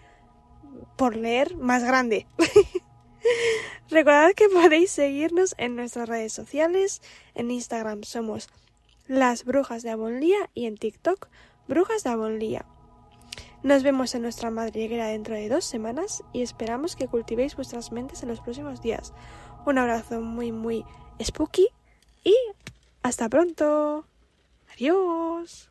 por 0.97 1.15
leer 1.15 1.55
más 1.55 1.83
grande. 1.83 2.27
Recordad 3.89 4.33
que 4.33 4.49
podéis 4.49 4.91
seguirnos 4.91 5.53
en 5.57 5.75
nuestras 5.75 6.09
redes 6.09 6.33
sociales. 6.33 7.01
En 7.35 7.51
Instagram 7.51 8.03
somos 8.03 8.49
las 9.07 9.45
brujas 9.45 9.83
de 9.83 9.91
Avonlía 9.91 10.49
y 10.53 10.65
en 10.65 10.77
TikTok 10.77 11.27
Brujas 11.67 12.03
de 12.03 12.09
Avonlía. 12.09 12.65
Nos 13.63 13.83
vemos 13.83 14.15
en 14.15 14.23
nuestra 14.23 14.49
madriguera 14.49 15.07
dentro 15.07 15.35
de 15.35 15.49
dos 15.49 15.65
semanas 15.65 16.23
y 16.33 16.41
esperamos 16.41 16.95
que 16.95 17.07
cultivéis 17.07 17.55
vuestras 17.55 17.91
mentes 17.91 18.23
en 18.23 18.29
los 18.29 18.41
próximos 18.41 18.81
días. 18.81 19.13
Un 19.67 19.77
abrazo 19.77 20.19
muy, 20.21 20.51
muy 20.51 20.83
spooky 21.21 21.67
y 22.23 22.35
hasta 23.03 23.29
pronto. 23.29 24.05
Adiós. 24.73 25.70